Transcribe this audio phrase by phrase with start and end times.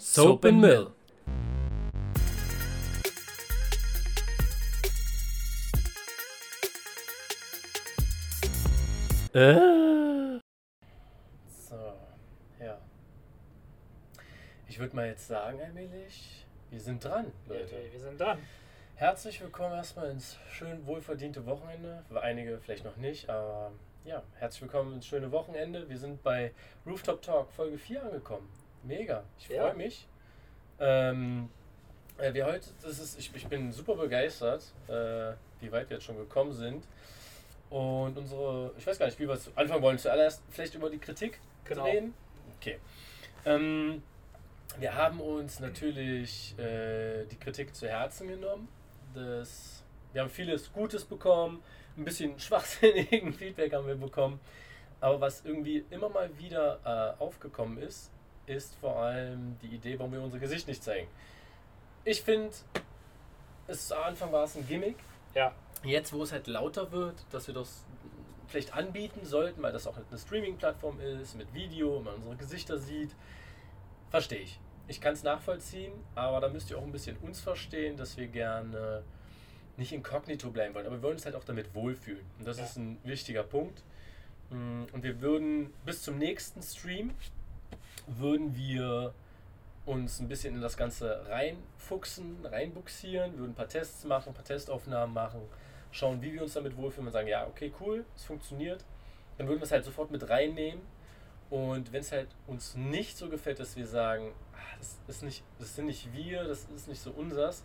[0.00, 0.92] Soap and Mill.
[9.34, 10.38] Äh.
[11.48, 11.74] So,
[12.60, 12.78] ja.
[14.68, 17.72] Ich würde mal jetzt sagen, allmählich, wir sind dran, Leute.
[17.72, 18.38] Wir, wir sind dran.
[18.94, 22.04] Herzlich willkommen erstmal ins schön wohlverdiente Wochenende.
[22.08, 23.72] Für einige vielleicht noch nicht, aber
[24.04, 25.88] ja, herzlich willkommen ins schöne Wochenende.
[25.88, 26.54] Wir sind bei
[26.86, 28.48] Rooftop Talk Folge 4 angekommen.
[28.82, 29.62] Mega, ich Ja.
[29.66, 30.06] freue mich.
[30.80, 31.48] Ähm,
[32.18, 36.04] äh, wir heute, das ist, ich, ich bin super begeistert, äh, wie weit wir jetzt
[36.04, 36.84] schon gekommen sind.
[37.70, 39.98] Und unsere, ich weiß gar nicht, wie wir es anfangen wollen.
[39.98, 41.84] Zuallererst vielleicht über die Kritik Genau.
[41.84, 42.14] reden.
[42.58, 42.78] Okay.
[43.44, 44.02] Ähm,
[44.78, 48.68] wir haben uns natürlich äh, die Kritik zu Herzen genommen.
[49.14, 51.62] Das, wir haben vieles Gutes bekommen,
[51.96, 54.40] ein bisschen schwachsinnigen Feedback haben wir bekommen.
[55.00, 56.80] Aber was irgendwie immer mal wieder
[57.18, 58.10] äh, aufgekommen ist,
[58.48, 61.08] ist vor allem die Idee, warum wir unser Gesicht nicht zeigen.
[62.04, 62.50] Ich finde,
[63.66, 64.96] es am Anfang war es ein Gimmick.
[65.34, 65.52] Ja,
[65.84, 67.84] Jetzt, wo es halt lauter wird, dass wir das
[68.48, 73.14] vielleicht anbieten sollten, weil das auch eine Streaming-Plattform ist, mit Video, man unsere Gesichter sieht,
[74.10, 74.58] verstehe ich.
[74.88, 78.26] Ich kann es nachvollziehen, aber da müsst ihr auch ein bisschen uns verstehen, dass wir
[78.26, 79.04] gerne
[79.76, 82.24] nicht inkognito bleiben wollen, aber wir wollen uns halt auch damit wohlfühlen.
[82.40, 82.64] Und das Ja.
[82.64, 83.82] ist ein wichtiger Punkt.
[84.50, 87.12] Mm, Und wir würden bis zum nächsten Stream
[88.16, 89.14] würden wir
[89.86, 94.44] uns ein bisschen in das Ganze reinfuchsen, reinbuxieren, würden ein paar Tests machen, ein paar
[94.44, 95.40] Testaufnahmen machen,
[95.90, 98.84] schauen, wie wir uns damit wohlfühlen und sagen, ja, okay, cool, es funktioniert.
[99.38, 100.82] Dann würden wir es halt sofort mit reinnehmen.
[101.48, 105.42] Und wenn es halt uns nicht so gefällt, dass wir sagen, ah, das, ist nicht,
[105.58, 107.64] das sind nicht wir, das ist nicht so unsers,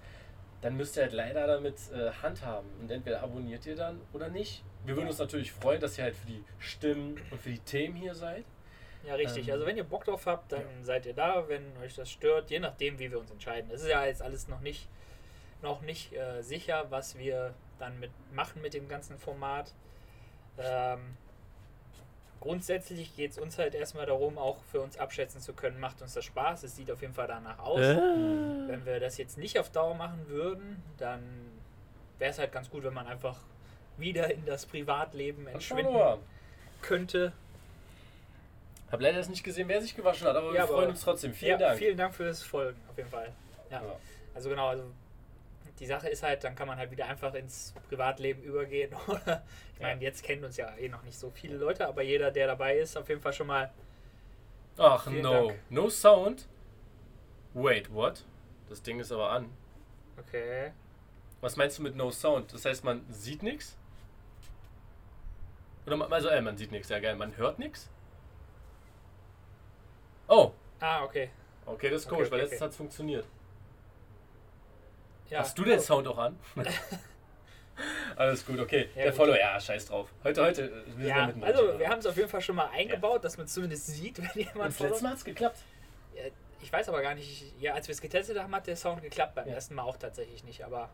[0.62, 2.70] dann müsst ihr halt leider damit äh, handhaben.
[2.80, 4.64] Und entweder abonniert ihr dann oder nicht.
[4.86, 7.96] Wir würden uns natürlich freuen, dass ihr halt für die Stimmen und für die Themen
[7.96, 8.46] hier seid.
[9.08, 9.48] Ja, richtig.
[9.48, 10.84] Ähm, also wenn ihr Bock drauf habt, dann ja.
[10.84, 13.70] seid ihr da, wenn euch das stört, je nachdem, wie wir uns entscheiden.
[13.72, 14.88] Es ist ja jetzt alles noch nicht,
[15.62, 19.74] noch nicht äh, sicher, was wir dann mit machen mit dem ganzen Format.
[20.58, 21.18] Ähm,
[22.40, 26.14] grundsätzlich geht es uns halt erstmal darum, auch für uns abschätzen zu können, macht uns
[26.14, 26.64] das Spaß.
[26.64, 27.80] Es sieht auf jeden Fall danach aus.
[27.80, 27.98] Äh.
[27.98, 31.22] Wenn wir das jetzt nicht auf Dauer machen würden, dann
[32.20, 33.38] wäre es halt ganz gut, wenn man einfach
[33.98, 36.20] wieder in das Privatleben entschwinden
[36.82, 37.34] könnte.
[38.94, 41.02] Hab leider jetzt nicht gesehen, wer sich gewaschen hat, aber wir Ja, aber- freuen uns
[41.02, 41.34] trotzdem.
[41.34, 41.80] Vielen ja, Dank.
[41.80, 43.34] Vielen Dank fürs Folgen, auf jeden Fall.
[43.72, 43.82] Ja.
[43.82, 43.96] Ja.
[44.36, 44.84] Also genau, also
[45.80, 48.96] die Sache ist halt, dann kann man halt wieder einfach ins Privatleben übergehen.
[49.76, 52.46] Ich meine, jetzt kennen uns ja eh noch nicht so viele Leute, aber jeder, der
[52.48, 53.70] dabei ist, auf jeden Fall schon mal.
[54.78, 55.48] Ach Vielen no.
[55.48, 55.60] Dank.
[55.72, 56.48] No sound?
[57.56, 58.24] Wait, what?
[58.70, 59.50] Das Ding ist aber an.
[60.20, 60.72] Okay.
[61.42, 62.54] Was meinst du mit no sound?
[62.54, 63.76] Das heißt, man sieht nichts?
[65.88, 67.16] Oder man, also, äh, man sieht nichts, ja geil.
[67.16, 67.90] Man hört nichts?
[70.36, 71.30] Oh, Ah, okay.
[71.66, 72.66] okay, das ist Okay, komisch, weil okay, letztens okay.
[72.66, 73.26] hat es funktioniert.
[75.30, 75.40] Ja.
[75.40, 76.38] Hast du den Oh, Sound auch an?
[78.16, 78.90] Alles gut, okay.
[78.96, 79.16] Ja, Der gut.
[79.16, 80.10] Follower, ja, scheiß drauf.
[80.24, 82.70] Heute, heute, äh, wir sind Ja, also wir haben es auf jeden Fall schon mal
[82.70, 85.26] eingebaut, dass man es zumindest sieht, wenn Und jemand das vor letzte Mal hat es
[85.26, 85.60] geklappt.
[86.16, 86.24] Ja,
[86.62, 89.36] Ich weiß aber gar nicht, ja, als wir es getestet haben, hat der Sound geklappt,
[89.36, 89.54] beim Ja.
[89.56, 90.90] ersten Mal auch tatsächlich nicht, aber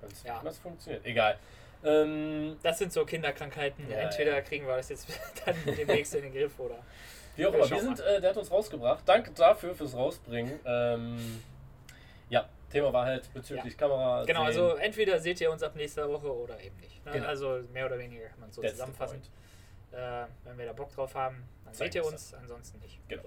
[0.00, 0.40] Das, Ja.
[0.42, 1.04] das funktioniert.
[1.04, 1.38] Egal.
[1.84, 3.88] Ähm, das sind so Kinderkrankheiten.
[3.90, 4.40] Ja, Entweder ja.
[4.42, 5.06] kriegen wir das jetzt
[5.44, 6.78] dann demnächst in den Griff oder.
[7.40, 9.02] Wie auch Ja, immer, wir sind, äh, der hat uns rausgebracht.
[9.06, 10.60] Danke dafür fürs Rausbringen.
[10.66, 11.42] Ähm,
[12.28, 14.24] ja, Thema war halt bezüglich Kamera.
[14.24, 14.46] Genau, sehen.
[14.46, 17.04] also entweder seht ihr uns ab nächster Woche oder eben nicht.
[17.06, 17.12] Ne?
[17.12, 17.26] Genau.
[17.26, 19.22] Also mehr oder weniger kann man so That's zusammenfassen.
[19.92, 23.00] Äh, wenn wir da Bock drauf haben, dann Zeigen seht ihr uns, ansonsten nicht.
[23.08, 23.24] Genau.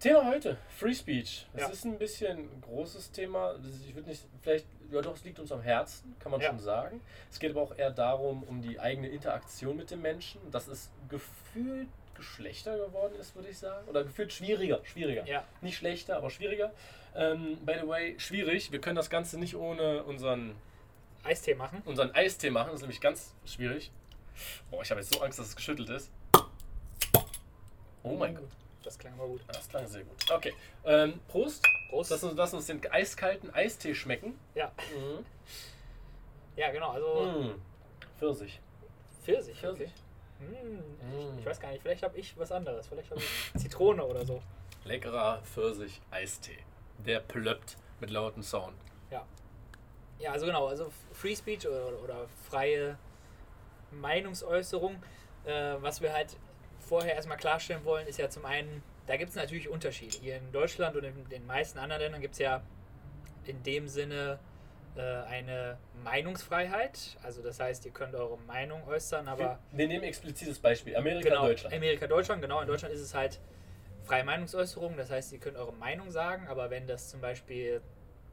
[0.00, 1.46] Thema heute, Free Speech.
[1.52, 1.68] Das Ja.
[1.68, 3.56] ist ein bisschen ein großes Thema.
[3.86, 6.48] Ich würde nicht, vielleicht, ja doch, es liegt uns am Herzen, kann man Ja.
[6.48, 7.00] schon sagen.
[7.30, 10.40] Es geht aber auch eher darum, um die eigene Interaktion mit dem Menschen.
[10.50, 13.88] Das ist gefühlt geschlechter geworden ist, würde ich sagen.
[13.88, 14.80] Oder gefühlt schwieriger.
[14.84, 15.26] Schwieriger.
[15.26, 16.72] Ja, Nicht schlechter, aber schwieriger.
[17.14, 18.70] Ähm, by the way, schwierig.
[18.70, 20.54] Wir können das Ganze nicht ohne unseren,
[21.24, 21.80] Eistee machen.
[21.86, 22.66] unseren Eistee machen.
[22.66, 23.90] Das ist nämlich ganz schwierig.
[24.70, 26.10] Boah, ich habe jetzt so Angst, dass es geschüttelt ist.
[28.02, 28.44] Oh mein Gott.
[28.84, 29.40] Das klang aber gut.
[29.48, 30.30] Das klang sehr gut.
[30.30, 30.54] Okay.
[30.84, 31.66] Ähm, Prost.
[31.90, 32.10] Prost.
[32.10, 34.38] Lass uns, lass uns den eiskalten Eistee schmecken.
[34.54, 34.70] ja.
[34.96, 35.24] Mhm.
[36.56, 36.90] ja, genau.
[36.92, 37.24] Also
[37.54, 37.60] Mm.
[38.18, 38.60] Pfirsich.
[39.24, 39.58] Pfirsich.
[39.58, 39.88] Pfirsich.
[39.88, 39.92] Okay.
[40.40, 40.78] Mm,
[41.34, 41.38] Mm.
[41.38, 42.86] Ich weiß gar nicht, vielleicht habe ich was anderes.
[42.86, 44.42] Vielleicht habe ich Zitrone oder so.
[44.84, 46.58] Leckerer Pfirsich-Eistee.
[46.98, 48.76] Der plöppt mit lautem Sound.
[50.20, 52.98] Ja, also genau, also Free Speech oder, oder freie
[53.92, 54.96] Meinungsäußerung.
[55.44, 56.36] Äh, was wir halt
[56.80, 60.18] vorher erstmal klarstellen wollen, ist ja zum einen, da gibt es natürlich Unterschiede.
[60.18, 62.62] Hier in Deutschland und in den meisten anderen Ländern gibt es ja
[63.44, 64.40] in dem Sinne
[64.96, 67.16] äh, eine Meinungsfreiheit.
[67.22, 70.96] Also das heißt, ihr könnt eure Meinung äußern, aber wir, wir nehmen explizites Beispiel.
[70.96, 71.74] Amerika, genau, Deutschland.
[71.74, 72.60] Amerika, Deutschland, genau.
[72.60, 73.40] In Deutschland ist es halt
[74.04, 77.82] freie Meinungsäußerung, das heißt, ihr könnt eure Meinung sagen, aber wenn das zum Beispiel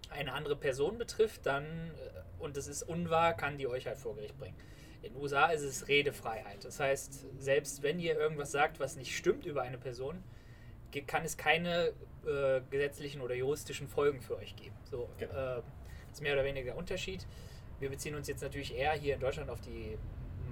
[0.09, 4.15] eine andere Person betrifft, dann äh, und es ist unwahr, kann die euch halt vor
[4.15, 4.55] Gericht bringen.
[5.01, 6.63] In den USA ist es Redefreiheit.
[6.63, 10.23] Das heißt, selbst wenn ihr irgendwas sagt, was nicht stimmt über eine Person,
[11.07, 11.91] kann es keine
[12.25, 14.75] äh, gesetzlichen oder juristischen Folgen für euch geben.
[14.89, 15.33] So, Genau.
[15.33, 15.84] äh, das
[16.15, 17.25] ist mehr oder weniger der Unterschied.
[17.79, 19.97] Wir beziehen uns jetzt natürlich eher hier in Deutschland auf die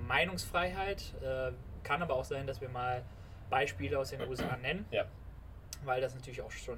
[0.08, 1.14] Meinungsfreiheit.
[1.24, 1.52] Äh,
[1.84, 3.04] kann aber auch sein, dass wir mal
[3.50, 5.06] Beispiele aus den USA nennen, Ja.
[5.86, 6.78] weil das natürlich auch schon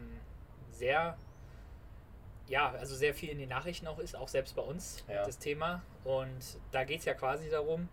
[0.70, 1.18] sehr,
[2.48, 5.26] ja, also sehr viel in den Nachrichten auch ist, auch selbst bei uns Ja.
[5.26, 5.82] das Thema.
[6.04, 7.90] Und da geht es ja quasi darum,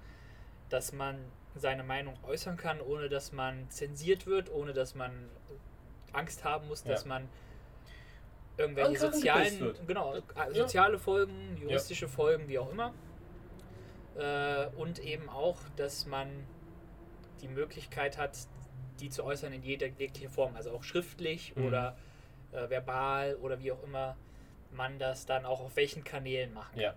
[0.69, 1.19] dass man
[1.55, 5.29] seine Meinung äußern kann, ohne dass man zensiert wird, ohne dass man
[6.13, 7.09] Angst haben muss, dass Ja.
[7.09, 7.29] man
[8.57, 10.47] irgendwelche sozialen, genau, Ja.
[10.49, 12.93] äh, soziale Folgen, juristische Folgen, wie auch immer.
[14.17, 16.29] Äh, und eben auch, dass man
[17.41, 18.37] die Möglichkeit hat,
[19.01, 21.67] die zu äußern in jeder jegliche Form, also auch schriftlich Mhm.
[21.67, 21.97] oder
[22.53, 24.17] äh, verbal oder wie auch immer
[24.71, 26.81] man das dann auch auf welchen Kanälen machen kann.
[26.83, 26.95] Ja.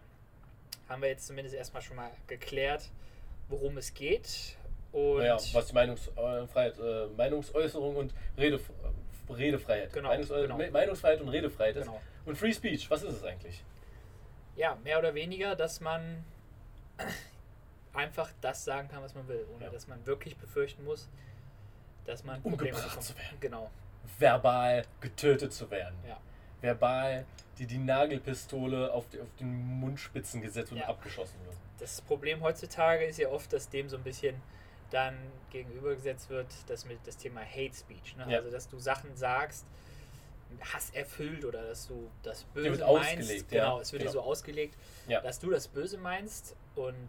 [0.90, 2.92] Haben wir jetzt zumindest erstmal schon mal geklärt,
[3.50, 4.58] worum es geht.
[4.92, 8.60] Und Naja, was die Meinungsfreiheit, äh, Meinungsäußerung und Rede, äh,
[9.30, 9.92] Redefreiheit.
[9.94, 10.58] Genau, Meinungsäu- genau.
[10.58, 11.86] Me- Meinungsfreiheit und Redefreiheit ist.
[11.86, 12.02] Genau.
[12.26, 13.64] Und Free Speech, was ist es eigentlich?
[14.58, 16.24] ja, mehr oder weniger, dass man
[17.94, 19.70] einfach das sagen kann, was man will, ohne Ja.
[19.72, 21.10] dass man wirklich befürchten muss,
[22.06, 23.04] dass man Umgebracht bekommt.
[23.04, 23.38] zu werden.
[23.40, 23.70] Genau,
[24.18, 25.96] Verbal getötet zu werden.
[26.08, 26.18] ja.
[26.62, 27.26] Verbal
[27.58, 29.48] die, die Nagelpistole auf, die, auf den
[29.80, 30.88] Mundspitzen gesetzt und Ja.
[30.88, 31.56] abgeschossen wird.
[31.80, 34.36] Das Problem heutzutage ist ja oft, dass dem so ein bisschen
[34.92, 35.18] dann
[35.50, 38.16] gegenübergesetzt wird, das mit das Thema Hate Speech.
[38.18, 38.26] Ne?
[38.30, 38.38] Ja.
[38.40, 39.66] Also, dass du Sachen sagst,
[40.74, 42.84] Hass erfüllt oder dass du das Böse meinst.
[42.84, 44.22] ausgelegt, ja, Genau, es wird dir genau.
[44.22, 44.78] so ausgelegt,
[45.08, 45.22] Ja.
[45.22, 47.08] dass du das Böse meinst und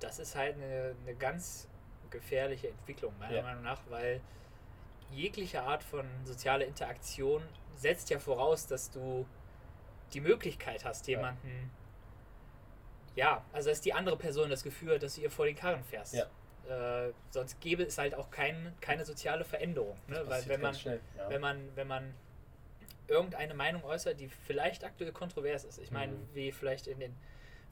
[0.00, 1.68] das ist halt eine, eine ganz
[2.10, 3.42] gefährliche Entwicklung, meiner Ja.
[3.42, 4.20] Meinung nach, weil
[5.10, 7.42] jegliche Art von sozialer Interaktion
[7.76, 9.26] setzt ja voraus, dass du
[10.14, 11.18] die Möglichkeit hast, Ja.
[11.18, 11.70] jemanden,
[13.14, 15.82] ja, also dass die andere Person das Gefühl hat, dass du ihr vor den Karren
[15.84, 16.14] fährst.
[16.14, 16.26] Ja.
[16.68, 19.96] Äh, sonst gäbe es halt auch kein, keine soziale Veränderung.
[20.06, 20.22] Ne?
[20.26, 21.00] Weil wenn man, schnell.
[21.16, 21.30] Ja.
[21.30, 22.14] wenn man, wenn man
[23.06, 25.78] irgendeine Meinung äußert, die vielleicht aktuell kontrovers ist.
[25.78, 26.28] Ich meine, Mhm.
[26.34, 27.14] wie vielleicht in den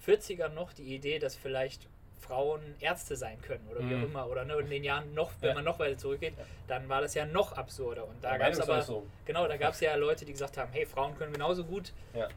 [0.05, 1.89] 40ern noch die Idee, dass vielleicht
[2.19, 4.05] Frauen Ärzte sein können oder wie auch Mhm.
[4.07, 4.29] immer.
[4.31, 5.55] Oder ne, in den Jahren noch, wenn Ja.
[5.55, 6.45] man noch weiter zurückgeht, Ja.
[6.69, 8.07] dann war das ja noch absurder.
[8.07, 10.73] Und da Ja, gab es aber, genau, da gab es ja Leute, die gesagt haben,
[10.73, 11.93] hey, Frauen können genauso gut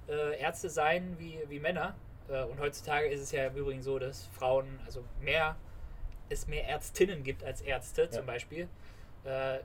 [0.09, 1.95] äh, Ärzte sein wie, wie Männer.
[2.27, 5.55] Äh, und heutzutage ist es ja im Übrigen so, dass Frauen, also mehr,
[6.29, 8.25] es mehr Ärztinnen gibt als Ärzte zum Ja.
[8.33, 8.67] Beispiel.
[9.23, 9.59] Äh,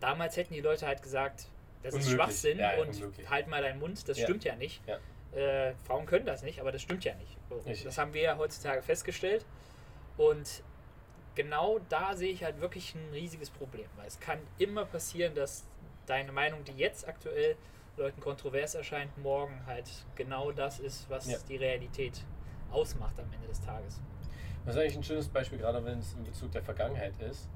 [0.00, 1.46] damals hätten die Leute halt gesagt,
[1.82, 2.14] das ist Unmöglich.
[2.14, 3.28] Schwachsinn Ja, und unmöglich.
[3.30, 4.82] halt mal deinen Mund, das stimmt ja nicht.
[5.32, 7.36] Äh, Frauen können das nicht, aber das stimmt ja nicht.
[7.50, 7.84] Richtig.
[7.84, 9.44] das haben wir ja heutzutage festgestellt.
[10.16, 10.62] Und
[11.34, 15.64] genau da sehe ich halt wirklich ein riesiges Problem, weil es kann immer passieren, dass
[16.06, 17.56] deine Meinung, die jetzt aktuell
[17.96, 21.38] Leuten kontrovers erscheint, morgen halt genau das ist, was Ja.
[21.48, 22.24] die Realität
[22.70, 24.00] ausmacht am Ende des Tages.
[24.64, 27.48] Das ist eigentlich ein schönes Beispiel, gerade wenn es in Bezug der Vergangenheit ist.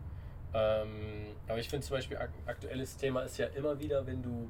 [0.55, 4.49] Ähm, aber ich finde zum Beispiel, ak aktuelles Thema ist ja immer wieder, wenn du.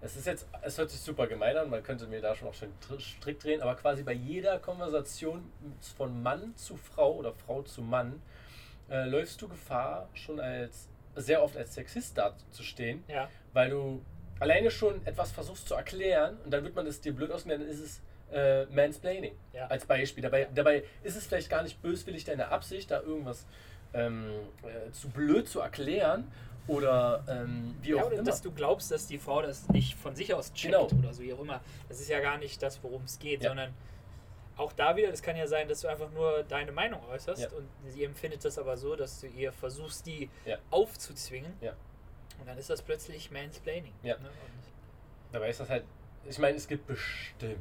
[0.00, 2.54] Es ist jetzt, es hört sich super gemein an, man könnte mir da schon auch
[2.54, 5.50] schon einen Strick drehen, aber quasi bei jeder Konversation
[5.96, 8.20] von Mann zu Frau oder Frau zu Mann
[8.90, 14.02] äh, läufst du Gefahr, schon als sehr oft als Sexist dazustehen, Ja, weil du
[14.40, 17.68] alleine schon etwas versuchst zu erklären und dann wird man es dir blöd ausgehen, dann
[17.68, 19.66] ist es äh, Mansplaining ja.
[19.66, 20.22] als Beispiel.
[20.22, 23.46] Dabei, dabei ist es vielleicht gar nicht böswillig deine Absicht, da irgendwas
[23.92, 24.26] ähm,
[24.62, 26.30] äh, zu blöd zu erklären
[26.66, 28.24] oder ähm, wie Ja, auch oder immer.
[28.24, 30.88] dass du glaubst, dass die Frau das nicht von sich aus checkt Genau.
[30.98, 31.60] oder so, wie auch immer.
[31.88, 33.50] Das ist ja gar nicht das, worum es geht, Ja.
[33.50, 33.74] sondern
[34.56, 37.48] auch da wieder, das kann ja sein, dass du einfach nur deine Meinung äußerst Ja.
[37.50, 40.30] und sie empfindet das aber so, dass du ihr versuchst, die
[40.70, 41.52] aufzuzwingen.
[42.40, 43.92] Und dann ist das plötzlich Mansplaining.
[44.02, 44.16] Ja.
[44.18, 44.28] Ne?
[45.32, 45.84] Dabei ist das halt,
[46.28, 47.58] ich meine, es gibt bestimmt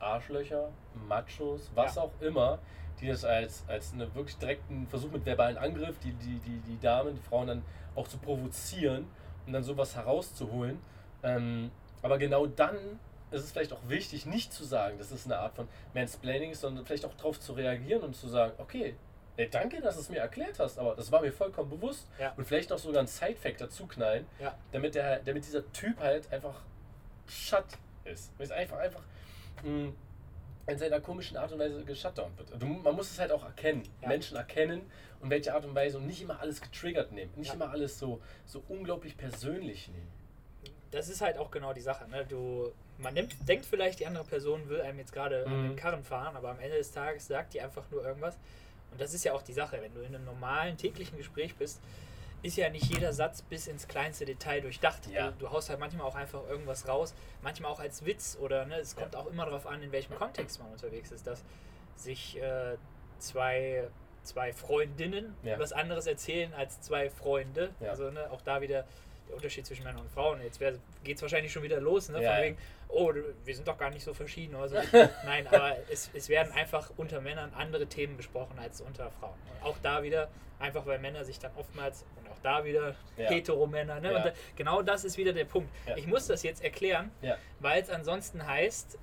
[0.00, 0.70] Arschlöcher,
[1.08, 2.02] Machos, was Ja.
[2.02, 2.58] auch immer,
[3.00, 6.80] die das als, als einen wirklich direkten Versuch mit verbalen Angriff, die, die, die, die
[6.80, 7.62] Damen, die Frauen dann
[7.94, 9.06] auch zu provozieren
[9.46, 10.78] und dann sowas herauszuholen.
[11.22, 11.70] Ähm,
[12.02, 12.76] aber genau dann
[13.30, 16.60] ist es vielleicht auch wichtig, nicht zu sagen, dass es eine Art von Mansplaining ist,
[16.60, 18.94] sondern vielleicht auch darauf zu reagieren und zu sagen, okay,
[19.36, 22.06] ey, danke, dass du es mir erklärt hast, aber das war mir vollkommen bewusst.
[22.18, 22.32] Ja.
[22.36, 24.54] Und vielleicht noch sogar einen Side-Fact dazu knallen, Ja.
[24.72, 26.54] damit, der, damit dieser Typ halt einfach
[27.26, 27.64] shut
[28.04, 28.32] ist.
[28.38, 29.02] Ist einfach, einfach
[29.64, 29.92] mh,
[30.68, 32.60] in seiner komischen Art und Weise geshutdownt wird.
[32.60, 33.82] Du, man muss es halt auch erkennen.
[34.02, 34.08] Ja.
[34.08, 34.82] Menschen erkennen
[35.20, 37.30] und welche Art und Weise und nicht immer alles getriggert nehmen.
[37.36, 37.54] Nicht Ja.
[37.54, 40.08] immer alles so, so unglaublich persönlich nehmen.
[40.92, 42.08] das ist halt auch genau die Sache.
[42.08, 42.24] Ne?
[42.26, 45.68] Du, man nimmt, denkt vielleicht, die andere Person will einem jetzt gerade Mhm.
[45.70, 48.38] den Karren fahren, aber am Ende des Tages sagt die einfach nur irgendwas.
[48.92, 49.78] Und das ist ja auch die Sache.
[49.82, 51.80] Wenn du in einem normalen täglichen Gespräch bist,
[52.46, 55.06] ist ja nicht jeder Satz bis ins kleinste Detail durchdacht.
[55.12, 55.30] Ja.
[55.32, 58.76] Du, du haust halt manchmal auch einfach irgendwas raus, manchmal auch als Witz oder ne,
[58.76, 61.44] es kommt auch immer darauf an, in welchem Kontext man unterwegs ist, dass
[61.96, 62.76] sich äh,
[63.18, 63.88] zwei,
[64.22, 65.58] zwei Freundinnen Ja.
[65.58, 67.70] was anderes erzählen als zwei Freunde.
[67.80, 67.90] Ja.
[67.90, 68.84] Also ne, auch da wieder
[69.28, 70.40] der Unterschied zwischen Männern und Frauen.
[70.42, 70.60] Jetzt
[71.02, 72.22] geht es wahrscheinlich schon wieder los, ne?
[72.22, 72.44] Ja, von ja.
[72.44, 73.12] wegen, oh,
[73.44, 74.54] wir sind doch gar nicht so verschieden.
[74.54, 74.76] Oder so.
[75.24, 79.38] Nein, aber es, es werden einfach unter Männern andere Themen besprochen als unter Frauen.
[79.50, 82.04] Und auch da wieder, einfach weil Männer sich dann oftmals,
[82.36, 83.28] auch da wieder Ja.
[83.30, 84.12] Heteromänner, ne?
[84.12, 84.18] Ja.
[84.24, 85.70] da, genau das ist wieder der Punkt.
[85.86, 85.96] Ja.
[85.96, 87.10] Ich muss das jetzt erklären,
[87.60, 88.98] weil es ansonsten heißt,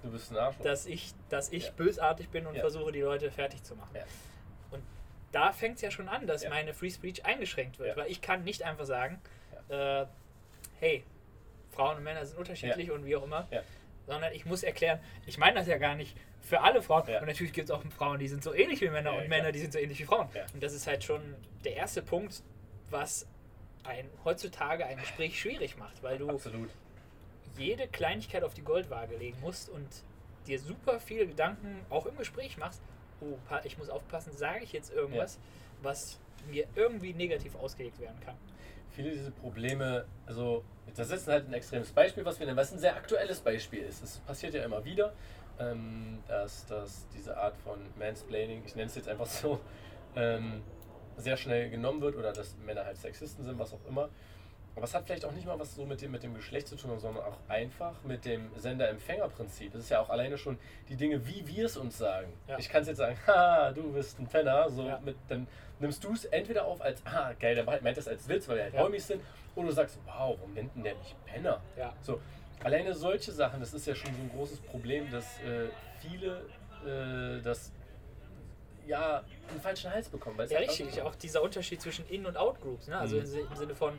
[0.64, 3.98] dass ich, dass ich bösartig bin und versuche, die Leute fertig zu machen.
[4.72, 4.84] Und
[5.32, 8.44] da fängt es ja schon an, dass meine Free Speech eingeschränkt wird, weil ich kann
[8.44, 9.22] nicht einfach sagen,
[9.70, 10.06] äh,
[10.80, 11.04] hey,
[11.72, 13.48] Frauen und Männer sind unterschiedlich und wie auch immer,
[14.06, 17.08] sondern ich muss erklären, ich meine das ja gar nicht für alle Frauen.
[17.08, 17.22] Ja.
[17.22, 19.38] Und natürlich gibt es auch Frauen, die sind so ähnlich wie Männer Ja, und klar.
[19.38, 20.28] Männer, die sind so ähnlich wie Frauen.
[20.34, 20.44] Ja.
[20.54, 21.22] Und das ist halt schon
[21.64, 22.44] der erste Punkt,
[22.94, 23.28] was
[23.84, 26.70] ein, heutzutage ein Gespräch schwierig macht, weil du Absolut.
[27.58, 29.88] jede Kleinigkeit auf die Goldwaage legen musst und
[30.48, 32.82] dir super viele Gedanken auch im Gespräch machst,
[33.20, 35.40] oh, ich muss aufpassen, sage ich jetzt irgendwas,
[35.82, 36.20] was
[36.50, 38.36] mir irgendwie negativ ausgelegt werden kann.
[38.92, 40.64] Viele dieser Probleme, also
[40.96, 44.04] das ist halt ein extremes Beispiel, was wir nennen, was ein sehr aktuelles Beispiel ist.
[44.04, 45.14] Es passiert ja immer wieder,
[45.60, 49.60] ähm, dass, dass diese Art von Mansplaining, ich nenne es jetzt einfach so,
[50.16, 50.62] ähm,
[51.18, 54.10] sehr schnell genommen wird oder dass Männer halt Sexisten sind, was auch immer.
[54.76, 56.76] Aber es hat vielleicht auch nicht mal was so mit dem, mit dem Geschlecht zu
[56.76, 59.72] tun, sondern auch einfach mit dem Sender-Empfänger-Prinzip.
[59.72, 60.58] Das ist ja auch alleine schon
[60.90, 62.34] die Dinge, wie wir es uns sagen.
[62.48, 62.58] Ja.
[62.58, 65.00] Ich kann es jetzt sagen, haha, du bist ein Penner, so Ja.
[65.06, 65.48] mit, dann
[65.80, 68.64] nimmst du es entweder auf als, ah, geil, der meint das als Witz, weil wir
[68.64, 68.84] halt Ja.
[68.84, 69.22] Homies sind,
[69.56, 71.62] oder du sagst, wow, warum nennt denn der mich Penner?
[71.78, 71.94] Ja.
[72.02, 72.20] So,
[72.64, 75.70] alleine solche Sachen, das ist ja schon so ein großes Problem, dass äh,
[76.02, 76.46] viele
[76.84, 77.72] äh, das
[78.88, 80.38] ja einen falschen Hals bekommen.
[80.38, 81.02] weil Ja, halt richtig.
[81.02, 82.88] Auch dieser Unterschied zwischen In- und Out-Groups.
[82.88, 82.98] Ne?
[82.98, 83.22] Also Mhm.
[83.22, 83.98] im Si- im Sinne von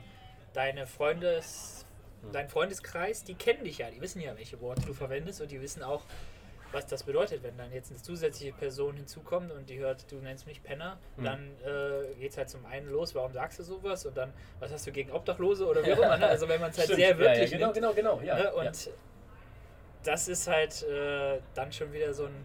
[0.52, 1.84] deine Freundes,
[2.32, 5.60] dein Freundeskreis, die kennen dich ja, die wissen ja, welche Worte du verwendest und die
[5.60, 6.02] wissen auch,
[6.72, 10.46] was das bedeutet, wenn dann jetzt eine zusätzliche Person hinzukommt und die hört, du nennst
[10.46, 11.24] mich Penner, Mhm.
[11.24, 14.72] dann äh, geht es halt zum einen los, warum sagst du sowas und dann, was
[14.72, 16.16] hast du gegen Obdachlose oder wie auch immer.
[16.16, 16.26] Ne?
[16.26, 18.34] Also wenn man es halt Stimmt, sehr wirklich ja, ja, genau, nimmt, genau, genau, ja.
[18.36, 18.44] ne?
[18.44, 18.50] ja.
[18.52, 18.90] und
[20.04, 22.44] das ist halt äh, dann schon wieder so ein,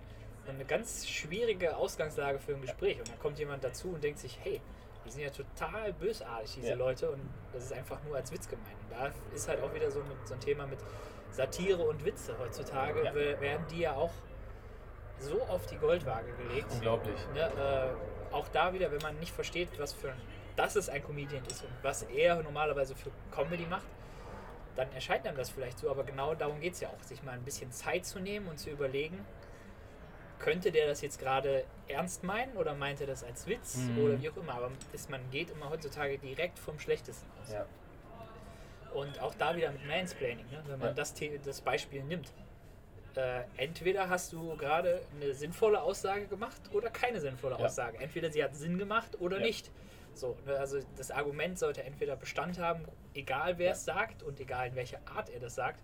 [0.50, 3.00] eine ganz schwierige Ausgangslage für ein Gespräch.
[3.00, 4.62] Und dann kommt jemand dazu und denkt sich, hey,
[5.06, 6.76] die sind ja total bösartig, diese Ja.
[6.76, 7.22] Leute, und
[7.54, 8.78] das ist einfach nur als Witz gemeint.
[8.90, 10.80] Und da ist halt auch wieder so, mit, so ein Thema mit
[11.32, 12.38] Satire und Witze.
[12.38, 13.14] Heutzutage Ja.
[13.16, 14.12] we- werden die ja auch
[15.20, 16.72] so auf die Goldwaage gelegt.
[16.72, 17.16] Unglaublich.
[17.34, 17.42] Ne,
[18.32, 20.22] äh, auch da wieder, wenn man nicht versteht, was für ein,
[20.56, 23.86] dass es ein Comedian ist und was er normalerweise für Comedy macht,
[24.76, 27.32] dann erscheint einem das vielleicht so, aber genau darum geht es ja auch, sich mal
[27.32, 29.26] ein bisschen Zeit zu nehmen und zu überlegen,
[30.40, 33.98] könnte der das jetzt gerade ernst meinen oder meint er das als Witz Mhm.
[34.04, 37.52] oder wie auch immer, aber ist, man geht immer heutzutage direkt vom Schlechtesten aus.
[37.52, 37.66] Ja.
[38.94, 40.64] Und auch da wieder mit Mansplaining, ne?
[40.68, 40.94] wenn man Ja.
[40.94, 41.14] das,
[41.46, 42.32] das Beispiel nimmt.
[43.16, 47.66] Äh, entweder hast du gerade eine sinnvolle Aussage gemacht oder keine sinnvolle Ja.
[47.66, 47.98] Aussage.
[48.00, 49.72] Entweder sie hat Sinn gemacht oder nicht.
[50.14, 50.58] So, ne?
[50.58, 55.00] Also das Argument sollte entweder Bestand haben, egal wer es sagt und egal in welcher
[55.06, 55.84] Art er das sagt.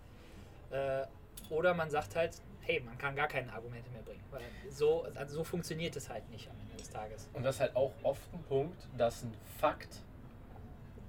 [0.70, 1.02] Äh,
[1.50, 4.22] oder man sagt halt, hey, man kann gar keine Argumente mehr bringen.
[4.30, 7.28] Weil so, also so funktioniert es halt nicht am Ende des Tages.
[7.32, 10.02] Und das ist halt auch oft ein Punkt, dass ein Fakt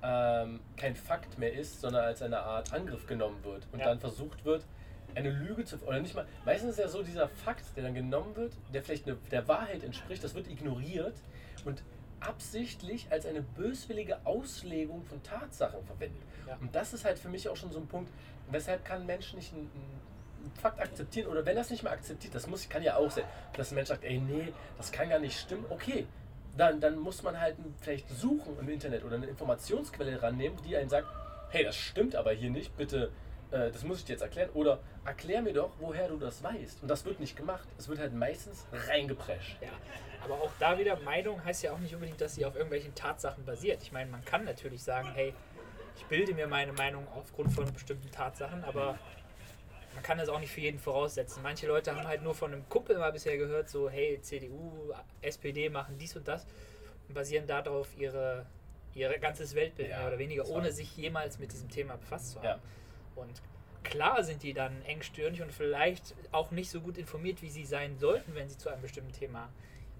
[0.04, 3.86] ähm, kein Fakt mehr ist, sondern als eine Art Angriff genommen wird und Ja.
[3.86, 4.64] dann versucht wird,
[5.16, 6.28] eine Lüge zu oder nicht mal.
[6.46, 9.84] Meistens ist ja so dieser Fakt, der dann genommen wird, der vielleicht eine, der Wahrheit
[9.84, 11.16] entspricht, das wird ignoriert
[11.66, 11.82] und
[12.20, 16.22] absichtlich als eine böswillige Auslegung von Tatsachen verwendet.
[16.48, 16.58] Ja.
[16.62, 18.12] Und das ist halt für mich auch schon so ein Punkt,
[18.52, 20.02] weshalb kann ein Mensch nicht einen, einen
[20.52, 23.72] Fakt akzeptieren oder wenn es nicht mehr akzeptiert, das muss, kann ja auch sein, dass
[23.72, 26.08] ein Mensch sagt, ey, nee, das kann gar nicht stimmen, okay.
[26.56, 30.90] Dann, dann muss man halt vielleicht suchen im Internet oder eine Informationsquelle rannehmen, die einen
[30.90, 31.08] sagt,
[31.50, 33.12] hey, das stimmt aber hier nicht, bitte,
[33.52, 34.50] äh, das muss ich dir jetzt erklären.
[34.54, 36.82] Oder erklär mir doch, woher du das weißt.
[36.82, 37.68] Und das wird nicht gemacht.
[37.78, 39.58] Es wird halt meistens reingeprescht.
[39.62, 39.70] Ja,
[40.24, 43.46] aber auch da wieder, Meinung heißt ja auch nicht unbedingt, dass sie auf irgendwelchen Tatsachen
[43.46, 43.82] basiert.
[43.84, 45.34] Ich meine, man kann natürlich sagen, hey,
[45.96, 49.00] ich bilde mir meine Meinung aufgrund von bestimmten Tatsachen, aber
[49.98, 51.42] man kann das auch nicht für jeden voraussetzen.
[51.42, 55.70] Manche Leute haben halt nur von einem Kumpel mal bisher gehört, so, hey, CDU, SPD
[55.70, 56.46] machen dies und das
[57.08, 58.46] und basieren darauf ihre,
[58.94, 62.38] ihr ganzes Weltbild Ja, mehr oder weniger, ohne sich jemals mit diesem Thema befasst zu
[62.44, 62.52] Ja.
[62.52, 62.62] haben.
[63.16, 63.42] Und
[63.84, 67.98] klar sind die dann engstirnig und vielleicht auch nicht so gut informiert, wie sie sein
[67.98, 69.50] sollten, wenn sie zu einem bestimmten Thema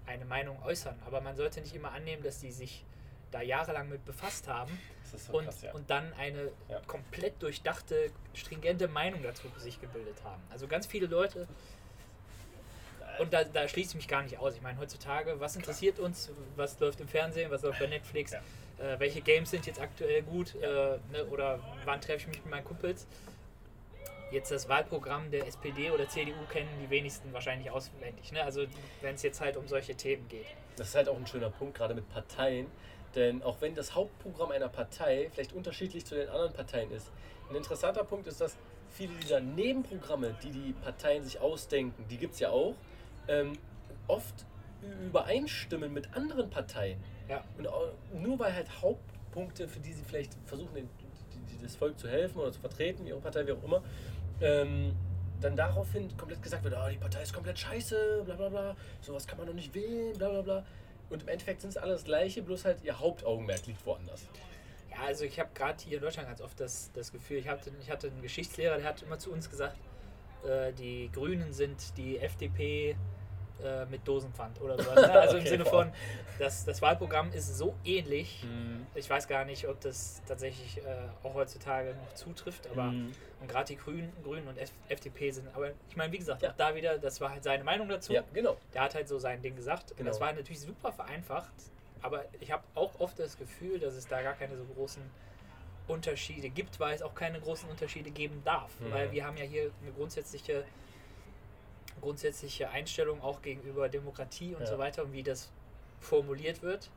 [0.06, 0.96] eine Meinung äußern.
[1.06, 2.84] Aber man sollte nicht immer annehmen, dass die sich
[3.32, 4.70] da jahrelang mit befasst haben
[5.16, 5.72] so und, krass, ja.
[5.72, 6.80] und dann eine Ja.
[6.86, 10.42] komplett durchdachte, stringente Meinung dazu sich gebildet haben.
[10.50, 11.46] Also ganz viele Leute.
[13.18, 14.54] Und da, da schließe ich mich gar nicht aus.
[14.54, 16.30] Ich meine, heutzutage, was interessiert uns?
[16.56, 17.50] Was läuft im Fernsehen?
[17.50, 18.32] Was läuft bei Netflix?
[18.32, 18.38] Ja.
[18.78, 22.50] äh, welche Games sind jetzt aktuell gut äh, ne, oder wann treffe ich mich mit
[22.50, 23.06] meinen Kumpels.
[24.30, 28.30] Jetzt das Wahlprogramm der SPD oder CDU kennen die wenigsten wahrscheinlich auswendig.
[28.30, 28.42] Ne?
[28.44, 28.66] Also
[29.00, 30.46] wenn es jetzt halt um solche Themen geht.
[30.76, 32.66] Das ist halt auch ein schöner Punkt, gerade mit Parteien.
[33.14, 37.10] Denn auch wenn das Hauptprogramm einer Partei vielleicht unterschiedlich zu den anderen Parteien ist,
[37.48, 38.56] ein interessanter Punkt ist, dass
[38.90, 42.74] viele dieser Nebenprogramme, die die Parteien sich ausdenken, die gibt es ja auch,
[43.26, 43.52] ähm,
[44.06, 44.46] oft
[45.06, 47.02] übereinstimmen mit anderen Parteien.
[47.28, 47.44] Ja.
[47.56, 47.68] Und
[48.22, 50.88] nur weil halt Hauptpunkte, für die sie vielleicht versuchen, den,
[51.50, 53.82] die, das Volk zu helfen oder zu vertreten, ihre Partei, wie auch immer,
[54.40, 54.94] ähm,
[55.40, 59.26] dann daraufhin komplett gesagt wird, ah, die Partei ist komplett scheiße, bla bla bla, sowas
[59.26, 60.64] kann man doch nicht wählen, bla bla bla.
[61.10, 64.26] Und im Endeffekt sind es alle das Gleiche, bloß halt ihr Hauptaugenmerk liegt woanders.
[64.90, 67.70] Ja, also ich habe gerade hier in Deutschland ganz oft das, das Gefühl, ich hatte,
[67.80, 69.76] ich hatte einen Geschichtslehrer, der hat immer zu uns gesagt,
[70.46, 72.96] äh, die Grünen sind die FDP
[73.64, 74.94] äh, mit Dosenpfand oder sowas.
[75.08, 75.12] Ne?
[75.12, 75.70] Also im Okay, Sinne wow.
[75.72, 75.92] von,
[76.38, 78.44] das, das Wahlprogramm ist so ähnlich.
[78.44, 78.86] Mhm.
[78.94, 83.12] Ich weiß gar nicht, ob das tatsächlich äh, auch heutzutage noch zutrifft, aber Mhm.
[83.40, 86.50] und gerade die Grünen, Grünen und F FDP sind, aber ich meine, wie gesagt, Ja.
[86.50, 88.12] auch da wieder, das war halt seine Meinung dazu.
[88.12, 88.56] Ja, genau.
[88.74, 89.90] Der hat halt so sein Ding gesagt.
[89.92, 90.10] Und Genau.
[90.10, 91.52] das war natürlich super vereinfacht.
[92.00, 95.02] Aber ich habe auch oft das Gefühl, dass es da gar keine so großen
[95.88, 98.70] Unterschiede gibt, weil es auch keine großen Unterschiede geben darf.
[98.80, 98.92] Mhm.
[98.92, 100.64] Weil wir haben ja hier eine grundsätzliche,
[102.00, 104.66] grundsätzliche Einstellung auch gegenüber Demokratie und Ja.
[104.66, 105.50] so weiter und wie das
[106.00, 106.90] formuliert wird.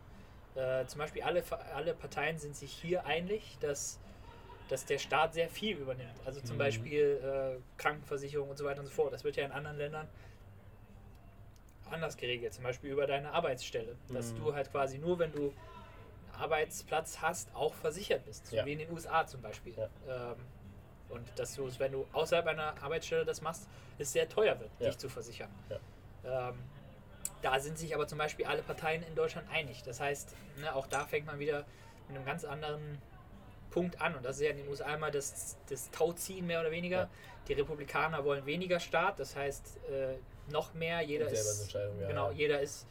[0.55, 1.43] Äh, zum Beispiel alle,
[1.73, 3.99] alle Parteien sind sich hier einig, dass,
[4.69, 6.19] dass der Staat sehr viel übernimmt.
[6.25, 6.59] Also zum Mhm.
[6.59, 9.13] Beispiel äh, Krankenversicherung und so weiter und so fort.
[9.13, 10.07] Das wird ja in anderen Ländern
[11.89, 13.97] anders geregelt, zum Beispiel über deine Arbeitsstelle.
[14.09, 14.37] Dass Mhm.
[14.37, 15.53] du halt quasi nur, wenn du
[16.33, 18.47] einen Arbeitsplatz hast, auch versichert bist.
[18.47, 18.65] So Ja.
[18.65, 19.73] wie in den USA zum Beispiel.
[19.77, 20.31] Ja.
[20.31, 20.37] Ähm,
[21.11, 24.87] und dass du, wenn du außerhalb einer Arbeitsstelle das machst, es sehr teuer wird, Ja.
[24.87, 25.49] dich zu versichern.
[25.69, 26.49] Ja.
[26.49, 26.55] Ähm,
[27.41, 29.83] da sind sich aber zum Beispiel alle Parteien in Deutschland einig.
[29.83, 31.65] Das heißt, ne, auch da fängt man wieder
[32.07, 32.99] mit einem ganz anderen
[33.71, 34.15] Punkt an.
[34.15, 36.97] Und das ist ja in den USA immer das, das Tauziehen mehr oder weniger.
[36.97, 37.09] Ja.
[37.47, 40.15] Die Republikaner wollen weniger Staat, das heißt äh,
[40.51, 41.01] noch mehr.
[41.01, 42.85] Jeder ist, ja, genau, jeder ist,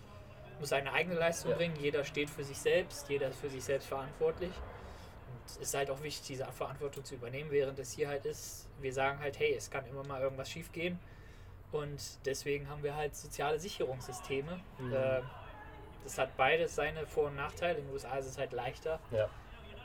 [0.58, 1.56] muss seine eigene Leistung Ja.
[1.56, 1.76] bringen.
[1.76, 3.08] Jeder steht für sich selbst.
[3.08, 4.50] Jeder ist für sich selbst verantwortlich.
[5.46, 8.92] Es ist halt auch wichtig, diese Verantwortung zu übernehmen, während es hier halt ist, wir
[8.92, 10.98] sagen halt, hey, es kann immer mal irgendwas schief gehen.
[11.72, 14.60] Und deswegen haben wir halt soziale Sicherungssysteme.
[14.78, 14.92] Mhm.
[14.92, 15.20] Äh,
[16.04, 17.78] das hat beides seine Vor- und Nachteile.
[17.78, 19.28] In den USA ist es halt leichter, Ja.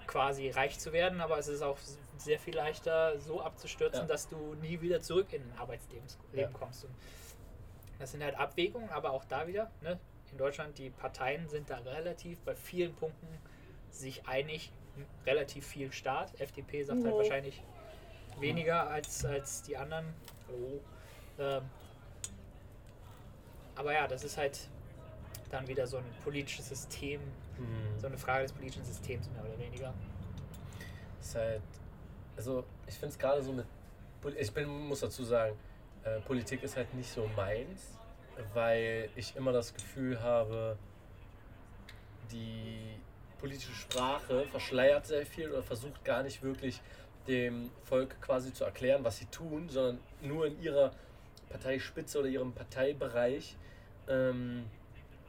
[0.08, 1.78] quasi reich zu werden, aber es ist auch
[2.18, 4.08] sehr viel leichter, so abzustürzen, Ja.
[4.08, 6.48] dass du nie wieder zurück in ein Arbeitsleben Ja.
[6.50, 6.86] kommst.
[6.86, 6.96] Und
[8.00, 10.00] das sind halt Abwägungen, aber auch da wieder, ne?
[10.32, 13.28] in Deutschland, die Parteien sind da relativ bei vielen Punkten
[13.90, 14.72] sich einig,
[15.26, 16.40] relativ viel Staat.
[16.40, 17.18] FDP sagt halt Ja.
[17.20, 17.64] wahrscheinlich
[18.40, 20.06] weniger als, als die anderen.
[20.48, 20.82] Hallo.
[21.40, 21.64] Ähm,
[23.76, 24.68] aber ja, das ist halt
[25.50, 27.22] dann wieder so ein politisches System,
[27.58, 28.00] Mhm.
[28.00, 29.94] so eine Frage des politischen Systems mehr oder weniger.
[31.22, 31.62] ist halt,
[32.38, 33.66] also ich finde es gerade so mit,
[34.38, 35.58] ich bin, muss dazu sagen,
[36.04, 37.98] äh, Politik ist halt nicht so meins,
[38.54, 40.78] weil ich immer das Gefühl habe,
[42.32, 43.00] die
[43.40, 46.82] politische Sprache verschleiert sehr viel oder versucht gar nicht wirklich
[47.28, 50.92] dem Volk quasi zu erklären, was sie tun, sondern nur in ihrer
[51.50, 53.56] Parteispitze oder ihrem Parteibereich
[54.08, 54.66] ähm,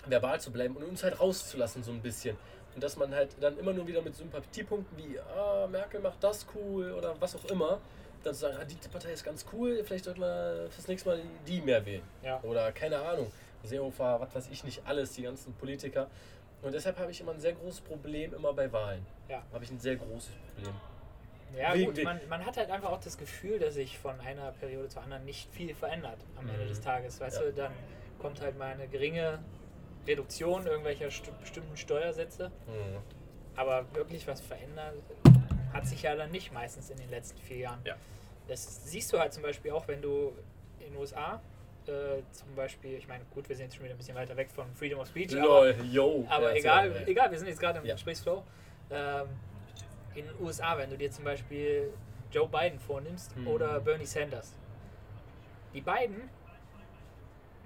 [0.06, 2.36] verbal zu bleiben und uns halt rauszulassen so ein bisschen.
[2.74, 6.46] Und dass man halt dann immer nur wieder mit Sympathiepunkten wie, ah, Merkel macht das
[6.54, 7.80] cool oder was auch immer,
[8.22, 11.20] dann zu sagen, ah, die Partei ist ganz cool, vielleicht sollten wir fürs nächste Mal
[11.46, 12.02] die mehr wählen.
[12.22, 12.40] Ja.
[12.42, 16.08] Oder keine Ahnung, Seehofer, was weiß ich nicht, alles, die ganzen Politiker.
[16.66, 19.06] Und deshalb habe ich immer ein sehr großes Problem immer bei Wahlen.
[19.28, 19.40] Ja.
[19.52, 20.74] Habe ich ein sehr großes Problem.
[21.56, 24.50] Ja, Wie- gut, man, man hat halt einfach auch das Gefühl, dass sich von einer
[24.50, 26.68] Periode zur anderen nicht viel verändert am Ende Mhm.
[26.68, 27.20] des Tages.
[27.20, 27.44] Weißt Ja.
[27.44, 27.72] du, dann
[28.18, 29.38] kommt halt mal eine geringe
[30.08, 31.06] Reduktion irgendwelcher
[31.40, 32.48] bestimmten Steuersätze.
[32.66, 32.98] Mhm.
[33.54, 34.94] Aber wirklich was verändert
[35.72, 37.80] hat sich ja dann nicht meistens in den letzten vier Jahren.
[37.84, 37.94] Ja.
[38.48, 40.32] Das siehst du halt zum Beispiel auch, wenn du
[40.80, 41.40] in den USA
[41.88, 44.50] äh, zum Beispiel, ich meine, gut, wir sind jetzt schon wieder ein bisschen weiter weg
[44.50, 46.26] von Freedom of Speech, aber, Lol, yo.
[46.28, 47.06] aber Ja, egal, ja.
[47.06, 47.94] egal, wir sind jetzt gerade im Ja.
[47.94, 48.42] Gesprächsflow.
[48.90, 49.26] Ähm,
[50.14, 51.92] in den USA, wenn du dir zum Beispiel
[52.32, 53.48] Joe Biden vornimmst Mhm.
[53.48, 54.52] oder Bernie Sanders.
[55.74, 56.28] Die beiden,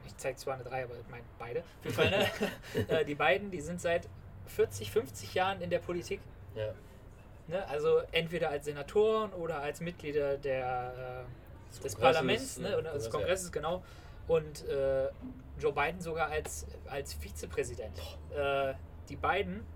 [0.07, 2.27] ich zeige zwar eine 3, aber ich meine beide, Fall, ne?
[2.89, 4.09] Äh, die beiden, die sind seit
[4.47, 6.21] 40, 50 Jahren in der Politik.
[6.55, 6.73] Ja.
[7.47, 7.67] Ne?
[7.69, 11.25] Also entweder als Senatoren oder als Mitglieder der,
[11.79, 12.79] äh, des Parlaments äh, ne?
[12.79, 13.11] oder des.
[13.11, 13.83] Kongresses, genau.
[14.31, 15.09] Und äh,
[15.59, 17.99] Joe Biden sogar als, als Vizepräsident.
[18.33, 18.75] Äh,
[19.09, 19.67] die beiden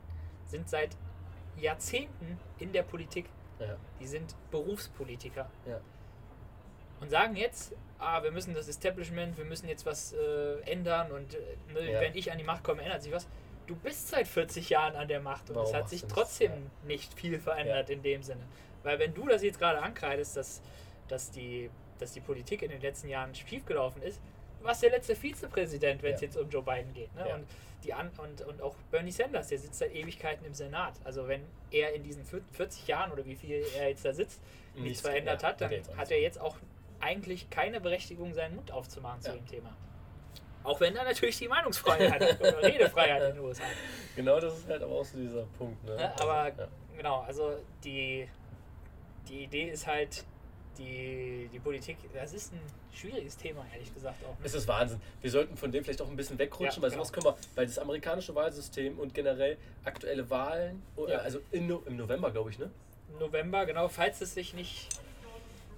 [0.44, 0.96] sind seit
[1.56, 3.26] Jahrzehnten in der Politik.
[3.58, 3.76] Ja.
[3.98, 5.50] Die sind Berufspolitiker.
[5.66, 5.80] Ja.
[7.00, 11.34] Und sagen jetzt, ah, wir müssen das Establishment, wir müssen jetzt was äh, ändern und
[11.34, 11.38] äh,
[11.72, 12.00] ne, Ja.
[12.00, 13.26] wenn ich an die Macht komme, ändert sich was.
[13.66, 16.12] du bist seit 40 Jahren an der Macht und Warum es hat sich das?
[16.12, 16.58] trotzdem Ja.
[16.86, 18.46] nicht viel verändert in dem Sinne.
[18.84, 20.62] Weil wenn du das jetzt gerade ankreidest, dass,
[21.08, 24.20] dass, die, dass die Politik in den letzten Jahren schiefgelaufen ist,
[24.64, 26.26] warst der letzte Vizepräsident, wenn es Ja.
[26.26, 27.14] jetzt um Joe Biden geht.
[27.14, 27.26] Ne?
[27.28, 27.34] Ja.
[27.36, 27.46] Und,
[27.84, 30.94] die an, und, und auch Bernie Sanders, der sitzt seit Ewigkeiten im Senat.
[31.04, 34.40] Also wenn er in diesen 40 Jahren oder wie viel er jetzt da sitzt,
[34.74, 36.56] nichts Nichts- verändert ja, hat, dann hat er jetzt auch
[37.00, 39.76] eigentlich keine Berechtigung, seinen Mund aufzumachen zu dem Thema.
[40.62, 43.64] Auch wenn er natürlich die Meinungsfreiheit hat oder Redefreiheit in den USA.
[44.16, 45.84] Genau das ist halt aber auch so dieser Punkt.
[45.84, 46.12] Ne?
[46.20, 46.50] Aber
[46.96, 48.26] genau, also die,
[49.28, 50.24] die Idee ist halt,
[50.78, 52.60] die, die Politik, das ist ein
[52.92, 54.30] schwieriges Thema, ehrlich gesagt auch.
[54.38, 54.44] Ne?
[54.44, 55.00] Es ist Wahnsinn.
[55.20, 57.02] Wir sollten von dem vielleicht auch ein bisschen wegrutschen, Ja, weil genau.
[57.04, 61.18] sowas können wir, weil das amerikanische Wahlsystem und generell aktuelle Wahlen, oh, Ja.
[61.18, 62.70] also in, im November, glaube ich, ne?
[63.18, 64.88] November, genau, falls es sich nicht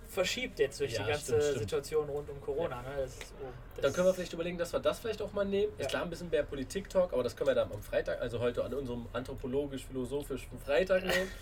[0.08, 1.58] verschiebt jetzt durch Ja, die ganze stimmt, stimmt.
[1.58, 2.80] Situation rund um Corona.
[2.80, 2.88] Ne?
[2.96, 5.44] Das ist, oh, das Dann können wir vielleicht überlegen, dass wir das vielleicht auch mal
[5.44, 5.72] nehmen.
[5.78, 8.64] Ist klar, ein bisschen mehr Politik-Talk, aber das können wir dann am Freitag, also heute
[8.64, 11.30] an unserem anthropologisch-philosophischen Freitag nehmen.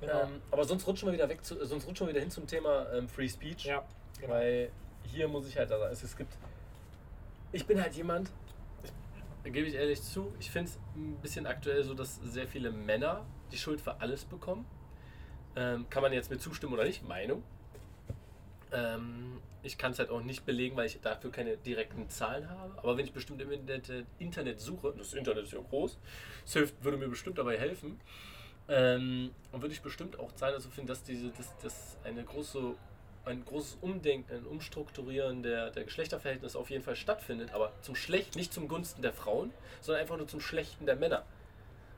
[0.00, 0.22] genau.
[0.22, 2.86] ähm, aber sonst rutschen wir wieder weg, zu, sonst rutschen wir wieder hin zum Thema
[2.92, 3.64] ähm, Free Speech.
[3.64, 3.84] ja,
[4.20, 4.34] genau.
[4.34, 4.70] Weil
[5.04, 6.36] hier muss ich halt sagen, es, es gibt.
[7.52, 8.30] Ich bin halt jemand,
[8.84, 8.90] ich,
[9.44, 12.70] da gebe ich ehrlich zu, ich finde es ein bisschen aktuell so, dass sehr viele
[12.70, 14.66] Männer die Schuld für alles bekommen.
[15.56, 17.06] Ähm, kann man jetzt mir zustimmen oder nicht?
[17.08, 17.42] Meinung.
[18.70, 22.78] Ähm, ich kann es halt auch nicht belegen, weil ich dafür keine direkten Zahlen habe.
[22.78, 25.98] Aber wenn ich bestimmt im Internet, Internet suche, das Internet ist ja groß,
[26.44, 28.00] das hilft, würde mir bestimmt dabei helfen.
[28.68, 32.74] Ähm, und würde ich bestimmt auch Zahlen dazu finden, dass diese, dass, dass eine große,
[33.24, 38.36] ein großes Umdenken, ein Umstrukturieren der, der Geschlechterverhältnisse auf jeden Fall stattfindet, aber zum Schlecht,
[38.36, 41.24] nicht zum Gunsten der Frauen, sondern einfach nur zum Schlechten der Männer.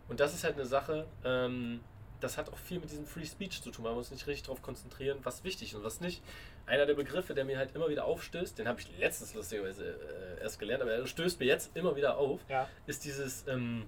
[0.08, 1.80] Und das ist halt eine Sache, ähm,
[2.20, 3.84] das hat auch viel mit diesem Free Speech zu tun.
[3.84, 6.22] Man muss nicht richtig darauf konzentrieren, was wichtig ist und was nicht.
[6.66, 9.98] Einer der Begriffe, der mir halt immer wieder aufstößt, den habe ich letztens lustigerweise
[10.38, 13.86] äh, erst gelernt, aber er stößt mir jetzt immer wieder auf, Ja, ist dieses ähm,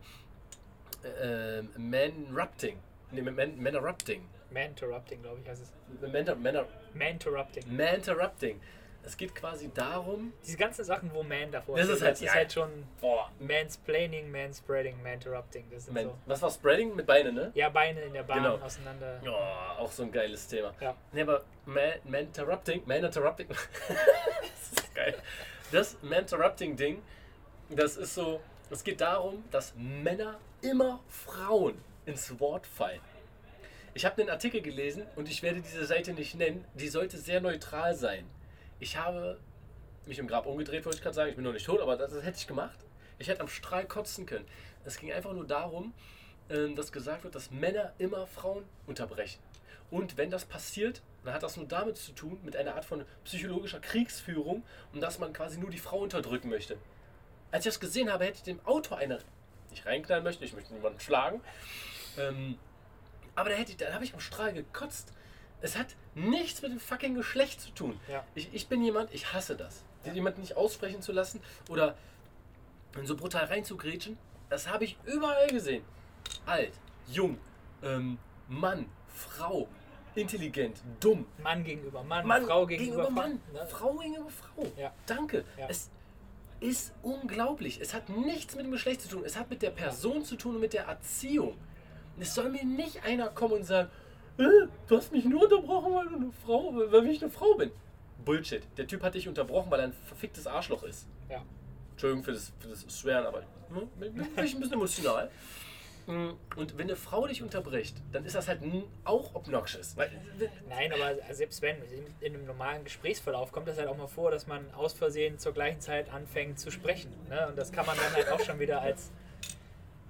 [1.04, 2.78] äh, Man-Rupting.
[3.10, 4.22] Nee, Man- Man-Erupting.
[4.50, 5.72] Man-Interrupting, glaube ich, heißt es.
[6.00, 6.12] Man-
[6.42, 7.76] Man- Man-Interrupting.
[7.76, 8.60] Man-Interrupting.
[9.04, 12.20] Es geht quasi darum, Diese ganzen Sachen, wo Man davor Das steht, ist halt- das
[12.20, 12.34] ist ja.
[12.34, 15.64] halt schon boah, Mansplaining, Manspreading, Man-Interrupting.
[15.90, 16.14] Man, so.
[16.26, 17.50] was war Spreading mit Beinen, ne?
[17.54, 18.58] Ja, Beine in der Bahn Genau.
[18.64, 19.20] auseinander.
[19.24, 20.72] Ja, auch so ein geiles Thema.
[20.80, 20.94] Ja.
[21.10, 23.58] Nee, aber Man, Man Interrupting, Man Interrupting, das
[24.84, 25.14] ist geil.
[25.72, 27.02] Das Man Interrupting Ding,
[27.70, 31.75] das ist so, es geht darum, dass Männer immer Frauen
[32.07, 33.01] ins Wort fallen.
[33.94, 37.40] Ich habe einen Artikel gelesen und ich werde diese Seite nicht nennen, die sollte sehr
[37.40, 38.25] neutral sein.
[38.81, 39.38] Ich habe
[40.07, 42.12] mich im Grab umgedreht, wollte ich gerade sagen, ich bin noch nicht tot, aber das,
[42.12, 42.79] das hätte ich gemacht.
[43.18, 44.46] Ich hätte am Strahl kotzen können.
[44.85, 45.92] Es ging einfach nur darum,
[46.48, 49.40] ähm, dass gesagt wird, dass Männer immer Frauen unterbrechen.
[49.90, 53.05] Und wenn das passiert, dann hat das nur damit zu tun, mit einer Art von
[53.25, 56.79] psychologischer Kriegsführung und dass man quasi nur die Frau unterdrücken möchte.
[57.51, 59.18] Als ich das gesehen habe, hätte ich dem Autor eine
[59.72, 61.40] nicht reinknallen möchte, ich möchte niemanden schlagen.
[62.18, 62.58] Ähm,
[63.35, 65.12] aber da, hätte ich, da habe ich am Strahl gekotzt.
[65.61, 67.98] Es hat nichts mit dem fucking Geschlecht zu tun.
[68.08, 68.24] Ja.
[68.35, 69.85] Ich, ich bin jemand, ich hasse das.
[70.12, 71.96] Jemanden nicht aussprechen zu lassen oder
[73.04, 74.18] so brutal reinzugrätschen,
[74.50, 75.85] das habe ich überall gesehen.
[76.44, 76.72] Alt,
[77.06, 77.38] jung,
[77.85, 79.68] ähm, Mann, Frau,
[80.16, 81.26] intelligent, dumm.
[81.42, 83.11] Mann gegenüber Mann, Mann Frau gegenüber, Frau.
[83.11, 83.66] Mann, Ne?
[83.66, 84.66] Frau gegenüber Frau.
[84.76, 84.92] Ja.
[85.06, 85.44] Danke.
[85.56, 85.68] Ja.
[85.68, 85.88] Es
[86.62, 87.81] ist unglaublich.
[87.81, 89.22] Es hat nichts mit dem Geschlecht zu tun.
[89.25, 91.57] Es hat mit der Person zu tun und mit der Erziehung.
[92.18, 93.90] Es soll mir nicht einer kommen und sagen,
[94.38, 94.44] äh,
[94.87, 97.70] du hast mich nur unterbrochen, weil du eine Frau, weil ich eine Frau bin.
[98.25, 98.62] Bullshit.
[98.77, 101.07] Der Typ hat dich unterbrochen, weil er ein verficktes Arschloch ist.
[101.29, 101.42] Ja.
[101.90, 105.31] Entschuldigung für das, für das Schweren, aber ne, bin bin ich ein bisschen emotional.
[106.06, 108.60] Mm, Und wenn eine Frau dich unterbricht, dann ist das halt
[109.04, 109.94] auch obnoxious.
[110.68, 114.30] Nein, aber selbst wenn, in, in einem normalen Gesprächsverlauf kommt das halt auch mal vor,
[114.30, 117.12] dass man aus Versehen zur gleichen Zeit anfängt zu sprechen.
[117.28, 117.46] Ne?
[117.48, 119.10] Und das kann man dann halt auch schon wieder als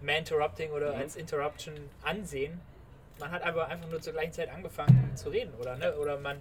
[0.00, 1.00] Man-Interrupting oder Mhm.
[1.00, 2.61] als Interruption ansehen.
[3.18, 5.76] Man hat aber einfach nur zur gleichen Zeit angefangen zu reden, oder?
[5.76, 5.94] Ne?
[5.96, 6.40] Oder man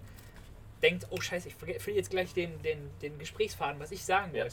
[0.81, 4.45] denkt, oh scheiße, ich verliere jetzt gleich den, den, den Gesprächsfaden, was ich sagen Ja.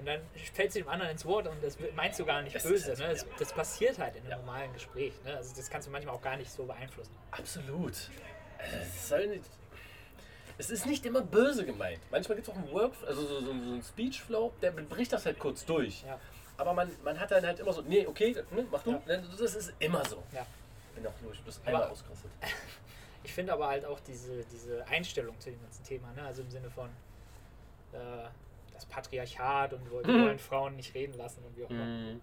[0.00, 0.20] Und dann
[0.54, 2.88] fällt sie dem anderen ins Wort und das meinst du gar nicht ist böse.
[2.88, 3.08] halt- Ne?
[3.10, 4.36] Das, das passiert halt in einem Ja.
[4.38, 5.12] normalen Gespräch.
[5.24, 5.36] Ne?
[5.36, 7.14] Also das kannst du manchmal auch gar nicht so beeinflussen.
[7.30, 7.92] Absolut.
[8.58, 9.44] Es, nicht,
[10.58, 12.00] es ist nicht immer böse gemeint.
[12.10, 15.24] Manchmal gibt es auch einen Work, also so, so, so einen Speechflow, der bricht das
[15.26, 16.02] halt kurz durch.
[16.02, 16.18] Ja.
[16.56, 18.92] Aber man, man hat dann halt immer so, nee, okay, ne, mach du.
[18.92, 19.02] Ja.
[19.06, 20.22] Ne, Das ist immer so.
[20.32, 20.46] Ja.
[20.94, 22.30] Bin auch du bist Aber- einmal ausgerastet.
[23.22, 26.22] Ich finde aber halt auch diese, diese Einstellung zu dem ganzen Thema, ne?
[26.24, 26.88] also im Sinne von
[27.92, 27.96] äh,
[28.80, 30.22] das Patriarchat und wir Mhm.
[30.24, 31.84] wollen Frauen nicht reden lassen und wie auch immer.
[31.84, 32.20] Mhm.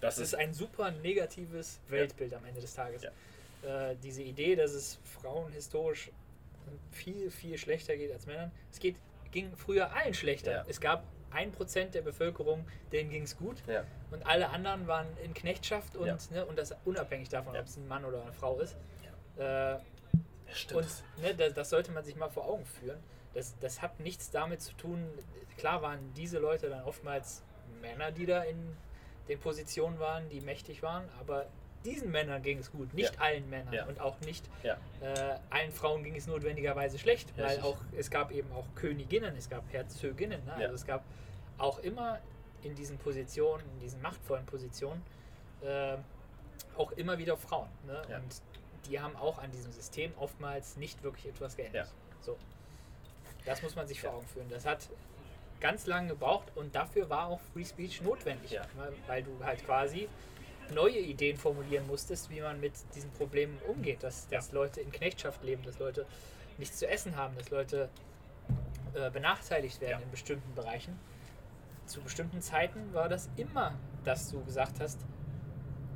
[0.00, 3.02] Das Das ist ein super negatives Weltbild am Ende des Tages.
[3.02, 3.90] Ja.
[3.90, 6.10] Äh, diese Idee, dass es Frauen historisch
[6.90, 8.50] viel, viel schlechter geht als Männern.
[8.70, 8.96] Es geht
[9.32, 10.50] ging früher allen schlechter.
[10.52, 10.64] Ja.
[10.68, 13.56] Es gab ein Prozent der Bevölkerung, denen ging es gut.
[13.66, 13.84] Ja.
[14.10, 16.16] Und alle anderen waren in Knechtschaft und, Ja.
[16.30, 17.60] ne, und das unabhängig davon, Ja.
[17.60, 18.76] ob es ein Mann oder eine Frau ist.
[19.36, 19.74] Äh,
[20.72, 20.86] und
[21.20, 22.98] ne, das, das sollte man sich mal vor Augen führen.
[23.36, 25.06] Das, das hat nichts damit zu tun,
[25.58, 27.42] klar waren diese Leute dann oftmals
[27.82, 28.74] Männer, die da in
[29.28, 31.44] den Positionen waren, die mächtig waren, aber
[31.84, 33.20] diesen Männern ging es gut, nicht Ja.
[33.20, 33.84] allen Männern Ja.
[33.84, 34.78] und auch nicht ja.
[35.02, 39.50] äh, allen Frauen ging es notwendigerweise schlecht, weil auch es gab eben auch Königinnen, es
[39.50, 40.54] gab Herzöginnen, ne?
[40.54, 41.04] also es gab
[41.58, 42.18] auch immer
[42.62, 45.02] in diesen Positionen, in diesen machtvollen Positionen,
[45.60, 45.98] äh,
[46.78, 47.68] auch immer wieder Frauen.
[47.86, 48.00] Ne?
[48.16, 48.42] Und
[48.88, 51.92] die haben auch an diesem System oftmals nicht wirklich etwas geändert.
[52.22, 52.38] So.
[53.46, 54.12] Das muss man sich vor.
[54.14, 54.48] Augen führen.
[54.50, 54.88] Das hat
[55.60, 58.62] ganz lange gebraucht und dafür war auch Free Speech notwendig, Ja.
[58.76, 58.92] ne?
[59.06, 60.08] weil du halt quasi
[60.74, 65.42] neue Ideen formulieren musstest, wie man mit diesen Problemen umgeht, dass, dass Leute in Knechtschaft
[65.44, 66.04] leben, dass Leute
[66.58, 67.88] nichts zu essen haben, dass Leute
[68.94, 70.04] äh, benachteiligt werden Ja.
[70.04, 70.98] in bestimmten Bereichen.
[71.86, 74.98] Zu bestimmten Zeiten war das immer, dass du gesagt hast,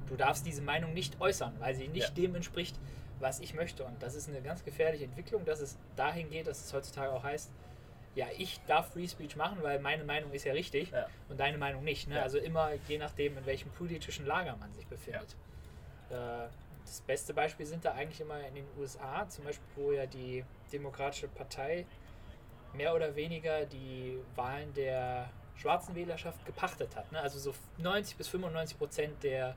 [0.09, 2.15] du darfst diese Meinung nicht äußern, weil sie nicht Ja.
[2.15, 2.79] dem entspricht,
[3.21, 3.85] was ich möchte.
[3.85, 7.23] Und das ist eine ganz gefährliche Entwicklung, dass es dahin geht, dass es heutzutage auch
[7.23, 7.51] heißt,
[8.17, 11.07] ja, ich darf Free Speech machen, weil meine Meinung ist ja richtig Ja.
[11.29, 12.09] und deine Meinung nicht.
[12.09, 12.17] Ne?
[12.17, 12.23] Ja.
[12.23, 15.37] Also immer je nachdem, in welchem politischen Lager man sich befindet.
[16.11, 16.49] Äh,
[16.85, 20.45] das beste Beispiel sind da eigentlich immer in den USA, zum Beispiel, wo ja die
[20.73, 21.87] Demokratische Partei
[22.75, 27.11] mehr oder weniger die Wahlen der schwarzen Wählerschaft gepachtet hat.
[27.13, 27.21] Ne?
[27.21, 29.55] Also so 90 bis 95 Prozent der,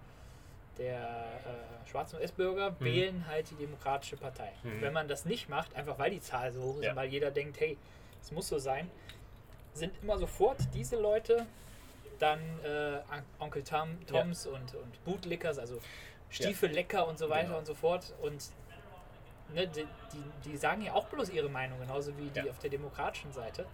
[0.77, 2.85] der äh, schwarzen US-Bürger Mhm.
[2.85, 4.51] wählen halt die Demokratische Partei.
[4.63, 4.81] Mhm.
[4.81, 6.91] Wenn man das nicht macht, einfach weil die Zahl so hoch ist Ja.
[6.91, 7.77] und weil jeder denkt, hey,
[8.21, 8.89] es muss so sein,
[9.73, 11.45] sind immer sofort diese Leute
[12.19, 15.79] dann äh, On- Onkel Tom, Toms und, und Bootlickers, also
[16.29, 17.57] Stiefellecker und so weiter Genau.
[17.59, 18.13] und so fort.
[18.21, 18.43] Und
[19.53, 22.49] ne, die, die, die sagen ja auch bloß ihre Meinung, genauso wie die Ja.
[22.49, 23.65] auf der demokratischen Seite.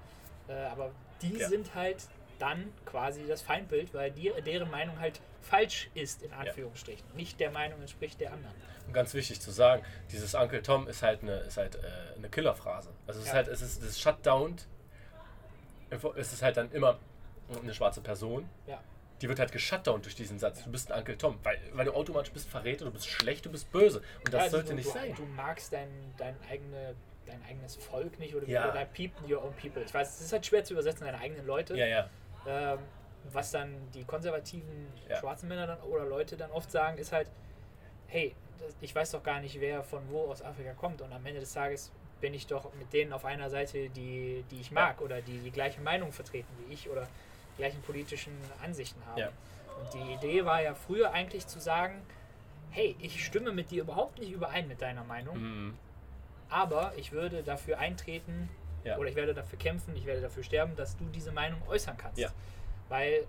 [0.48, 1.48] Äh, aber die Ja.
[1.48, 2.08] sind halt
[2.40, 7.06] dann quasi das Feindbild, weil die, deren Meinung halt falsch ist, in Anführungsstrichen.
[7.16, 8.56] Nicht der Meinung entspricht der anderen.
[8.88, 11.80] Und ganz wichtig zu sagen, dieses Uncle Tom ist halt eine, ist halt, äh,
[12.18, 12.90] eine Killerphrase.
[13.08, 13.36] Also es ist Ja.
[13.36, 14.68] halt, es ist, es ist shutdowned.
[16.16, 17.00] Es ist halt dann immer
[17.62, 18.48] eine schwarze Person.
[18.68, 18.80] Ja.
[19.22, 20.64] Die wird halt geshutdownt durch diesen Satz.
[20.64, 23.52] Du bist ein Uncle Tom, weil, weil du automatisch bist Verräter, du bist schlecht, du
[23.52, 24.00] bist böse.
[24.20, 25.14] Und das Ja, also sollte du, nicht du, sein.
[25.16, 28.72] Du magst dein, dein, eigene, dein eigenes Volk nicht oder, Ja.
[28.72, 29.84] oder people, your own people.
[29.84, 31.76] Ich weiß, es ist halt schwer zu übersetzen, deine eigenen Leute.
[31.76, 32.10] Ja, ja.
[32.48, 32.80] Ähm,
[33.32, 35.18] was dann die konservativen Ja.
[35.18, 37.30] schwarzen Männer dann oder Leute dann oft sagen, ist halt,
[38.08, 38.36] hey,
[38.82, 41.54] ich weiß doch gar nicht, wer von wo aus Afrika kommt und am Ende des
[41.54, 45.40] Tages bin ich doch mit denen auf einer Seite, die, die ich mag oder die
[45.40, 47.08] die gleiche Meinung vertreten wie ich oder
[47.54, 49.18] die gleichen politischen Ansichten haben.
[49.20, 49.30] Ja.
[49.80, 52.02] Und die Idee war ja früher eigentlich zu sagen,
[52.72, 55.78] hey, ich stimme mit dir überhaupt nicht überein mit deiner Meinung, Mhm.
[56.50, 58.50] aber ich würde dafür eintreten
[58.84, 58.98] Ja.
[58.98, 62.20] oder ich werde dafür kämpfen, ich werde dafür sterben, dass du diese Meinung äußern kannst.
[62.90, 63.26] Weil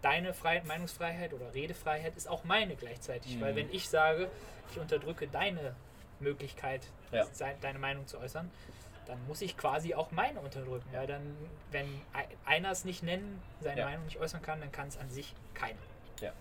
[0.00, 3.36] deine Frei Meinungsfreiheit oder Redefreiheit ist auch meine gleichzeitig.
[3.36, 3.40] Mhm.
[3.40, 4.28] Weil wenn ich sage,
[4.70, 5.74] ich unterdrücke deine
[6.20, 7.26] Möglichkeit, Ja.
[7.60, 8.50] deine Meinung zu äußern,
[9.06, 10.88] dann muss ich quasi auch meine unterdrücken.
[10.92, 11.06] Ja.
[11.06, 11.36] Dann,
[11.72, 13.86] wenn ei- einer es nicht nennen, seine Ja.
[13.86, 15.78] Meinung nicht äußern kann, dann kann es an sich keiner.
[16.20, 16.32] Ja.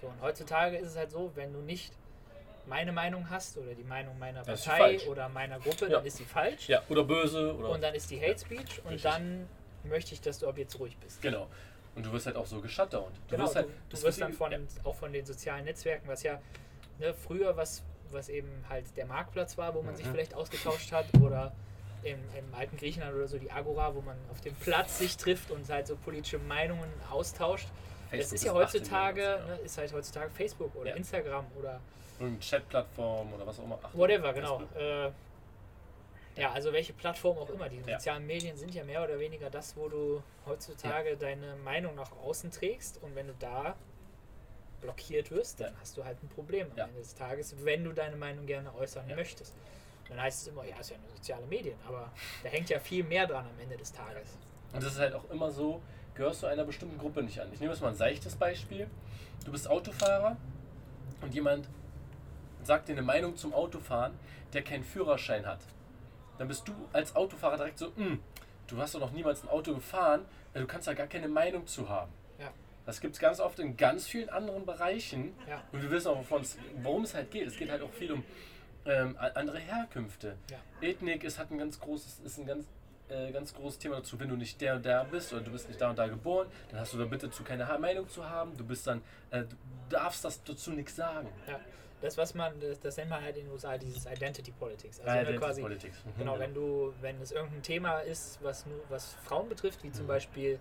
[0.00, 1.92] So, und heutzutage ist es halt so, wenn du nicht
[2.66, 5.92] meine Meinung hast oder die Meinung meiner Partei oder meiner Gruppe, Ja.
[5.96, 6.68] dann ist sie falsch.
[6.68, 7.70] Ja, oder böse oder.
[7.70, 9.02] Und dann ist die Hate Speech und Richtig.
[9.02, 9.48] dann
[9.84, 11.22] möchte ich, dass du ab jetzt ruhig bist.
[11.22, 11.48] genau.
[11.96, 13.16] Und du wirst halt auch so geshutdownt.
[13.28, 14.58] Du Genau, wirst halt, du, das du wirst dann von, ja.
[14.84, 16.40] auch von den sozialen Netzwerken, was ja
[16.98, 20.12] ne, früher was, was eben halt der Marktplatz war, wo man sich Mhm.
[20.12, 21.52] vielleicht ausgetauscht hat oder
[22.02, 25.50] im, im alten Griechenland oder so die Agora, wo man auf dem Platz sich trifft
[25.50, 27.66] und halt so politische Meinungen austauscht.
[28.10, 30.96] das Facebook ist ja bis 18 heutzutage, ne, ist halt heutzutage Facebook oder Ja.
[30.96, 31.80] Instagram oder
[32.18, 33.78] Und Chatplattform oder was auch immer.
[33.92, 34.62] Whatever, genau.
[34.78, 35.10] Äh,
[36.36, 37.68] ja, also welche Plattform auch immer.
[37.68, 37.98] Die Ja.
[37.98, 42.50] sozialen Medien sind ja mehr oder weniger das, wo du heutzutage deine Meinung nach außen
[42.50, 43.76] trägst und wenn du da
[44.80, 45.80] blockiert wirst, dann Ja.
[45.80, 46.84] hast du halt ein Problem am Ja.
[46.84, 49.16] Ende des Tages, wenn du deine Meinung gerne äußern Ja.
[49.16, 49.54] möchtest.
[50.08, 52.10] Dann heißt es immer, ja, ist ja eine soziale Medien, aber
[52.42, 54.38] da hängt ja viel mehr dran am Ende des Tages.
[54.72, 55.82] Und das ist halt auch immer so,
[56.14, 57.52] gehörst du einer bestimmten Gruppe nicht an.
[57.52, 58.88] Ich nehme jetzt mal ein seichtes Beispiel.
[59.44, 60.36] Du bist Autofahrer
[61.20, 61.68] und jemand
[62.64, 64.18] sagt dir eine Meinung zum Autofahren,
[64.52, 65.60] der keinen Führerschein hat.
[66.40, 68.18] Dann bist du als Autofahrer direkt so, "Hm,
[68.66, 70.24] du hast doch noch niemals ein Auto gefahren,
[70.54, 72.10] du kannst da gar keine Meinung zu haben.
[72.38, 72.50] Ja.
[72.86, 75.34] Das gibt es ganz oft in ganz vielen anderen Bereichen.
[75.46, 75.62] Ja.
[75.70, 76.24] Und wir wissen auch,
[76.82, 77.46] worum es halt geht.
[77.46, 78.24] Es geht halt auch viel um
[78.86, 80.38] ähm, andere Herkünfte.
[80.50, 80.56] Ja.
[80.80, 82.64] Ethnik ist, hat ein ganz großes, ist ein ganz,
[83.10, 84.18] äh, ganz großes Thema dazu.
[84.18, 86.48] Wenn du nicht der und der bist oder du bist nicht da und da geboren,
[86.70, 88.56] dann hast du da bitte zu keine Meinung zu haben.
[88.56, 89.56] Du bist dann, äh, du
[89.90, 91.28] darfst das dazu nichts sagen.
[91.46, 91.60] Ja.
[92.00, 95.00] Das, was man, das, das nennt man halt in den USA dieses Identity Politics.
[95.00, 96.04] Also Identity quasi, Politics.
[96.04, 99.92] Mhm, genau, wenn du, wenn es irgendein Thema ist, was nur was Frauen betrifft, wie
[99.92, 100.08] zum Mhm.
[100.08, 100.58] Beispiel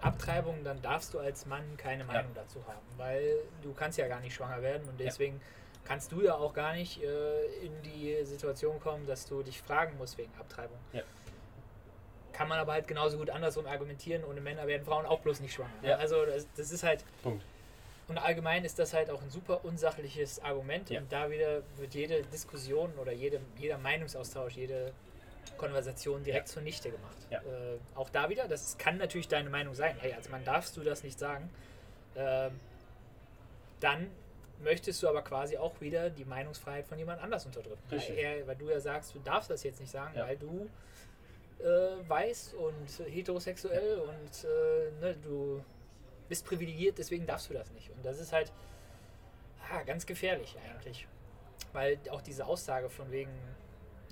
[0.00, 4.20] Abtreibung, dann darfst du als Mann keine Meinung dazu haben, weil du kannst ja gar
[4.20, 5.06] nicht schwanger werden und Ja.
[5.06, 5.40] deswegen
[5.84, 9.98] kannst du ja auch gar nicht äh, in die Situation kommen, dass du dich fragen
[9.98, 10.78] musst wegen Abtreibung.
[10.92, 11.02] Ja.
[12.32, 15.52] Kann man aber halt genauso gut andersrum argumentieren, ohne Männer werden Frauen auch bloß nicht
[15.52, 15.70] schwanger.
[15.82, 15.96] Ja.
[15.96, 17.44] Also das, das ist halt Punkt.
[18.10, 21.00] Und allgemein ist das halt auch ein super unsachliches Argument Ja.
[21.00, 24.92] und da wieder wird jede Diskussion oder jede, jeder Meinungsaustausch, jede
[25.56, 26.54] Konversation direkt Ja.
[26.54, 27.16] zunichte gemacht.
[27.30, 27.38] Ja.
[27.38, 29.96] Äh, auch da wieder, das kann natürlich deine Meinung sein.
[29.98, 31.48] Hey, als Mann darfst du das nicht sagen.
[32.16, 32.58] Ähm,
[33.80, 34.10] dann
[34.62, 37.80] möchtest du aber quasi auch wieder die Meinungsfreiheit von jemand anders unterdrücken.
[37.88, 40.26] Weil, er, weil du ja sagst, du darfst das jetzt nicht sagen, Ja.
[40.26, 40.68] weil du
[41.62, 45.62] äh, weiß und heterosexuell und äh, ne, du
[46.30, 47.90] bist privilegiert, deswegen darfst du das nicht.
[47.90, 48.50] Und das ist halt
[49.70, 51.06] ah, ganz gefährlich eigentlich.
[51.74, 53.32] Weil auch diese Aussage von wegen,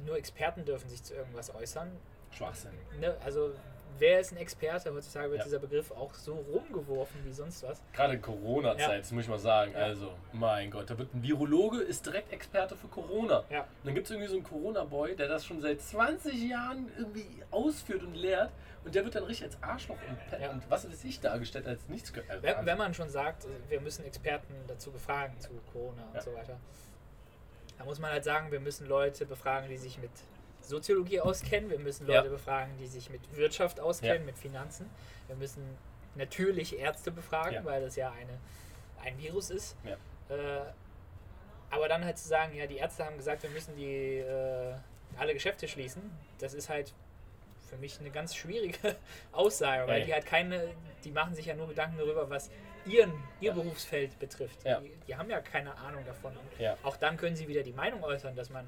[0.05, 1.91] nur Experten dürfen sich zu irgendwas äußern.
[2.31, 2.73] Schwachsinn.
[3.01, 3.17] Ne?
[3.25, 3.55] Also,
[3.99, 4.93] wer ist ein Experte?
[4.93, 5.45] Heutzutage wird Ja.
[5.45, 7.83] dieser Begriff auch so rumgeworfen wie sonst was.
[7.93, 8.99] Gerade in Corona-Zeit, Ja.
[8.99, 9.73] das muss ich mal sagen.
[9.73, 9.79] Ja.
[9.79, 13.45] Also, mein Gott, da wird ein Virologe, ist direkt Experte für Corona.
[13.51, 13.61] Ja.
[13.61, 17.27] Und dann gibt es irgendwie so einen Corona-Boy, der das schon seit 20 Jahren irgendwie
[17.51, 18.51] ausführt und lehrt.
[18.85, 20.51] Und der wird dann richtig als Arschloch und, Ja.
[20.51, 22.13] und was weiß ich dargestellt als nichts.
[22.29, 26.23] Also, Wenn, wenn man schon sagt, äh, wir müssen Experten dazu befragen zu Corona und
[26.23, 26.57] so weiter,
[27.77, 30.11] dann muss man halt sagen, wir müssen Leute befragen, die sich mit
[30.69, 32.33] Soziologie auskennen, wir müssen Leute Ja.
[32.33, 34.25] befragen, die sich mit Wirtschaft auskennen, Ja.
[34.27, 34.89] mit Finanzen,
[35.27, 35.63] wir müssen
[36.15, 37.65] natürlich Ärzte befragen, Ja.
[37.65, 38.39] weil das ja eine,
[39.05, 39.77] ein Virus ist.
[40.29, 40.61] Äh,
[41.71, 44.75] aber dann halt zu sagen, ja, die Ärzte haben gesagt, wir müssen die äh,
[45.19, 46.03] alle Geschäfte schließen,
[46.39, 46.95] das ist halt
[47.69, 48.97] für mich eine ganz schwierige
[49.33, 50.69] Aussage, weil die halt keine,
[51.05, 52.51] die machen sich ja nur Gedanken darüber, was
[52.87, 53.53] ihren, ihr.
[53.53, 54.65] Berufsfeld betrifft.
[54.65, 56.33] Die, die haben ja keine Ahnung davon.
[56.83, 58.67] Auch dann können sie wieder die Meinung äußern, dass man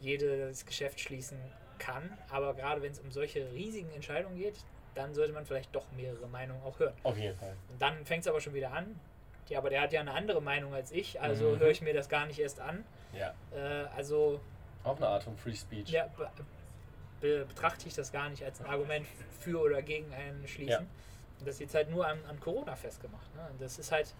[0.00, 1.38] jedes Geschäft schließen
[1.78, 2.16] kann.
[2.30, 4.56] Aber gerade wenn es um solche riesigen Entscheidungen geht,
[4.94, 6.94] dann sollte man vielleicht doch mehrere Meinungen auch hören.
[7.02, 7.54] Auf jeden Fall.
[7.70, 8.98] Und dann fängt es aber schon wieder an.
[9.48, 11.58] Ja, aber der hat ja eine andere Meinung als ich, also Mhm.
[11.60, 12.84] höre ich mir das gar nicht erst an.
[13.12, 13.32] Ja.
[13.54, 14.40] Äh, also
[14.82, 15.90] Auch eine Art von Free Speech.
[15.90, 16.28] ja, be
[17.20, 19.06] be betrachte ich das gar nicht als ein Argument
[19.40, 20.68] für oder gegen ein Schließen.
[20.68, 20.78] Ja.
[21.38, 23.34] Und das ist jetzt halt nur an, an Corona festgemacht.
[23.36, 23.46] Ne?
[23.52, 24.12] Und das ist halt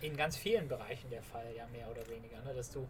[0.00, 2.40] in ganz vielen Bereichen der Fall, ja, mehr oder weniger.
[2.42, 2.52] Ne?
[2.54, 2.86] Dass du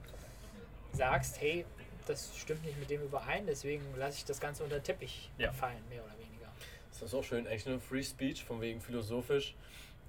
[0.92, 1.64] sagst, hey,
[2.06, 5.52] das stimmt nicht mit dem überein, deswegen lasse ich das Ganze unter den Teppich Ja.
[5.52, 6.50] fallen, mehr oder weniger.
[6.90, 9.54] Das ist auch schön, eigentlich eine Free Speech, von wegen philosophisch.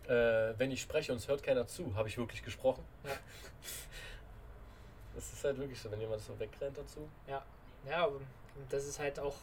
[0.07, 2.83] Äh, wenn ich spreche und es hört keiner zu, habe ich wirklich gesprochen.
[3.03, 3.11] Ja.
[5.13, 7.09] Das ist halt wirklich so, wenn jemand so wegrennt dazu.
[7.27, 7.45] Ja,
[7.85, 8.25] ja, und
[8.69, 9.35] das ist halt auch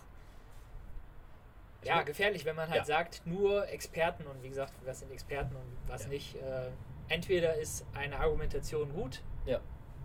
[1.83, 2.85] Ich ja, gefährlich, wenn man halt Ja.
[2.85, 6.09] sagt, nur Experten und wie gesagt, was sind Experten und was Ja.
[6.09, 6.37] nicht.
[6.37, 6.71] Äh,
[7.09, 9.61] entweder ist eine Argumentation gut Ja.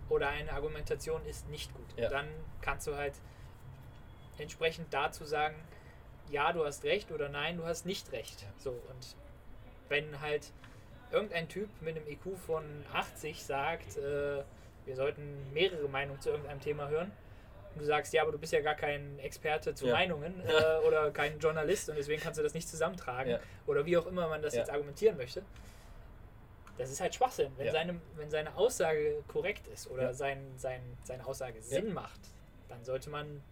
[0.08, 1.86] Oder eine Argumentation ist nicht gut.
[1.96, 2.08] Ja.
[2.08, 2.26] Dann
[2.60, 3.14] kannst du halt
[4.38, 5.54] entsprechend dazu sagen,
[6.30, 8.46] ja, du hast recht oder nein, du hast nicht recht.
[8.58, 9.16] So und
[9.88, 10.50] wenn halt
[11.12, 14.42] irgendein Typ mit einem IQ von 80 sagt, äh,
[14.86, 17.12] wir sollten mehrere Meinungen zu irgendeinem Thema hören,
[17.74, 19.94] und du sagst, ja, aber du bist ja gar kein Experte zu Ja.
[19.94, 23.40] Meinungen äh, oder kein Journalist und deswegen kannst du das nicht zusammentragen Ja.
[23.66, 25.42] oder wie auch immer man das jetzt argumentieren möchte.
[26.76, 27.52] Das ist halt Schwachsinn.
[27.56, 27.72] Wenn, Ja.
[27.72, 30.14] seine, wenn seine Aussage korrekt ist oder Ja.
[30.14, 32.20] sein, sein, seine Aussage Sinn macht,
[32.68, 33.42] dann sollte man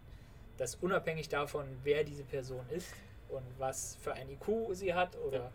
[0.56, 2.92] das unabhängig davon, wer diese Person ist
[3.28, 5.50] und was für ein IQ sie hat oder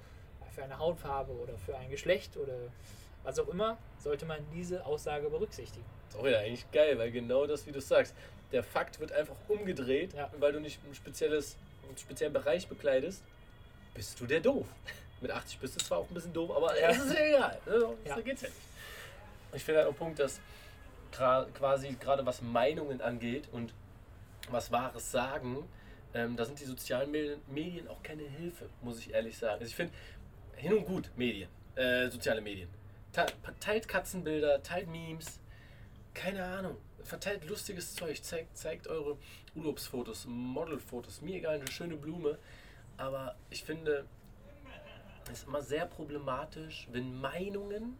[0.51, 2.55] für eine Hautfarbe oder für ein Geschlecht oder
[3.23, 5.85] was auch immer, sollte man diese Aussage berücksichtigen.
[6.09, 8.15] ist auch wieder eigentlich geil, weil genau das, wie du sagst,
[8.51, 13.23] der Fakt wird einfach umgedreht, weil du nicht ein spezielles, einen speziellen Bereich bekleidest,
[13.93, 14.67] bist du der doof.
[15.21, 16.87] Mit 80 bist du zwar auch ein bisschen doof, aber Ja.
[16.89, 17.59] das ist ja egal.
[17.65, 17.95] Ne?
[18.05, 18.15] Ja.
[18.15, 18.59] Da geht's ja nicht.
[19.53, 20.39] Ich finde halt auch Punkt, dass
[21.11, 23.73] quasi gerade was Meinungen angeht und
[24.49, 25.67] was Wahres sagen,
[26.13, 27.11] ähm, da sind die sozialen
[27.47, 29.55] Medien, auch keine Hilfe, muss ich ehrlich sagen.
[29.59, 29.93] Also ich finde,
[30.55, 32.69] hin und gut, Medien, äh, soziale Medien.
[33.13, 33.25] Te
[33.59, 35.39] teilt Katzenbilder, teilt Memes,
[36.13, 36.77] keine Ahnung.
[37.03, 39.17] Verteilt lustiges Zeug, zeigt, zeigt eure
[39.55, 42.37] Urlaubsfotos, Modelfotos, mir egal, eine schöne Blume.
[42.97, 44.05] Aber ich finde,
[45.31, 47.97] es ist immer sehr problematisch, wenn Meinungen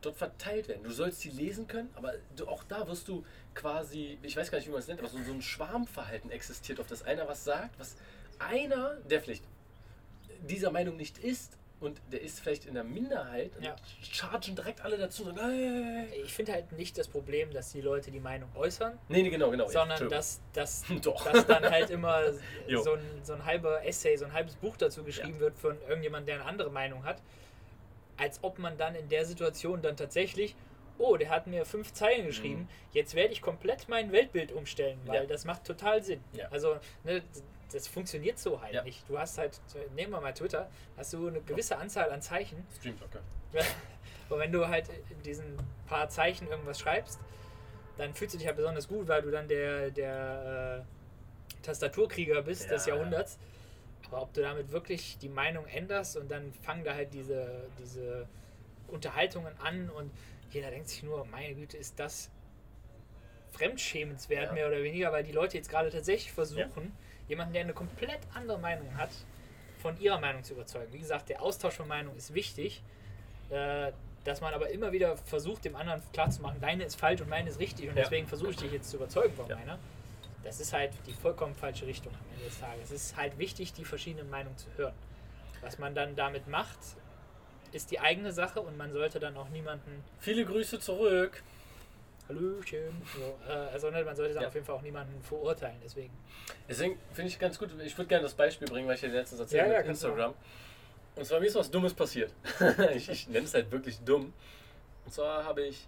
[0.00, 0.82] dort verteilt werden.
[0.82, 3.24] Du sollst sie lesen können, aber du, auch da wirst du
[3.54, 6.80] quasi, ich weiß gar nicht, wie man es nennt, aber so, so ein Schwarmverhalten existiert,
[6.80, 7.96] auf das einer was sagt, was
[8.38, 9.44] einer, der vielleicht
[10.48, 13.74] dieser Meinung nicht ist und der ist vielleicht in der Minderheit und Ja.
[14.02, 16.22] chargen direkt alle dazu und sagen, hey.
[16.24, 19.50] Ich finde halt nicht das Problem, dass die Leute die Meinung äußern, Nee, nee, genau,
[19.50, 19.64] genau.
[19.64, 20.84] ja, sondern dass, dass,
[21.32, 22.32] dass dann halt immer
[22.82, 26.28] so ein, so ein halber Essay, so ein halbes Buch dazu geschrieben wird von irgendjemand,
[26.28, 27.22] der eine andere Meinung hat,
[28.16, 30.54] als ob man dann in der Situation dann tatsächlich
[31.02, 35.20] oh, der hat mir fünf Zeilen geschrieben, jetzt werde ich komplett mein Weltbild umstellen, weil
[35.22, 35.28] Mhm.
[35.28, 35.32] Ja.
[35.32, 36.22] das macht total Sinn.
[36.34, 36.46] Ja.
[36.50, 37.22] Also, ne,
[37.72, 38.82] das funktioniert so halt Ja.
[38.82, 39.08] nicht.
[39.08, 39.60] Du hast halt,
[39.94, 43.20] nehmen wir mal Twitter, hast du eine gewisse Anzahl an Zeichen Streamlocker.
[44.28, 45.56] und wenn du halt in diesen
[45.86, 47.18] paar Zeichen irgendwas schreibst,
[47.96, 52.70] dann fühlst du dich ja besonders gut, weil du dann der, der äh, Tastaturkrieger bist
[52.70, 52.94] des Ja.
[52.94, 53.38] Jahrhunderts.
[54.06, 58.26] Aber ob du damit wirklich die Meinung änderst und dann fangen da halt diese, diese
[58.88, 60.10] Unterhaltungen an und
[60.50, 62.30] jeder denkt sich nur, meine Güte, ist das
[63.52, 64.52] fremdschämenswert, Ja.
[64.52, 66.92] mehr oder weniger, weil die Leute jetzt gerade tatsächlich versuchen,
[67.30, 69.10] jemanden, der eine komplett andere Meinung hat,
[69.78, 70.92] von ihrer Meinung zu überzeugen.
[70.92, 72.82] Wie gesagt, der Austausch von Meinung ist wichtig,
[73.48, 73.92] äh,
[74.24, 77.58] dass man aber immer wieder versucht, dem anderen klarzumachen, deine ist falsch und meine ist
[77.58, 78.02] richtig und Ja.
[78.02, 79.56] deswegen versuche ich dich jetzt zu überzeugen von Ja.
[79.56, 79.78] meiner.
[80.42, 82.90] Das ist halt die vollkommen falsche Richtung am Ende des Tages.
[82.90, 84.94] Es ist halt wichtig, die verschiedenen Meinungen zu hören.
[85.62, 86.78] Was man dann damit macht,
[87.72, 91.42] ist die eigene Sache und man sollte dann auch niemanden Viele Grüße zurück.
[92.30, 94.48] Hallöchen, so, äh, also ne, man sollte dann Ja.
[94.48, 95.76] auf jeden Fall auch niemanden verurteilen.
[95.82, 96.12] Deswegen.
[96.68, 99.40] Deswegen finde ich ganz gut, ich würde gerne das Beispiel bringen, weil ich dir letztens
[99.40, 100.34] erzählt Ja, habe ja, mit kannst du Instagram.
[101.16, 102.32] Und zwar mir ist was Dummes passiert.
[102.94, 104.32] ich ich nenne es halt wirklich dumm.
[105.04, 105.86] Und zwar habe ich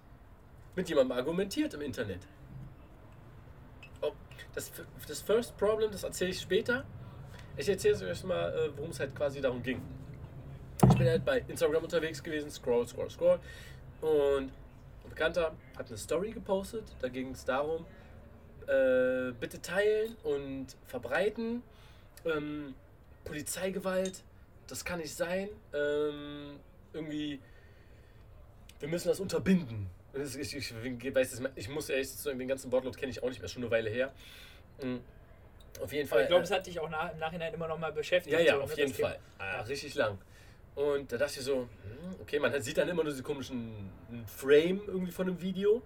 [0.74, 2.20] mit jemandem argumentiert im Internet.
[4.00, 4.12] Oh,
[4.54, 4.72] das,
[5.06, 6.84] das First Problem, das erzähle ich später.
[7.56, 9.80] Ich erzähle es euch mal, äh, worum es halt quasi darum ging.
[10.90, 13.38] Ich bin halt bei Instagram unterwegs gewesen, scroll, scroll, scroll.
[14.00, 14.50] Und
[15.12, 16.84] Bekannter hat eine Story gepostet.
[17.00, 17.84] Da ging es darum,
[18.66, 21.62] äh, bitte teilen und verbreiten.
[22.24, 22.74] Ähm,
[23.24, 24.22] Polizeigewalt,
[24.66, 25.50] das kann nicht sein.
[25.74, 26.58] Ähm,
[26.94, 27.40] irgendwie,
[28.80, 29.90] wir müssen das unterbinden.
[30.14, 33.40] Ich, ich, ich, weiß, ich muss ehrlich sagen, den ganzen Wortlaut kenne ich auch nicht
[33.40, 34.12] mehr, schon eine Weile her.
[34.82, 35.00] Mhm.
[35.82, 36.22] Auf jeden Aber Fall.
[36.22, 38.32] ich glaube, äh, es hat dich auch nach, im Nachhinein immer noch mal beschäftigt.
[38.32, 39.08] ja, ja, so, auf ne, jeden das Thema.
[39.10, 39.18] Fall.
[39.38, 40.18] Ah, richtig lang.
[40.74, 43.90] Und da dachte ich so, hm, okay, man sieht dann immer nur diese komischen
[44.26, 45.82] Frame irgendwie von einem Video.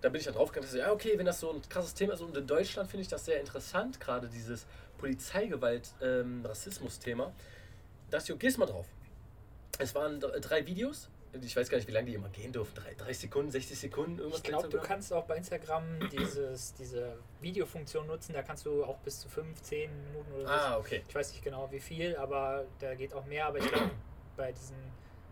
[0.00, 2.12] Da bin ich dann draufgegangen, dass ich, ja, okay, wenn das so ein krasses Thema
[2.14, 4.66] ist und in Deutschland finde ich das sehr interessant, gerade dieses
[4.98, 7.32] Polizeigewalt, ähm, Rassismus-Thema.
[8.10, 8.86] Da dachte ich, gehst mal drauf.
[9.78, 11.08] Es waren dr- drei Videos.
[11.42, 12.76] Ich weiß gar nicht, wie lange die immer gehen durften.
[12.76, 17.18] Drei, 30 Sekunden, 60 Sekunden, irgendwas Ich glaube, du kannst auch bei Instagram dieses, diese
[17.40, 18.32] Videofunktion nutzen.
[18.32, 20.48] Da kannst du auch bis zu 5, 10 Minuten oder so.
[20.48, 21.02] Ah, okay.
[21.08, 23.46] Ich weiß nicht genau wie viel, aber da geht auch mehr.
[23.46, 23.90] Aber ich glaube,
[24.38, 24.76] bei diesen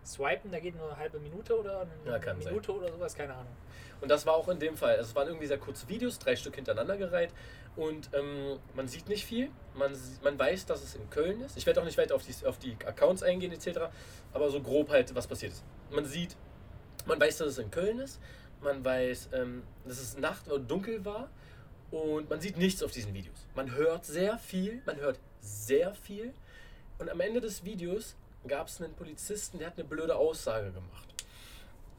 [0.05, 2.53] Swipen, da geht nur eine halbe Minute oder eine Ja, kann sein.
[2.53, 3.57] Minute oder sowas, keine Ahnung.
[4.01, 4.97] Und das war auch in dem Fall.
[4.97, 7.33] Also es waren irgendwie sehr kurze Videos, drei Stück hintereinander gereiht.
[7.77, 9.51] Und ähm, man sieht nicht viel.
[9.75, 9.93] Man,
[10.23, 11.57] man weiß, dass es in Köln ist.
[11.57, 13.81] Ich werde auch nicht weiter auf die, auf die Accounts eingehen etc.
[14.33, 15.65] Aber so grob halt, was passiert ist.
[15.91, 16.37] Man sieht,
[17.07, 18.21] man weiß, dass es in Köln ist.
[18.61, 21.31] Man weiß, ähm, dass es Nacht oder dunkel war.
[21.91, 23.47] Und man sieht nichts auf diesen Videos.
[23.55, 24.83] Man hört sehr viel.
[24.87, 26.35] Man hört sehr viel.
[26.99, 28.17] Und am Ende des Videos
[28.49, 31.15] gab es einen Polizisten, der hat eine blöde Aussage gemacht.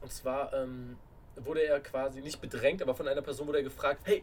[0.00, 0.96] Und zwar ähm,
[1.36, 4.22] wurde er quasi nicht bedrängt, aber von einer Person wurde er gefragt, hey,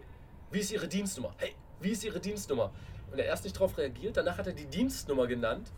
[0.51, 1.34] wie ist Ihre Dienstnummer?
[1.38, 2.71] Hey, wie ist Ihre Dienstnummer?
[3.11, 5.71] Und er erst nicht darauf reagiert, danach hat er die Dienstnummer genannt.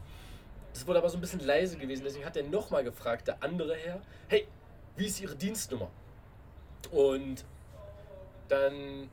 [0.74, 3.76] Das wurde aber so ein bisschen leise gewesen, deswegen hat er nochmal gefragt, der andere
[3.76, 4.48] Herr, hey,
[4.96, 5.90] wie ist Ihre Dienstnummer?
[6.92, 7.46] Und
[8.48, 9.10] dann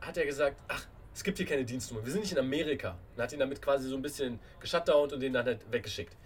[0.00, 2.96] hat er gesagt, ach, es gibt hier keine Dienstnummer, wir sind nicht in Amerika.
[3.14, 6.16] Und hat ihn damit quasi so ein bisschen geshutdownt und den dann halt weggeschickt.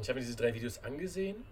[0.00, 1.44] Ich habe mir diese drei Videos angesehen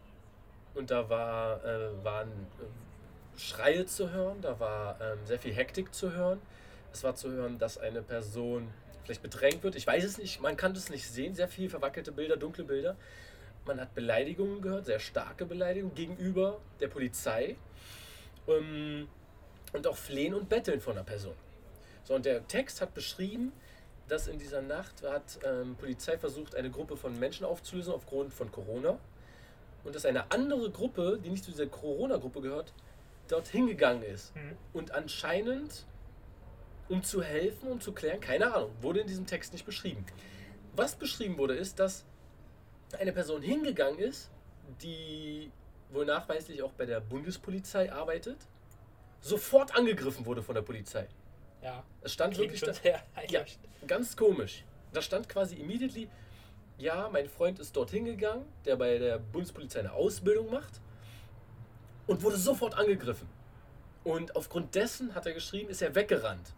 [0.75, 5.95] und da war, äh, waren äh, Schreie zu hören, da war ähm, sehr viel Hektik
[5.95, 6.41] zu hören.
[6.93, 8.69] Es war zu hören, dass eine Person
[9.03, 9.75] vielleicht bedrängt wird.
[9.77, 11.35] Ich weiß es nicht, man kann das nicht sehen.
[11.35, 12.97] Sehr viel verwackelte Bilder, dunkle Bilder.
[13.67, 17.57] Man hat Beleidigungen gehört, sehr starke Beleidigungen gegenüber der Polizei.
[18.47, 19.09] Ähm,
[19.73, 21.35] und auch Flehen und Betteln von einer Person.
[22.05, 23.53] So, und der Text hat beschrieben,
[24.09, 28.51] dass in dieser Nacht hat ähm, Polizei versucht, eine Gruppe von Menschen aufzulösen aufgrund von
[28.53, 28.99] Corona.
[29.85, 32.73] Und dass eine andere Gruppe, die nicht zu dieser Corona-Gruppe gehört,
[33.29, 34.35] dort hingegangen ist.
[34.35, 34.57] Mhm.
[34.73, 35.85] Und anscheinend,
[36.89, 40.05] um zu helfen, um zu klären, keine Ahnung, wurde in diesem Text nicht beschrieben.
[40.77, 42.05] Was beschrieben wurde, ist, dass
[42.99, 44.31] eine Person hingegangen ist,
[44.83, 45.51] die
[45.91, 48.39] wohl nachweislich auch bei der Bundespolizei arbeitet,
[49.21, 51.07] sofort angegriffen wurde von der Polizei.
[51.65, 52.73] Ja, Es stand wirklich da,
[53.31, 53.43] ja,
[53.87, 54.65] ganz komisch.
[54.93, 56.11] Da stand quasi immediately,
[56.77, 60.83] ja, mein Freund ist dorthin gegangen, der bei der Bundespolizei eine Ausbildung macht
[62.07, 63.27] und wurde sofort angegriffen.
[64.05, 66.53] Und aufgrund dessen, hat er geschrieben, ist er weggerannt.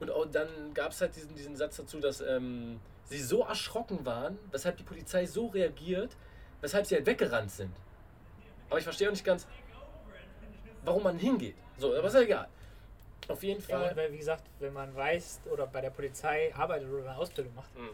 [0.00, 4.06] Und auch dann gab es halt diesen, diesen Satz dazu, dass ähm, sie so erschrocken
[4.06, 6.16] waren, weshalb die Polizei so reagiert,
[6.62, 7.76] weshalb sie halt weggerannt sind.
[8.70, 9.46] Aber ich verstehe auch nicht ganz,
[10.82, 11.56] warum man hingeht.
[11.76, 12.48] So, aber ist ja egal.
[13.28, 13.90] Auf jeden Ja, Fall.
[13.90, 17.54] und weil, wie gesagt, wenn man weiß oder bei der Polizei arbeitet oder eine Ausbildung
[17.54, 17.90] macht, Mhm.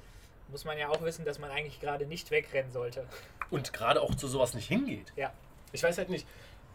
[0.48, 3.06] muss man ja auch wissen, dass man eigentlich gerade nicht wegrennen sollte.
[3.50, 5.12] Und gerade auch zu sowas nicht hingeht.
[5.16, 5.32] Ja.
[5.72, 6.26] Ich weiß halt nicht.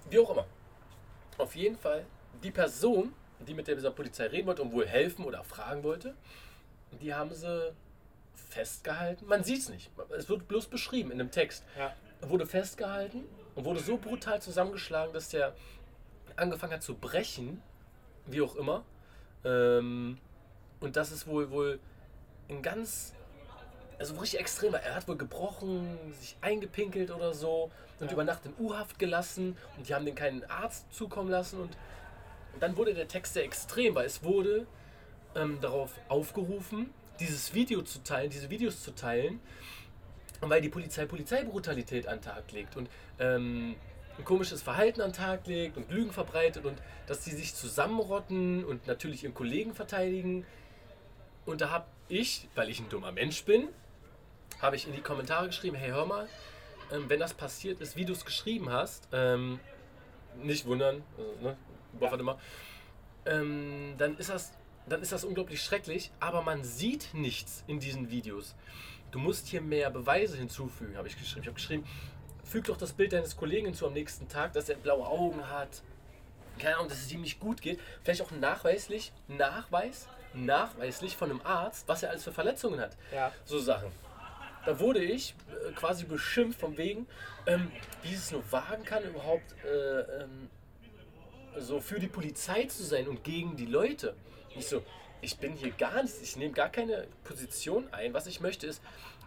[0.10, 0.46] Wie auch immer.
[1.38, 2.06] Auf jeden Fall,
[2.44, 6.16] die Person, die mit dieser Polizei reden wollte und wohl helfen oder fragen wollte,
[7.00, 7.74] die haben sie
[8.34, 9.28] festgehalten.
[9.28, 9.92] Man sieht es nicht.
[10.18, 11.64] Es wird bloß beschrieben in dem Text.
[11.78, 11.94] Ja.
[12.22, 15.54] Wurde festgehalten und wurde so brutal zusammengeschlagen, dass der
[16.36, 17.62] angefangen hat zu brechen,
[18.28, 18.84] wie auch immer.
[19.44, 20.18] Ähm,
[20.80, 21.80] und das ist wohl wohl
[22.50, 23.14] ein ganz,
[24.00, 24.80] also richtig extremer.
[24.80, 28.14] Er hat wohl gebrochen, sich eingepinkelt oder so und Ja.
[28.14, 31.76] über Nacht in U-Haft gelassen und die haben den keinen Arzt zukommen lassen und
[32.60, 34.66] dann wurde der Text sehr extrem, weil es wurde
[35.36, 39.40] ähm, darauf aufgerufen, dieses Video zu teilen, diese Videos zu teilen,
[40.42, 43.76] weil die Polizei Polizeibrutalität an den Tag legt und ähm,
[44.18, 48.66] ein komisches Verhalten an den Tag legt und Lügen verbreitet und dass sie sich zusammenrotten
[48.66, 50.46] und natürlich ihren Kollegen verteidigen.
[51.46, 53.70] Und da habe ich, weil ich ein dummer Mensch bin,
[54.62, 56.28] habe ich in die Kommentare geschrieben, hey hör mal,
[56.92, 59.60] ähm, wenn das passiert ist, wie du es geschrieben hast, ähm,
[60.42, 61.58] nicht wundern, also, ne,
[62.00, 62.38] warte mal,
[63.26, 64.54] ähm, dann ist das
[64.88, 68.56] dann ist das unglaublich schrecklich, aber man sieht nichts in diesen Videos.
[69.12, 71.42] Du musst hier mehr Beweise hinzufügen, habe ich geschrieben.
[71.42, 71.86] Ich habe geschrieben,
[72.48, 75.82] füg doch das Bild deines Kollegen hinzu am nächsten Tag, dass er blaue Augen hat.
[76.58, 77.80] Keine Ahnung, dass es ihm nicht gut geht.
[78.04, 82.98] Vielleicht auch nachweislich, Nachweis, nachweislich von einem Arzt, was er alles für Verletzungen hat.
[83.14, 83.32] Ja.
[83.46, 83.92] So Sachen.
[84.66, 87.08] Da wurde ich äh, quasi beschimpft von wegen,
[87.46, 87.72] ähm,
[88.02, 90.50] wie es nur wagen kann, überhaupt äh, ähm,
[91.58, 94.16] so für die Polizei zu sein und gegen die Leute.
[94.56, 94.84] Ich so,
[95.22, 98.14] ich bin hier gar nicht, ich nehme gar keine Position ein.
[98.14, 98.82] Was ich möchte ist,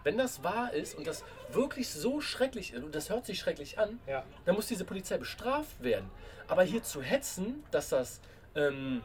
[0.05, 3.79] wenn das wahr ist und das wirklich so schrecklich ist, und das hört sich schrecklich
[3.79, 4.25] an, Ja.
[4.45, 6.11] dann muss diese Polizei bestraft werden.
[6.49, 8.21] Aber hier zu hetzen, dass das
[8.55, 9.03] ähm,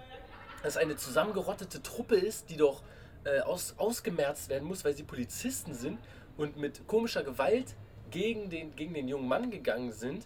[0.64, 2.82] dass eine zusammengerottete Truppe ist, die doch
[3.24, 6.00] äh, aus, ausgemerzt werden muss, weil sie Polizisten sind
[6.38, 7.76] und mit komischer Gewalt
[8.10, 10.26] gegen den, gegen den jungen Mann gegangen sind.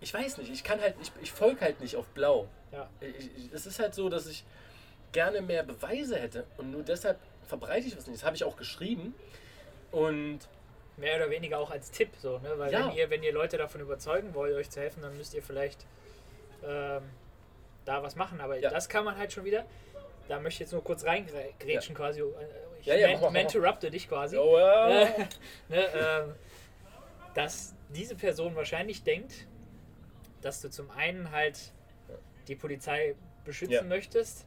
[0.00, 2.46] Ich weiß nicht, ich kann halt, ich, ich folge halt nicht auf Blau.
[2.70, 2.88] Ja.
[3.00, 4.44] Ich, ich, es ist halt so, dass ich
[5.10, 8.18] gerne mehr Beweise hätte und nur deshalb verbreite ich was nicht.
[8.20, 9.14] Das habe ich auch geschrieben.
[9.94, 10.40] Und
[10.96, 12.52] Mehr oder weniger auch als Tipp, so, ne?
[12.56, 12.86] Weil Ja.
[12.86, 15.86] wenn ihr, wenn ihr Leute davon überzeugen wollt, euch zu helfen, dann müsst ihr vielleicht
[16.64, 17.02] ähm,
[17.84, 18.40] da was machen.
[18.40, 18.70] Aber Ja.
[18.70, 19.64] das kann man halt schon wieder.
[20.28, 22.20] Da möchte ich jetzt nur kurz reingrätschen quasi.
[22.20, 22.24] Äh,
[22.80, 23.30] Ich Ja, ja, man- mach mal.
[23.32, 24.36] mentorupte dich quasi.
[24.38, 25.08] oh, ja.
[25.68, 26.34] Ne, ähm,
[27.34, 29.48] dass diese Person wahrscheinlich denkt,
[30.42, 31.72] dass du zum einen halt
[32.46, 33.82] die Polizei beschützen Ja.
[33.82, 34.46] möchtest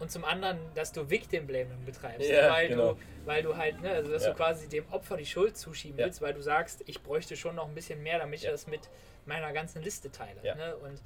[0.00, 2.94] und zum anderen, dass du Victim Blaming betreibst, Ja, weil, genau.
[2.94, 4.30] du, weil du halt, ne, also dass Ja.
[4.30, 6.06] du quasi dem Opfer die Schuld zuschieben Ja.
[6.06, 8.88] willst, weil du sagst, ich bräuchte schon noch ein bisschen mehr, damit ich das mit
[9.26, 10.40] meiner ganzen Liste teile.
[10.42, 10.76] Ne?
[10.76, 11.00] Und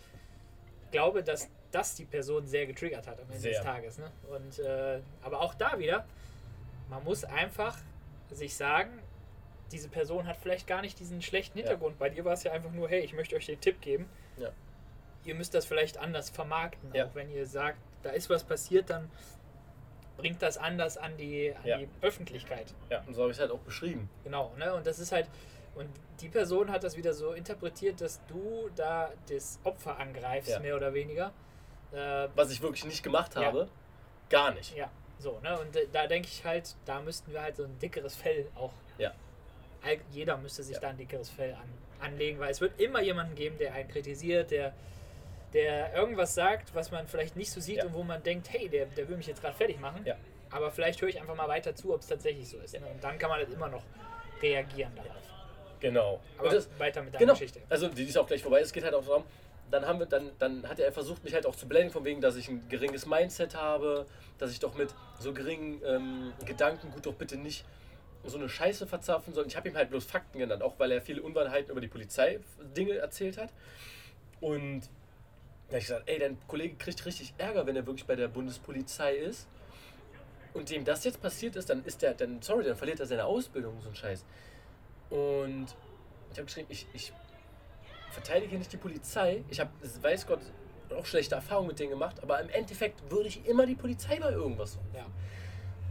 [0.92, 3.62] glaube, dass das die Person sehr getriggert hat am Ende des Sehr.
[3.62, 3.98] Tages.
[3.98, 4.10] Ne?
[4.30, 6.06] Und, äh, aber auch da wieder,
[6.88, 7.76] man muss einfach
[8.30, 8.90] sich sagen,
[9.72, 11.58] diese Person hat vielleicht gar nicht diesen schlechten.
[11.58, 11.98] Hintergrund.
[11.98, 14.08] Bei dir war es ja einfach nur, hey, ich möchte euch den Tipp geben.
[15.24, 16.92] Ihr müsst das vielleicht anders vermarkten.
[16.92, 19.10] Auch wenn ihr sagt, da ist was passiert, dann
[20.16, 21.78] bringt das anders an die, an Ja.
[21.78, 22.72] die Öffentlichkeit.
[22.90, 24.08] ja, und so habe ich es halt auch beschrieben.
[24.22, 24.72] Genau, ne?
[24.74, 25.26] Und das ist halt,
[25.74, 25.88] und
[26.20, 30.60] die Person hat das wieder so interpretiert, dass du da das Opfer angreifst, Ja.
[30.60, 31.32] mehr oder weniger.
[31.92, 33.42] Äh, Was ich wirklich nicht gemacht Ja.
[33.46, 33.68] habe,
[34.30, 34.76] gar nicht.
[34.76, 34.88] ja,
[35.18, 35.58] so, ne?
[35.58, 38.72] Und äh, da denke ich halt, da müssten wir halt so ein dickeres Fell auch.
[38.98, 39.12] Ja.
[40.12, 40.80] Jeder müsste sich Ja.
[40.80, 41.68] da ein dickeres Fell an,
[42.00, 44.72] anlegen, weil es wird immer jemanden geben, der einen kritisiert, der,
[45.54, 47.86] der irgendwas sagt, was man vielleicht nicht so sieht Ja.
[47.86, 50.02] und wo man denkt, hey, der, der will mich jetzt gerade fertig machen.
[50.04, 50.16] Ja.
[50.50, 52.74] Aber vielleicht höre ich einfach mal weiter zu, ob es tatsächlich so ist.
[52.74, 52.86] Ne?
[52.86, 53.82] Und dann kann man halt immer noch
[54.42, 55.22] reagieren darauf.
[55.80, 56.20] Genau.
[56.38, 57.32] Aber das, weiter mit deiner genau.
[57.32, 57.60] Geschichte.
[57.68, 58.60] Also die ist auch gleich vorbei.
[58.60, 59.24] Es geht halt auch darum,
[59.70, 62.20] dann haben wir, dann, dann hat er versucht, mich halt auch zu blenden, von wegen,
[62.20, 64.06] dass ich ein geringes Mindset habe,
[64.38, 67.64] dass ich doch mit so geringen ähm, Gedanken gut doch bitte nicht
[68.24, 69.46] so eine Scheiße verzapfen soll.
[69.46, 72.40] Ich habe ihm halt bloß Fakten genannt, auch weil er viele Unwahrheiten über die Polizei
[72.76, 73.50] Dinge erzählt hat.
[74.40, 74.82] Und
[75.68, 78.28] da habe ich gesagt, ey, dein Kollege kriegt richtig Ärger, wenn er wirklich bei der
[78.28, 79.48] Bundespolizei ist.
[80.52, 83.24] Und dem das jetzt passiert ist, dann ist der, dann, sorry, dann verliert er seine
[83.24, 84.24] Ausbildung, so ein Scheiß.
[85.10, 85.66] Und
[86.30, 87.12] ich habe geschrieben, ich, ich
[88.10, 89.42] verteidige nicht die Polizei.
[89.50, 89.70] Ich habe,
[90.02, 90.40] weiß Gott,
[90.96, 94.30] auch schlechte Erfahrungen mit denen gemacht, aber im Endeffekt würde ich immer die Polizei bei
[94.30, 94.94] irgendwas suchen.
[94.94, 95.06] Ja.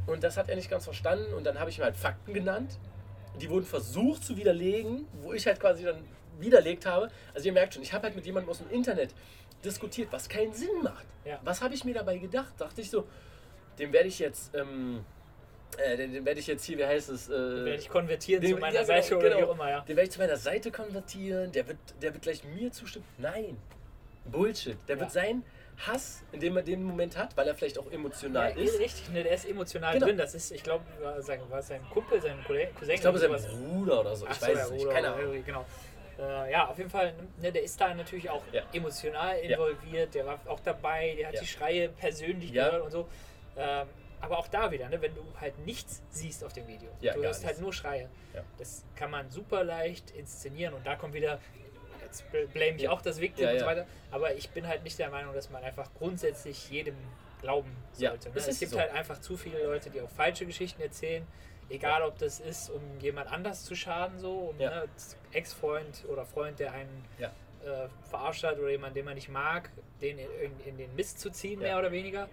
[0.05, 2.79] Und das hat er nicht ganz verstanden und dann habe ich ihm halt Fakten genannt.
[3.41, 6.03] Die wurden versucht zu widerlegen, wo ich halt quasi dann
[6.39, 7.09] widerlegt habe.
[7.33, 9.13] Also ihr merkt schon, ich habe halt mit jemandem aus dem Internet
[9.63, 11.05] diskutiert, was keinen Sinn macht.
[11.25, 11.39] Ja.
[11.43, 12.53] Was habe ich mir dabei gedacht?
[12.57, 13.07] Dachte ich so,
[13.79, 15.03] dem werde ich jetzt, ähm,
[15.77, 17.29] äh, den, den werde ich jetzt hier, wie heißt es?
[17.29, 19.47] Äh, Werde ich konvertieren den- zu meiner ja, genau, Seite oder wie genau.
[19.47, 19.79] auch immer, ja.
[19.81, 23.05] Den werde ich zu meiner Seite konvertieren, der wird, der wird gleich mir zustimmen.
[23.17, 23.57] Nein,
[24.25, 24.77] Bullshit.
[24.87, 25.01] Der Ja.
[25.01, 25.43] wird seinen
[25.87, 28.79] Hass, in dem er den Moment hat, weil er vielleicht auch emotional Ja, ist.
[28.79, 30.05] richtig, ne, der ist emotional Genau.
[30.05, 30.17] drin.
[30.17, 33.31] Das ist, ich glaube, war, sein- war sein Kumpel, sein Cousin, Ich glaube, sein.
[33.31, 34.27] Bruder oder so.
[34.27, 34.89] Ach Ich so, weiß es nicht.
[34.89, 35.43] Keine Ahnung.
[35.43, 35.65] Genau.
[36.19, 38.61] Äh, ja, auf jeden Fall, ne, der ist da natürlich auch Ja.
[38.73, 43.07] emotional involviert, der war auch dabei, der hat die Schreie persönlich gehört und so.
[43.57, 43.87] Ähm,
[44.21, 47.23] aber auch da wieder, ne, wenn du halt nichts siehst auf dem Video, Ja, du
[47.23, 48.09] hörst halt nur Schreie.
[48.33, 48.41] Ja.
[48.57, 51.39] Das kann man super leicht inszenieren und da kommt wieder,
[52.05, 52.91] jetzt bl- blame ich Ja.
[52.91, 55.63] auch das Victim und so weiter, aber ich bin halt nicht der Meinung, dass man
[55.63, 56.95] einfach grundsätzlich jedem
[57.41, 58.29] glauben sollte.
[58.29, 58.35] ne?
[58.37, 58.79] Es gibt so.
[58.79, 61.27] halt einfach zu viele Leute, die auch falsche Geschichten erzählen,
[61.73, 64.69] egal ob das ist, um jemand anders zu schaden, so, um Ja.
[64.69, 64.83] ne,
[65.31, 67.31] Ex-Freund oder Freund, der einen Ja.
[67.65, 69.69] äh, verarscht hat oder jemand, den man nicht mag,
[70.01, 71.67] den in, in, in den Mist zu ziehen, Ja.
[71.69, 72.29] mehr oder weniger.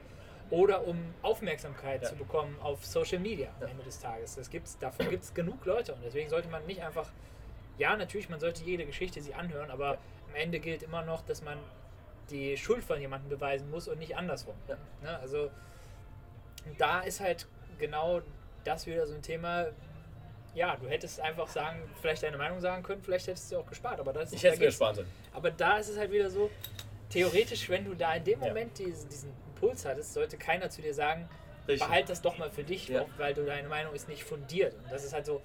[0.50, 3.68] Oder um Aufmerksamkeit zu bekommen auf Social Media am.
[3.68, 4.34] Ende des Tages.
[4.34, 7.08] Das gibt's, davon gibt es genug Leute und deswegen sollte man nicht einfach,
[7.78, 11.42] ja, natürlich, man sollte jede Geschichte sich anhören, aber am Ende gilt immer noch, dass
[11.42, 11.56] man
[12.30, 14.54] die Schuld von jemandem beweisen muss und nicht andersrum.
[15.02, 15.18] Ne?
[15.20, 15.50] Also
[16.78, 17.46] da ist halt
[17.78, 18.20] genau
[18.64, 19.66] das wieder so ein Thema.
[20.54, 24.00] Ja, du hättest einfach sagen, vielleicht deine Meinung sagen können, vielleicht hättest du auch gespart,
[24.00, 25.08] aber das Ich hätte mir sparen sollen.
[25.32, 26.50] aber da ist es halt wieder so,
[27.08, 28.48] theoretisch, wenn du da in dem Ja.
[28.48, 31.28] Moment diesen, diesen Impuls hattest, sollte keiner zu dir sagen,
[31.68, 31.86] Richtig.
[31.86, 33.06] behalt das doch mal für dich, Ja.
[33.16, 34.74] weil du deine Meinung ist nicht fundiert.
[34.74, 35.40] Und das ist halt so,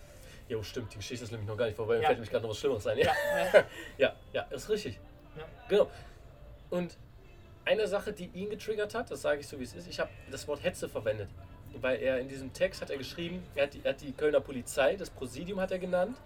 [0.48, 1.96] Jo, stimmt, die Geschichte ist nämlich noch gar nicht vorbei.
[1.96, 2.08] Mir Ja.
[2.08, 2.98] fällt nämlich gerade noch was Schlimmeres ein.
[3.00, 3.12] ja,
[3.54, 3.66] Ja,
[3.98, 5.00] ja, ja ist richtig.
[5.38, 5.44] Ja.
[5.70, 5.90] Genau.
[6.70, 6.98] Und
[7.64, 10.10] eine Sache, die ihn getriggert hat, das sage ich so wie es ist, ich habe
[10.30, 11.30] das Wort Hetze verwendet.
[11.82, 14.40] Weil er in diesem Text hat er geschrieben, er hat, die, er hat die Kölner
[14.40, 16.18] Polizei, das Präsidium hat er genannt,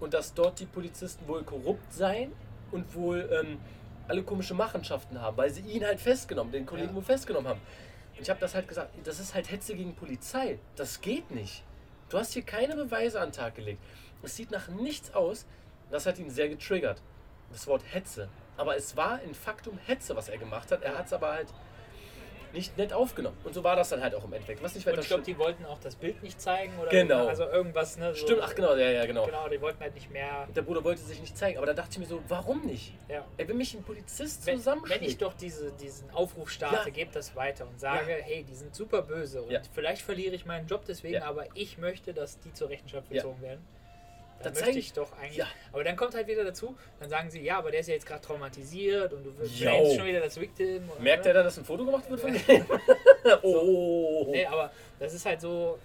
[0.00, 2.32] und dass dort die Polizisten wohl korrupt seien
[2.70, 3.58] und wohl ähm,
[4.06, 6.94] alle komische Machenschaften haben, weil sie ihn halt festgenommen, den Kollegen Ja.
[6.94, 7.60] wohl festgenommen haben.
[8.16, 10.58] Und ich habe das halt gesagt, das ist halt Hetze gegen Polizei.
[10.76, 11.62] Das geht nicht.
[12.08, 13.80] Du hast hier keine Beweise an den Tag gelegt.
[14.22, 15.46] Es sieht nach nichts aus.
[15.90, 17.00] Das hat ihn sehr getriggert.
[17.52, 18.28] Das Wort Hetze.
[18.56, 20.82] Aber es war in Faktum Hetze, was er gemacht hat.
[20.82, 21.48] Er hat es aber halt
[22.52, 23.36] nicht nett aufgenommen.
[23.44, 24.62] Und so war das dann halt auch im Endeffekt.
[24.62, 27.26] Was nicht und weiter ich glaube, die wollten auch das Bild nicht zeigen oder Genau.
[27.26, 28.14] also irgendwas, ne?
[28.14, 29.26] So, Stimmt, ach genau, ja, ja, genau.
[29.26, 30.44] Genau, die wollten halt nicht mehr.
[30.48, 31.58] Und der Bruder wollte sich nicht zeigen.
[31.58, 32.92] Aber da dachte ich mir so, warum nicht?
[33.08, 33.24] Ja.
[33.36, 36.94] Ey, wenn mich ein Polizist Wenn, wenn ich doch diese, diesen Aufruf starte, Ja.
[36.94, 39.60] gebt das weiter und sage, hey, die sind super böse und Ja.
[39.72, 41.24] vielleicht verliere ich meinen Job deswegen, Ja.
[41.24, 43.16] aber ich möchte, dass die zur Rechenschaft Ja.
[43.22, 43.64] gezogen werden.
[44.38, 45.36] Da Dann zeig möchte ich- doch eigentlich.
[45.38, 45.46] Ja.
[45.72, 48.06] Aber dann kommt halt wieder dazu, dann sagen sie, ja, aber der ist ja jetzt
[48.06, 49.60] gerade traumatisiert und du Jo.
[49.60, 50.88] blamest schon wieder das Victim.
[50.88, 52.40] und- Merkt er dann, dass ein Foto gemacht wird von ihm?
[53.42, 54.28] oh.
[54.30, 55.78] Nee, aber das ist halt so.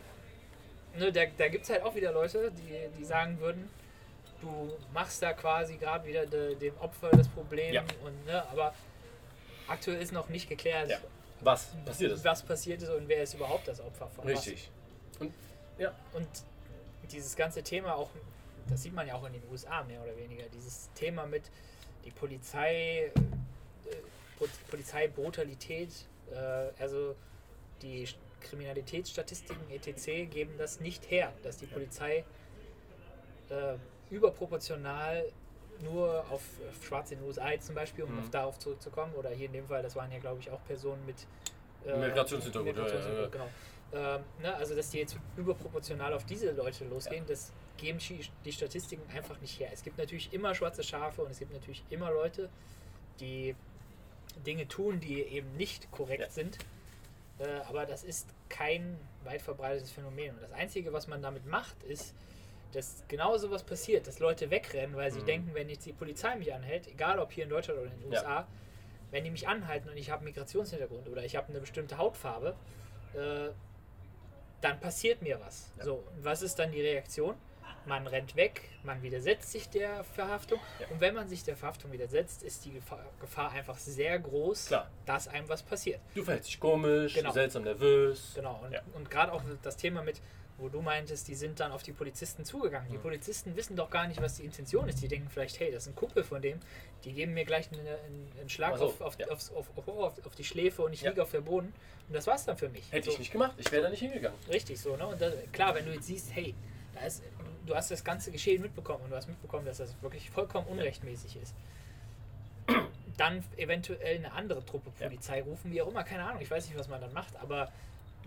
[0.95, 3.67] Ne, da da gibt es halt auch wieder Leute, die, die sagen würden,
[4.41, 7.73] du machst da quasi gerade wieder de, dem Opfer das Problem.
[7.73, 7.81] Ja.
[8.05, 8.73] Und, ne, aber
[9.67, 10.97] aktuell ist noch nicht geklärt, Ja.
[11.41, 12.23] Was passiert ist?
[12.23, 14.69] was passiert ist und wer ist überhaupt das Opfer von Richtig.
[15.19, 15.33] Und
[15.79, 16.21] ja, was.
[16.21, 16.27] Und
[17.11, 18.09] dieses ganze Thema auch,
[18.69, 21.43] das sieht man ja auch in den USA mehr oder weniger, dieses Thema mit
[22.05, 25.89] die Polizei, äh, Polizeibrutalität,
[26.31, 27.15] äh, also
[27.81, 28.07] die
[28.41, 30.29] Kriminalitätsstatistiken etc.
[30.29, 32.25] geben das nicht her, dass die Polizei
[33.49, 33.75] äh,
[34.09, 35.25] überproportional
[35.81, 36.41] nur auf,
[36.85, 38.19] Schwarze in den USA zum Beispiel, um Mhm.
[38.19, 41.05] auf darauf zurückzukommen, oder hier in dem Fall, das waren ja glaube ich auch Personen
[41.05, 41.15] mit
[41.85, 43.45] äh, Migrationshintergrund, ja, Migrationshintergrund, ja,
[43.91, 44.15] genau.
[44.15, 47.99] Ähm, ne, also dass die jetzt überproportional auf diese Leute losgehen, das geben
[48.45, 49.69] die Statistiken einfach nicht her.
[49.73, 52.49] Es gibt natürlich immer schwarze Schafe und es gibt natürlich immer Leute,
[53.19, 53.55] die
[54.45, 56.29] Dinge tun, die eben nicht korrekt Ja.
[56.29, 56.57] sind.
[57.39, 60.35] Äh, aber das ist kein weit verbreitetes Phänomen.
[60.35, 62.13] Und das Einzige, was man damit macht, ist,
[62.71, 65.25] dass genau sowas passiert, dass Leute wegrennen, weil sie Mhm.
[65.25, 68.11] denken, wenn jetzt die Polizei mich anhält, egal ob hier in Deutschland oder in den
[68.11, 68.19] Ja.
[68.19, 68.47] USA,
[69.11, 72.55] wenn die mich anhalten und ich habe einen Migrationshintergrund oder ich habe eine bestimmte Hautfarbe,
[73.13, 73.49] äh,
[74.61, 75.71] dann passiert mir was.
[75.77, 75.83] Ja.
[75.85, 77.35] So, und was ist dann die Reaktion?
[77.85, 80.87] Man rennt weg, man widersetzt sich der Verhaftung Ja.
[80.89, 84.89] und wenn man sich der Verhaftung widersetzt, ist die Gefahr, Gefahr einfach sehr groß, Klar.
[85.05, 85.99] dass einem was passiert.
[86.15, 87.31] du verhältst dich komisch, Genau.
[87.31, 88.31] seltsam nervös.
[88.35, 88.81] Genau, und, Ja.
[88.93, 90.21] und gerade auch das Thema mit,
[90.57, 92.87] wo du meintest, die sind dann auf die Polizisten zugegangen.
[92.89, 93.01] Die Mhm.
[93.01, 95.01] Polizisten wissen doch gar nicht, was die Intention ist.
[95.01, 96.59] Die denken vielleicht, hey, das ist ein Kumpel von dem,
[97.03, 97.85] die geben mir gleich einen,
[98.39, 99.27] einen, Schlag so, auf, auf, ja.
[99.29, 101.09] aufs- auf, auf, auf, auf die Schläfe und ich Ja.
[101.09, 101.73] liege auf der Boden.
[102.07, 102.89] Und das war's dann für mich.
[102.91, 104.37] Hätte so, ich nicht gemacht, ich wäre da nicht hingegangen.
[104.47, 105.05] Richtig so, ne?
[105.07, 106.53] Und das, klar, wenn du jetzt siehst, hey,
[107.01, 107.23] ist,
[107.65, 111.37] du hast das ganze Geschehen mitbekommen und du hast mitbekommen, dass das wirklich vollkommen unrechtmäßig
[111.37, 111.55] ist.
[113.17, 115.07] Dann eventuell eine andere Truppe Ja.
[115.07, 117.71] Polizei rufen, wie auch immer, keine Ahnung, ich weiß nicht, was man dann macht, aber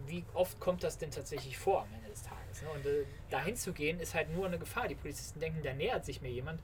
[0.07, 2.63] wie oft kommt das denn tatsächlich vor am Ende des Tages?
[2.63, 2.69] Ne?
[2.75, 4.87] Und äh, dahin zu gehen, ist halt nur eine Gefahr.
[4.89, 6.61] Die Polizisten denken, da nähert sich mir jemand.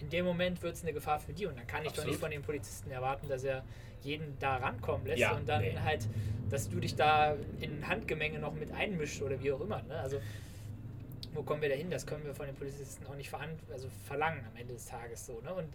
[0.00, 2.10] In dem Moment wird es eine Gefahr für die und dann kann ich doch Absolut.
[2.10, 3.64] nicht von den Polizisten erwarten, dass er
[4.02, 5.76] jeden da rankommen lässt Ja, und dann nee.
[5.82, 6.06] halt,
[6.50, 9.80] dass du dich da in Handgemenge noch mit einmischst oder wie auch immer.
[9.82, 9.98] Ne?
[9.98, 10.20] Also
[11.32, 11.90] wo kommen wir da hin?
[11.90, 13.32] Das können wir von den Polizisten auch nicht
[13.72, 15.40] also verlangen am Ende des Tages so.
[15.40, 15.54] Ne?
[15.54, 15.72] Und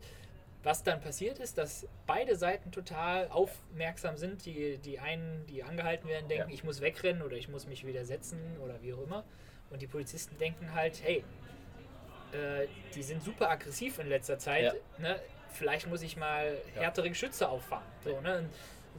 [0.64, 4.46] was dann passiert ist, dass beide Seiten total aufmerksam sind.
[4.46, 6.54] Die, die einen, die angehalten werden, denken, Ja.
[6.54, 9.24] ich muss wegrennen oder ich muss mich widersetzen oder wie auch immer.
[9.70, 11.24] Und die Polizisten denken halt, hey,
[12.32, 14.64] äh, die sind super aggressiv in letzter Zeit.
[14.64, 14.74] Ja.
[15.00, 15.20] Ne?
[15.52, 17.86] Vielleicht muss ich mal härtere Geschütze auffahren.
[18.04, 18.40] So, ne?
[18.40, 18.50] Und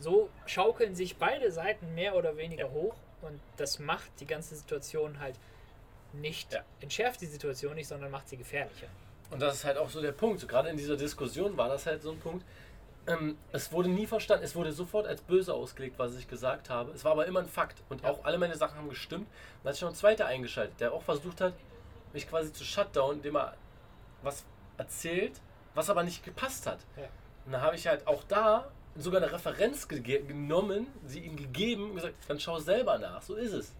[0.00, 5.20] so schaukeln sich beide Seiten mehr oder weniger hoch und das macht die ganze Situation
[5.20, 5.38] halt
[6.12, 6.60] nicht, Ja.
[6.80, 8.86] entschärft die Situation nicht, sondern macht sie gefährlicher.
[9.30, 10.40] Und das ist halt auch so der Punkt.
[10.40, 12.44] So, gerade in dieser Diskussion war das halt so ein Punkt.
[13.06, 16.92] Ähm, es wurde nie verstanden, es wurde sofort als böse ausgelegt, was ich gesagt habe.
[16.92, 17.82] Es war aber immer ein Fakt.
[17.88, 18.10] Und Ja.
[18.10, 19.26] auch alle meine Sachen haben gestimmt.
[19.26, 19.30] Und
[19.64, 21.54] dann hat sich noch ein zweiter eingeschaltet, der auch versucht hat,
[22.12, 23.54] mich quasi zu shutdown, indem er
[24.22, 24.44] was
[24.78, 25.40] erzählt,
[25.74, 26.78] was aber nicht gepasst hat.
[26.96, 27.04] Ja.
[27.46, 31.90] Und dann habe ich halt auch da sogar eine Referenz ge genommen, sie ihm gegeben
[31.90, 33.74] und gesagt, dann schau selber nach, so ist es.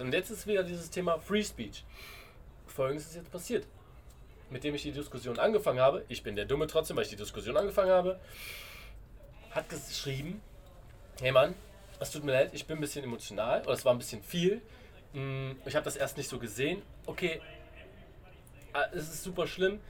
[0.00, 1.84] Und jetzt ist wieder dieses Thema Free Speech.
[2.66, 3.66] Folgendes ist jetzt passiert.
[4.50, 7.16] Mit dem ich die Diskussion angefangen habe, ich bin der Dumme trotzdem, weil ich die
[7.16, 8.20] Diskussion angefangen habe,
[9.50, 10.42] hat geschrieben,
[11.20, 11.54] hey Mann,
[12.00, 14.60] es tut mir leid, ich bin ein bisschen emotional, oder es war ein bisschen viel.
[15.14, 16.82] Mm, Ich habe das erst nicht so gesehen.
[17.06, 17.40] Okay,
[18.72, 19.80] ah, es ist super schlimm.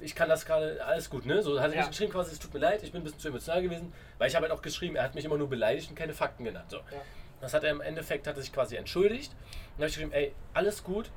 [0.00, 1.42] Ich kann das gerade, alles gut, ne?
[1.42, 1.86] So hat er Ja.
[1.86, 4.34] geschrieben quasi, es tut mir leid, ich bin ein bisschen zu emotional gewesen, weil ich
[4.34, 6.70] habe halt auch geschrieben, er hat mich immer nur beleidigt und keine Fakten genannt.
[6.70, 6.78] So.
[6.78, 7.02] Ja.
[7.46, 9.30] Das hat er im Endeffekt, hat er sich quasi entschuldigt.
[9.30, 11.10] Und dann habe ich geschrieben, ey, alles gut.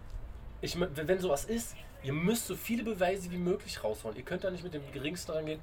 [0.62, 4.16] Ich, wenn sowas ist, ihr müsst so viele Beweise wie möglich raushauen.
[4.16, 5.60] Ihr könnt da nicht mit dem geringsten rangehen.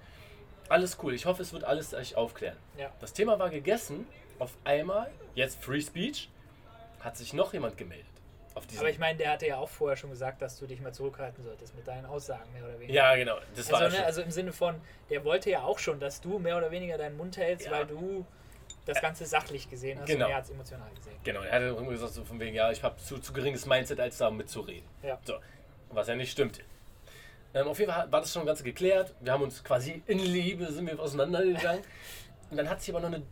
[0.69, 1.15] Alles cool.
[1.15, 2.57] Ich hoffe, es wird alles euch aufklären.
[2.77, 2.91] Ja.
[3.01, 4.09] Das Thema war gegessen.
[4.41, 6.29] Auf einmal, jetzt Free Speech,
[6.99, 8.07] hat sich noch jemand gemeldet.
[8.79, 11.45] Aber ich meine, der hatte ja auch vorher schon gesagt, dass du dich mal zurückhalten
[11.45, 12.93] solltest mit deinen Aussagen, mehr oder weniger.
[12.95, 13.37] ja, genau.
[13.55, 14.75] Das war Also, schon- ne, also im Sinne von,
[15.11, 17.73] der wollte ja auch schon, dass du mehr oder weniger deinen Mund hältst, Ja.
[17.73, 18.27] weil du
[18.87, 20.25] das Ganze sachlich gesehen hast Genau.
[20.27, 21.17] und er hat es emotional gesehen.
[21.25, 24.01] Genau, er hat irgendwie gesagt, so von wegen, ja, ich habe zu, zu geringes Mindset,
[24.01, 24.89] als da mitzureden.
[25.03, 25.19] Ja.
[25.25, 25.35] So,
[25.91, 26.61] was ja nicht stimmt.
[27.53, 29.15] Ähm, auf jeden Fall war das schon ganz geklärt.
[29.21, 31.83] Wir haben uns quasi in Liebe sind wir auseinandergegangen.
[32.51, 33.23] Und dann hat sich aber noch eine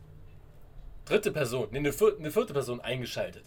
[1.05, 3.45] dritte Person, nee, eine, vier, eine vierte Person eingeschaltet.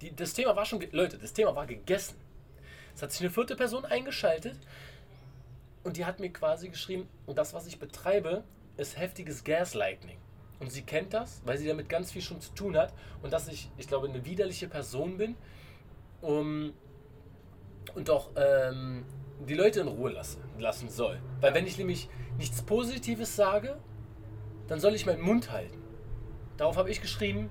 [0.00, 2.16] Die, das Thema war schon, Leute, das Thema war gegessen.
[2.94, 4.56] Es hat sich eine vierte Person eingeschaltet
[5.82, 8.44] und die hat mir quasi geschrieben, und das, was ich betreibe,
[8.76, 10.18] ist heftiges Gaslighting.
[10.60, 12.92] Und sie kennt das, weil sie damit ganz viel schon zu tun hat
[13.22, 15.34] und dass ich, ich glaube, eine widerliche Person bin
[16.20, 16.74] um,
[17.94, 19.04] und auch ähm,
[19.48, 21.18] die Leute in Ruhe lassen, lassen soll.
[21.40, 23.78] Weil wenn ich nämlich nichts Positives sage,
[24.68, 25.82] dann soll ich meinen Mund halten.
[26.58, 27.50] Darauf habe ich geschrieben,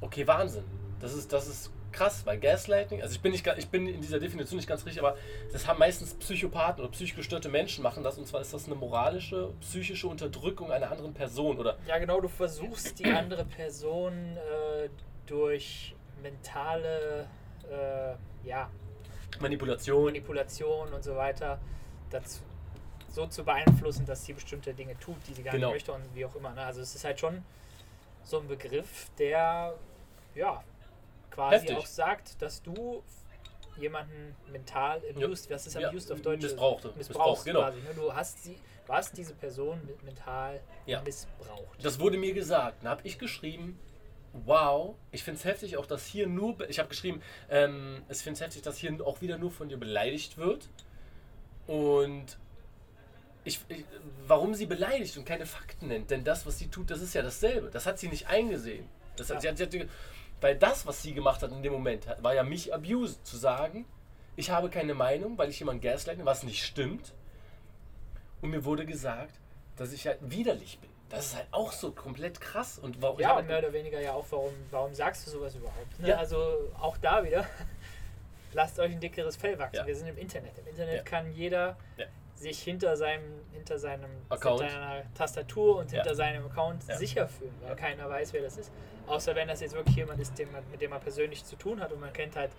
[0.00, 0.64] okay, Wahnsinn.
[1.00, 4.18] Das ist, das ist krass, weil Gaslighting, also ich bin, nicht, ich bin in dieser
[4.20, 5.16] Definition nicht ganz richtig, aber
[5.52, 8.74] das haben meistens Psychopathen oder psychisch gestörte Menschen machen das und zwar ist das eine
[8.76, 14.88] moralische, psychische Unterdrückung einer anderen Person oder Ja, genau, du versuchst die andere Person äh,
[15.26, 17.26] durch mentale
[17.70, 18.70] äh, ja,
[19.40, 20.04] Manipulation.
[20.04, 21.58] Manipulation und so weiter
[22.10, 22.40] dazu,
[23.12, 25.68] so zu beeinflussen, dass sie bestimmte Dinge tut, die sie gar Genau.
[25.68, 26.50] nicht möchte und wie auch immer.
[26.52, 26.62] Ne?
[26.62, 27.42] Also es ist halt schon
[28.22, 29.74] so ein Begriff, der
[30.34, 30.62] ja
[31.40, 31.76] quasi Heftig.
[31.78, 33.02] auch sagt, dass du
[33.78, 36.42] jemanden mental abused, was ist Ja, abused auf Deutsch?
[36.42, 36.88] missbrauchte.
[36.96, 37.60] Missbrauchst Missbraucht, genau.
[37.60, 37.78] quasi.
[37.78, 37.94] Ne?
[37.94, 41.00] Du hast sie, du hast diese Person mental Ja.
[41.02, 41.82] missbraucht.
[41.82, 42.82] Das wurde mir gesagt.
[42.82, 43.78] Dann habe ich geschrieben,
[44.44, 48.34] wow, ich finde es heftig, auch dass hier nur, ich habe geschrieben, ähm, ich finde
[48.34, 50.68] es heftig, dass hier auch wieder nur von dir beleidigt wird.
[51.66, 52.36] Und
[53.44, 53.84] ich, ich,
[54.26, 57.22] warum sie beleidigt und keine Fakten nennt, denn das, was sie tut, das ist ja
[57.22, 57.70] dasselbe.
[57.70, 58.86] Das hat sie nicht eingesehen.
[59.16, 59.54] Das hat, Ja.
[59.54, 59.88] sie hat, sie hat,
[60.40, 63.84] weil das, was sie gemacht hat in dem Moment, war ja mich abused, zu sagen,
[64.36, 67.12] ich habe keine Meinung, weil ich jemanden gaslighte, was nicht stimmt.
[68.40, 69.34] Und mir wurde gesagt,
[69.76, 70.88] dass ich halt widerlich bin.
[71.10, 72.78] Das ist halt auch so komplett krass.
[72.78, 75.98] Und warum, Ja, und mehr oder weniger ja auch, warum, warum sagst du sowas überhaupt?
[75.98, 76.08] Ne?
[76.10, 76.16] Ja.
[76.18, 77.44] Also auch da wieder,
[78.52, 79.76] lasst euch ein dickeres Fell wachsen.
[79.76, 79.86] Ja.
[79.86, 80.56] Wir sind im Internet.
[80.58, 81.02] Im Internet Ja.
[81.02, 82.06] kann jeder Ja.
[82.40, 83.22] Sich hinter seinem,
[83.52, 84.60] hinter seinem Account.
[84.62, 85.98] hinter seiner Tastatur und Ja.
[86.02, 86.96] hinter seinem Account Ja.
[86.96, 87.74] sicher fühlen, weil Ja.
[87.76, 88.72] keiner weiß, wer das ist.
[89.06, 91.92] Außer wenn das jetzt wirklich jemand ist, man, mit dem man persönlich zu tun hat
[91.92, 92.50] und man kennt halt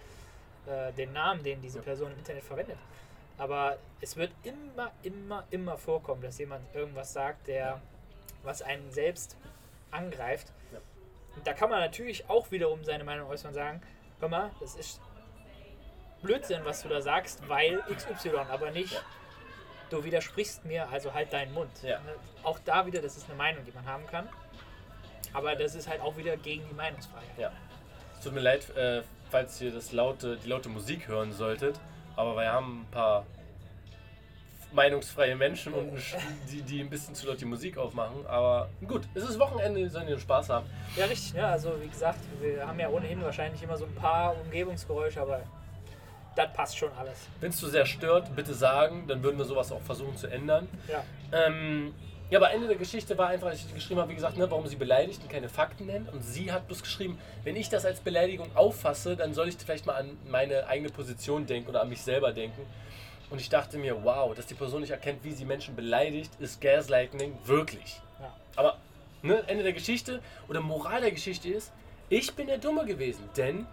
[0.67, 1.83] äh, den Namen, den diese Ja.
[1.83, 2.77] Person im Internet verwendet.
[3.39, 7.81] Aber es wird immer, immer, immer vorkommen, dass jemand irgendwas sagt, der Ja.
[8.43, 9.35] was einen selbst
[9.89, 10.51] angreift.
[10.71, 10.77] Ja.
[11.35, 13.81] Und da kann man natürlich auch wiederum seine Meinung äußern und sagen,
[14.19, 15.01] hör mal, das ist
[16.21, 18.99] Blödsinn, was du da sagst, weil XY, aber nicht, Ja.
[19.91, 21.71] Du widersprichst mir, also halt deinen Mund.
[21.83, 21.99] Ja.
[22.43, 24.27] Auch da wieder, das ist eine Meinung, die man haben kann.
[25.33, 27.37] Aber das ist halt auch wieder gegen die Meinungsfreiheit.
[27.37, 27.51] Ja.
[28.17, 31.79] Es tut mir leid, äh, falls ihr das laute, die laute Musik hören solltet,
[32.15, 33.25] aber wir haben ein paar
[34.73, 35.91] meinungsfreie Menschen und
[36.49, 38.25] die, die ein bisschen zu laut die Musik aufmachen.
[38.27, 40.65] Aber gut, es ist Wochenende, sollen die Spaß haben.
[40.95, 41.33] Ja, richtig.
[41.33, 41.45] Ne?
[41.45, 45.41] Also wie gesagt, wir haben ja ohnehin wahrscheinlich immer so ein paar Umgebungsgeräusche, aber
[46.35, 47.27] das passt schon alles.
[47.39, 50.67] Wenn es zu sehr stört, bitte sagen, dann würden wir sowas auch versuchen zu ändern.
[50.87, 51.03] Ja.
[51.31, 51.93] Ähm,
[52.29, 54.65] ja, aber Ende der Geschichte war einfach, dass ich geschrieben habe, wie gesagt, ne, warum
[54.65, 56.11] sie beleidigt und keine Fakten nennt.
[56.13, 59.85] Und sie hat bloß geschrieben, wenn ich das als Beleidigung auffasse, dann soll ich vielleicht
[59.85, 62.61] mal an meine eigene Position denken oder an mich selber denken.
[63.29, 66.61] und ich dachte mir, wow, dass die Person nicht erkennt, wie sie Menschen beleidigt, ist
[66.61, 68.01] Gaslighting wirklich.
[68.19, 68.33] Ja.
[68.55, 68.77] Aber
[69.21, 71.71] ne, Ende der Geschichte oder Moral der Geschichte ist,
[72.09, 73.65] ich bin der Dumme gewesen, denn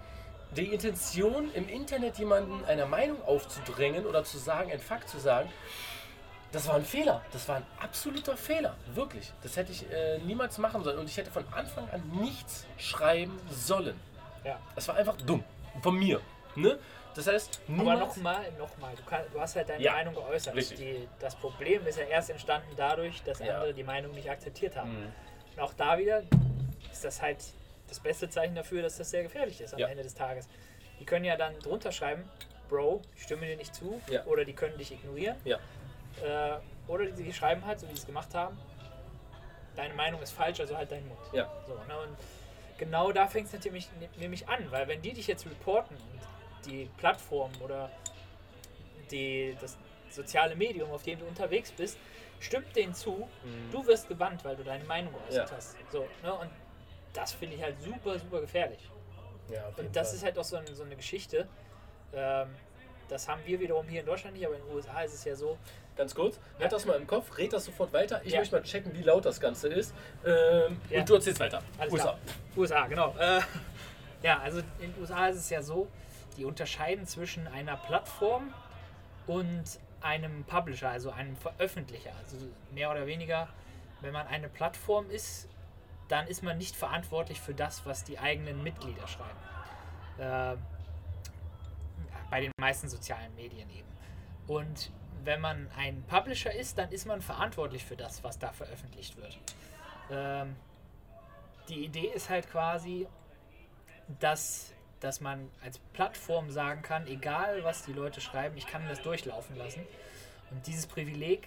[0.56, 5.50] die Intention im Internet jemanden einer Meinung aufzudrängen oder zu sagen, ein Fakt zu sagen,
[6.52, 7.22] das war ein Fehler.
[7.32, 8.74] Das war ein absoluter Fehler.
[8.94, 9.32] Wirklich.
[9.42, 10.98] Das hätte ich äh, niemals machen sollen.
[10.98, 14.00] Und ich hätte von Anfang an nichts schreiben sollen.
[14.44, 14.58] Ja.
[14.74, 15.44] Das war einfach dumm.
[15.82, 16.20] Von mir.
[16.54, 16.78] Ne?
[17.14, 20.56] Das heißt, Aber niemals- nochmal, nochmal, du, kann, du hast halt deine Ja, Meinung geäußert.
[20.78, 23.56] Die, das Problem ist ja erst entstanden dadurch, dass Ja.
[23.56, 24.90] andere die Meinung nicht akzeptiert haben.
[24.98, 25.12] Mhm.
[25.56, 26.22] Und auch da wieder
[26.90, 27.38] ist das halt
[27.88, 29.88] das beste Zeichen dafür, dass das sehr gefährlich ist am Ja.
[29.88, 30.48] Ende des Tages.
[31.00, 32.28] Die können ja dann drunter schreiben,
[32.68, 34.24] Bro, ich stimme dir nicht zu, Ja.
[34.26, 35.36] oder die können dich ignorieren.
[35.44, 35.58] Ja.
[36.22, 38.58] Äh, oder die, die schreiben halt, so wie sie es gemacht haben,
[39.76, 41.20] deine Meinung ist falsch, also halt deinen Mund.
[41.32, 41.50] Ja.
[41.66, 41.98] So, ne?
[42.00, 42.16] Und
[42.78, 46.90] genau da fängt es natürlich nämlich an, weil wenn die dich jetzt reporten und die
[46.98, 47.90] Plattform oder
[49.10, 49.76] die, das
[50.10, 51.96] soziale Medium, auf dem du unterwegs bist,
[52.40, 53.70] stimmt denen zu, Mhm.
[53.70, 55.56] du wirst gebannt, weil du deine Meinung geäußert Ja.
[55.56, 55.76] hast.
[55.90, 56.34] So, ne?
[56.34, 56.50] Und
[57.18, 58.88] das finde ich halt super, super gefährlich.
[59.50, 60.16] Ja, Und das Fall.
[60.16, 61.48] ist halt auch so, ein, so eine Geschichte.
[62.12, 62.48] Ähm,
[63.08, 65.34] das haben wir wiederum hier in Deutschland nicht, aber in den USA ist es ja
[65.34, 65.58] so,
[65.96, 68.20] Ganz kurz, halt das mal im Kopf, red das sofort weiter.
[68.24, 68.38] Ich Ja.
[68.38, 69.92] möchte mal checken, wie laut das Ganze ist.
[70.24, 71.00] Ähm, Ja.
[71.00, 71.60] Und du erzählst weiter.
[71.76, 72.04] Alles USA.
[72.04, 72.18] klar.
[72.56, 73.16] USA, genau.
[73.18, 73.40] Äh,
[74.22, 75.88] ja, also in den USA ist es ja so,
[76.36, 78.54] die unterscheiden zwischen einer Plattform
[79.26, 79.64] und
[80.00, 82.12] einem Publisher, also einem Veröffentlicher.
[82.22, 82.36] Also
[82.70, 83.48] mehr oder weniger,
[84.00, 85.48] wenn man eine Plattform ist,
[86.08, 89.38] dann ist man nicht verantwortlich für das, was die eigenen Mitglieder schreiben.
[90.18, 90.56] Äh,
[92.30, 93.88] bei den meisten sozialen Medien eben.
[94.46, 94.90] Und
[95.24, 99.38] wenn man ein Publisher ist, dann ist man verantwortlich für das, was da veröffentlicht wird.
[100.10, 100.56] Ähm,
[101.68, 103.06] die Idee ist halt quasi,
[104.20, 109.02] dass, dass man als Plattform sagen kann, egal was die Leute schreiben, ich kann das
[109.02, 109.82] durchlaufen lassen.
[110.50, 111.46] Und dieses Privileg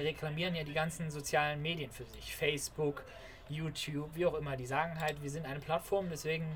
[0.00, 2.34] reklamieren ja die ganzen sozialen Medien für sich.
[2.34, 3.04] Facebook,
[3.48, 4.56] YouTube, wie auch immer.
[4.56, 6.46] Die sagen halt, wir sind eine Plattform, deswegen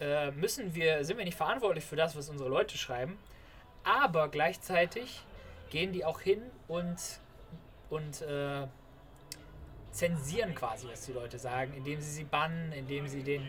[0.00, 3.18] äh, müssen wir, sind wir nicht verantwortlich für das, was unsere Leute schreiben.
[3.84, 5.22] Aber gleichzeitig
[5.70, 6.98] gehen die auch hin und,
[7.88, 8.66] und äh,
[9.90, 13.48] zensieren quasi, was die Leute sagen, indem sie sie bannen, indem sie den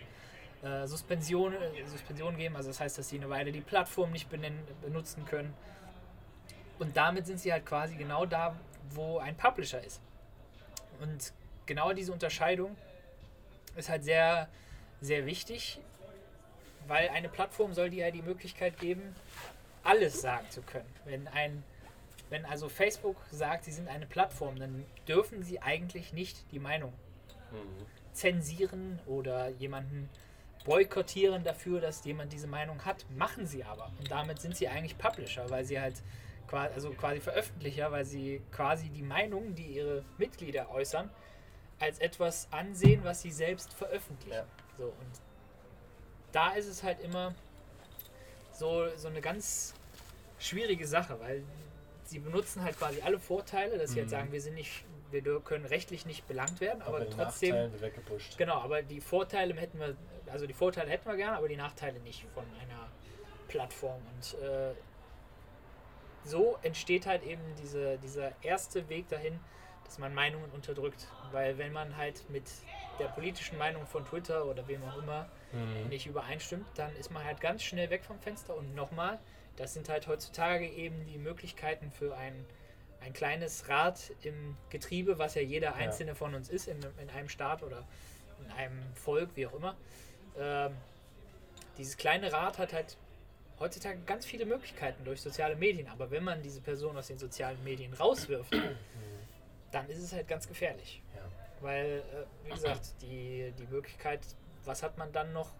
[0.63, 1.53] äh, Suspension,
[1.85, 2.55] Suspension geben.
[2.55, 5.53] Also das heißt, dass sie eine Weile die Plattform nicht benennen, benutzen können.
[6.79, 8.55] Und damit sind sie halt quasi genau da,
[8.89, 10.01] wo ein Publisher ist.
[10.99, 11.33] Und
[11.65, 12.75] genau diese Unterscheidung
[13.75, 14.49] ist halt sehr,
[15.01, 15.79] sehr wichtig,
[16.87, 19.15] weil eine Plattform soll dir ja die Möglichkeit geben,
[19.83, 20.91] alles sagen zu können.
[21.05, 21.63] Wenn ein
[22.29, 26.93] wenn also Facebook sagt, sie sind eine Plattform, dann dürfen sie eigentlich nicht die Meinung
[27.51, 27.85] Mhm.
[28.13, 30.09] zensieren oder jemanden
[30.63, 33.05] boykottieren dafür, dass jemand diese Meinung hat.
[33.17, 33.91] Machen sie aber.
[33.99, 35.95] Und damit sind sie eigentlich Publisher, weil sie halt
[36.51, 41.09] quasi, also quasi Veröffentlicher, weil sie quasi die Meinung, die ihre Mitglieder äußern,
[41.79, 44.35] als etwas ansehen, was sie selbst veröffentlichen.
[44.35, 44.45] Ja.
[44.77, 45.11] So, und
[46.31, 47.33] da ist es halt immer
[48.51, 49.73] so, so eine ganz
[50.39, 51.43] schwierige Sache, weil
[52.05, 54.11] sie benutzen halt quasi alle Vorteile, dass sie halt Mhm.
[54.11, 57.71] sagen, wir sind nicht, wir können rechtlich nicht belangt werden, aber, den trotzdem,
[58.37, 59.95] genau, aber die Vorteile hätten wir,
[60.31, 62.87] also die Vorteile hätten wir gerne, aber die Nachteile nicht von einer
[63.47, 64.73] Plattform und äh,
[66.23, 69.39] so entsteht halt eben diese, dieser erste Weg dahin,
[69.85, 72.43] dass man Meinungen unterdrückt, weil wenn man halt mit
[72.99, 75.89] der politischen Meinung von Twitter oder wem auch immer Mhm.
[75.89, 78.55] nicht übereinstimmt, dann ist man halt ganz schnell weg vom Fenster.
[78.55, 79.19] Und nochmal,
[79.57, 82.45] das sind halt heutzutage eben die Möglichkeiten für ein,
[83.01, 87.27] ein kleines Rad im Getriebe, was ja jeder einzelne von uns ist, in, in einem
[87.27, 87.85] Staat oder
[88.45, 89.75] in einem Volk, wie auch immer.
[90.37, 90.77] Ähm,
[91.77, 92.95] dieses kleine Rad hat halt
[93.61, 95.87] heutzutage ganz viele Möglichkeiten durch soziale Medien.
[95.87, 98.53] Aber wenn man diese Person aus den sozialen Medien rauswirft,
[99.71, 101.01] dann ist es halt ganz gefährlich.
[101.15, 101.21] Ja.
[101.61, 104.19] Weil, äh, wie gesagt, die, die Möglichkeit,
[104.65, 105.51] was hat man dann noch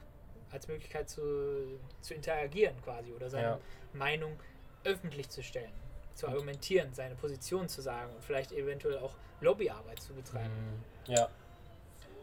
[0.51, 3.59] als Möglichkeit zu, zu interagieren quasi oder seine Ja.
[3.93, 4.37] Meinung
[4.83, 5.71] öffentlich zu stellen,
[6.15, 10.83] zu argumentieren, seine Position zu sagen und vielleicht eventuell auch Lobbyarbeit zu betreiben.
[11.07, 11.13] Mhm.
[11.13, 11.29] Ja.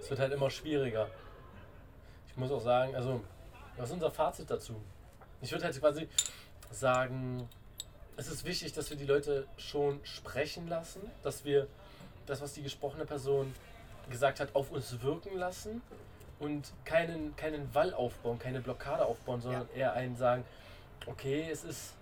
[0.01, 1.09] Es wird halt immer schwieriger.
[2.29, 3.21] Ich muss auch sagen, also,
[3.77, 4.81] was ist unser Fazit dazu?
[5.41, 6.09] Ich würde halt quasi
[6.71, 7.49] sagen,
[8.17, 11.69] es ist wichtig, dass wir die Leute schon sprechen lassen, dass wir
[12.27, 13.55] das, was die gesprochene Person
[14.11, 15.81] gesagt hat, auf uns wirken lassen
[16.41, 20.45] und keinen, keinen Wall aufbauen, keine Blockade aufbauen, sondern eher einen sagen,
[21.07, 21.95] okay, es ist,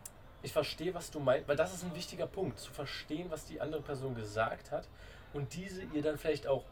[0.42, 3.60] ich verstehe, was du meinst, weil das ist ein wichtiger Punkt, zu verstehen, was die
[3.60, 4.88] andere Person gesagt hat
[5.34, 6.64] und diese ihr dann vielleicht auch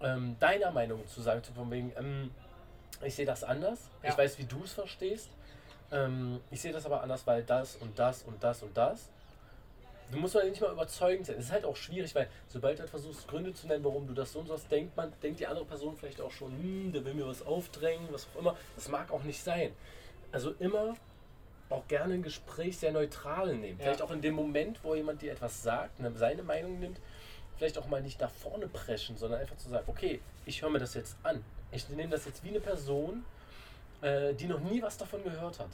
[0.00, 2.30] ähm, deiner Meinung zu sagen, zu von wegen, ähm,
[3.04, 4.10] ich sehe das anders, Ja.
[4.10, 5.28] ich weiß, wie du es verstehst.
[5.90, 9.10] ähm, ich sehe das aber anders, weil das und das und das und das.
[10.10, 11.36] Du musst halt nicht mal überzeugend sein.
[11.38, 14.14] Es ist halt auch schwierig, weil sobald du halt versuchst, Gründe zu nennen, warum du
[14.14, 16.92] das so und so hast, denkt man, denkt die andere Person vielleicht auch schon, hm,
[16.92, 18.56] der will mir was aufdrängen, was auch immer.
[18.74, 19.72] Das mag auch nicht sein.
[20.32, 20.96] Also immer
[21.70, 23.78] auch gerne ein Gespräch sehr neutral nehmen.
[23.78, 23.84] Ja.
[23.84, 27.00] Vielleicht auch in dem Moment, wo jemand dir etwas sagt, ne, seine Meinung nimmt,
[27.56, 30.78] vielleicht auch mal nicht nach vorne preschen, sondern einfach zu sagen, okay, ich höre mir
[30.78, 31.42] das jetzt an.
[31.72, 33.24] Ich nehme das jetzt wie eine Person,
[34.02, 35.70] äh, die noch nie was davon gehört hat.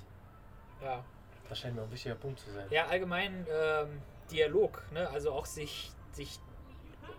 [0.83, 1.05] Ja,
[1.49, 2.67] Das scheint mir ein wichtiger Punkt zu sein.
[2.71, 5.09] ja allgemein ähm, Dialog, ne?
[5.11, 6.39] also auch sich, sich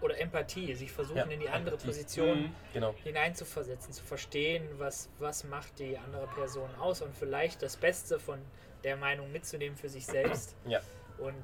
[0.01, 1.87] oder Empathie, sich versuchen Ja, in die andere Empathie.
[1.87, 2.93] Position Mhm, genau.
[3.03, 8.39] hineinzuversetzen, zu verstehen, was, was macht die andere Person aus und vielleicht das Beste von
[8.85, 10.79] der Meinung mitzunehmen für sich selbst Ja.
[11.17, 11.35] und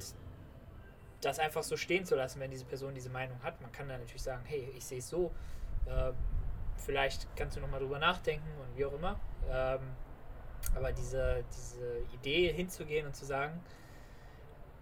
[1.19, 3.59] das einfach so stehen zu lassen, wenn diese Person diese Meinung hat.
[3.61, 5.31] Man kann dann natürlich sagen, hey, ich sehe es so,
[5.87, 6.11] äh,
[6.77, 9.19] vielleicht kannst du nochmal drüber nachdenken und wie auch immer.
[9.49, 9.79] Ähm,
[10.75, 13.61] aber diese, diese Idee hinzugehen und zu sagen,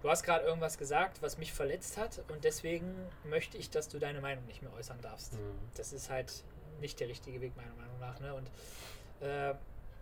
[0.01, 2.93] du hast gerade irgendwas gesagt, was mich verletzt hat und deswegen
[3.25, 5.39] möchte ich, dass du deine Meinung nicht mehr äußern darfst Mhm.
[5.75, 6.43] das ist halt
[6.79, 8.19] nicht der richtige Weg, meiner Meinung nach.
[8.19, 8.33] Ne?
[8.33, 8.49] Und
[9.25, 9.53] äh,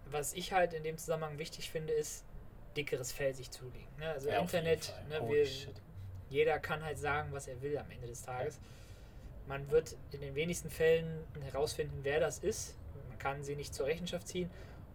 [0.06, 2.24] was ich halt in dem Zusammenhang wichtig finde, ist,
[2.76, 3.88] dickeres Fell sich zulegen.
[4.00, 4.10] Ne?
[4.10, 5.46] Also Ja, Internet, ne, wir,
[6.30, 8.60] jeder kann halt sagen, was er will am Ende des Tages.
[9.48, 12.76] Man wird in den wenigsten Fällen herausfinden, wer das ist.
[13.10, 14.50] Man kann sie nicht zur Rechenschaft ziehen.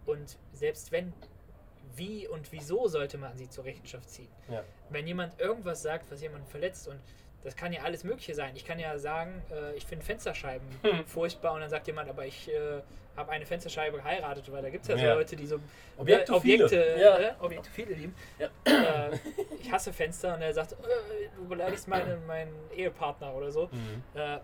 [0.05, 1.13] Und selbst wenn,
[1.95, 4.29] wie und wieso sollte man sie zur Rechenschaft ziehen?
[4.49, 4.63] Ja.
[4.89, 6.99] wenn jemand irgendwas sagt, was jemanden verletzt und
[7.43, 8.55] das kann ja alles Mögliche sein.
[8.55, 11.05] Ich kann ja sagen, äh, ich finde Fensterscheiben Hm.
[11.05, 12.81] furchtbar und dann sagt jemand, aber ich äh,
[13.15, 15.13] habe eine Fensterscheibe geheiratet, weil da gibt es ja so Ja.
[15.15, 15.59] Leute, die so
[15.97, 16.65] Objektophile.
[16.65, 17.17] Objekte, Ja.
[17.17, 18.15] äh, Objektophile lieben.
[18.37, 18.47] Ja.
[18.65, 19.17] Äh,
[19.59, 20.75] ich hasse Fenster und er sagt, äh,
[21.35, 23.69] du beleidigst meine, meinen Ehepartner oder so.
[23.71, 24.03] Mhm.
[24.19, 24.39] Äh,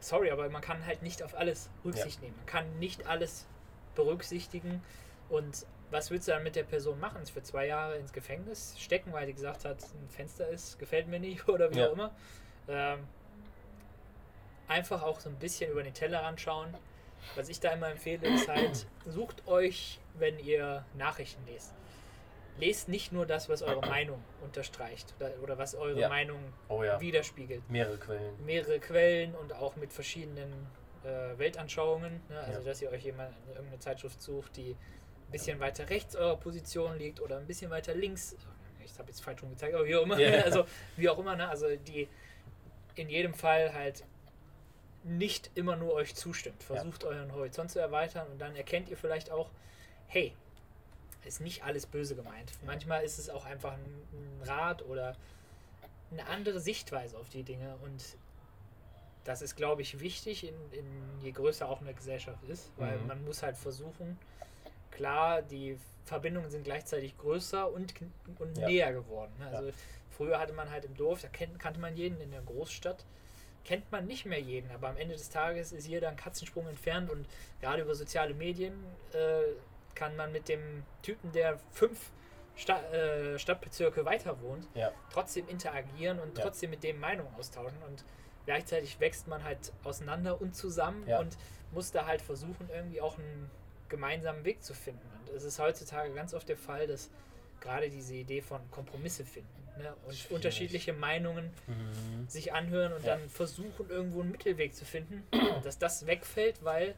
[0.00, 2.36] sorry, aber man kann halt nicht auf alles Rücksicht nehmen.
[2.36, 3.46] Man kann nicht alles
[3.94, 4.82] berücksichtigen.
[5.28, 7.22] Und was willst du dann mit der Person machen?
[7.22, 11.06] Ist für zwei Jahre ins Gefängnis stecken, weil die gesagt hat, ein Fenster ist, gefällt
[11.06, 11.86] mir nicht oder wie Ja.
[11.88, 12.10] auch immer.
[12.68, 13.06] Ähm,
[14.66, 16.74] einfach auch so ein bisschen über den Teller anschauen.
[17.36, 21.72] Was ich da immer empfehle, ist halt, sucht euch, wenn ihr Nachrichten lest.
[22.58, 26.08] Lest nicht nur das, was eure Meinung unterstreicht oder, oder was eure Ja.
[26.08, 27.00] Meinung Oh ja.
[27.00, 28.44] widerspiegelt Mehrere Quellen.
[28.44, 30.52] mehrere Quellen und auch mit verschiedenen
[31.04, 32.20] äh, Weltanschauungen.
[32.30, 32.40] Ne?
[32.40, 34.76] Also, dass ihr euch jemand irgendeine Zeitschrift sucht, die
[35.28, 38.36] ein bisschen weiter rechts eurer Position liegt oder ein bisschen weiter links.
[38.84, 40.18] Ich habe jetzt falsch rum gezeigt, aber wie auch immer.
[40.18, 40.42] Ja.
[40.44, 40.66] Also,
[40.96, 41.48] wie auch immer, ne?
[41.48, 42.08] Also, die
[42.94, 44.04] in jedem Fall halt
[45.02, 46.62] nicht immer nur euch zustimmt.
[46.62, 49.50] Versucht euren Horizont zu erweitern und dann erkennt ihr vielleicht auch,
[50.06, 50.32] hey,
[51.24, 52.52] ist nicht alles böse gemeint.
[52.64, 53.80] Manchmal ist es auch einfach ein,
[54.40, 55.16] ein Rat oder
[56.10, 58.16] eine andere Sichtweise auf die Dinge und
[59.24, 60.84] das ist, glaube ich, wichtig, in, in,
[61.22, 63.06] je größer auch eine Gesellschaft ist, weil Mhm.
[63.06, 64.18] man muss halt versuchen,
[64.94, 67.94] klar, die Verbindungen sind gleichzeitig größer und,
[68.38, 68.66] und Ja.
[68.68, 69.32] näher geworden.
[69.38, 69.48] ne?
[69.48, 69.70] Also
[70.10, 73.04] früher hatte man halt im Dorf, da kennt, kannte man jeden, in der Großstadt
[73.64, 77.08] kennt man nicht mehr jeden, aber am Ende des Tages ist jeder ein Katzensprung entfernt
[77.10, 77.26] und
[77.62, 78.74] gerade über soziale Medien
[79.14, 79.54] äh,
[79.94, 82.10] kann man mit dem Typen, der fünf
[82.56, 84.92] Sta äh, Stadtbezirke weiter wohnt, Ja.
[85.10, 86.44] trotzdem interagieren und Ja.
[86.44, 88.04] trotzdem mit dem Meinung austauschen und
[88.44, 91.20] gleichzeitig wächst man halt auseinander und zusammen Ja.
[91.20, 91.36] und
[91.72, 93.50] muss da halt versuchen, irgendwie auch einen
[93.88, 95.00] gemeinsamen Weg zu finden.
[95.20, 97.10] Und es ist heutzutage ganz oft der Fall, dass
[97.60, 99.94] gerade diese Idee von Kompromisse finden ne?
[100.06, 100.30] und Schwierig.
[100.32, 102.28] unterschiedliche Meinungen Mhm.
[102.28, 103.16] sich anhören und Ja.
[103.16, 105.26] dann versuchen, irgendwo einen Mittelweg zu finden,
[105.64, 106.94] dass das wegfällt, weil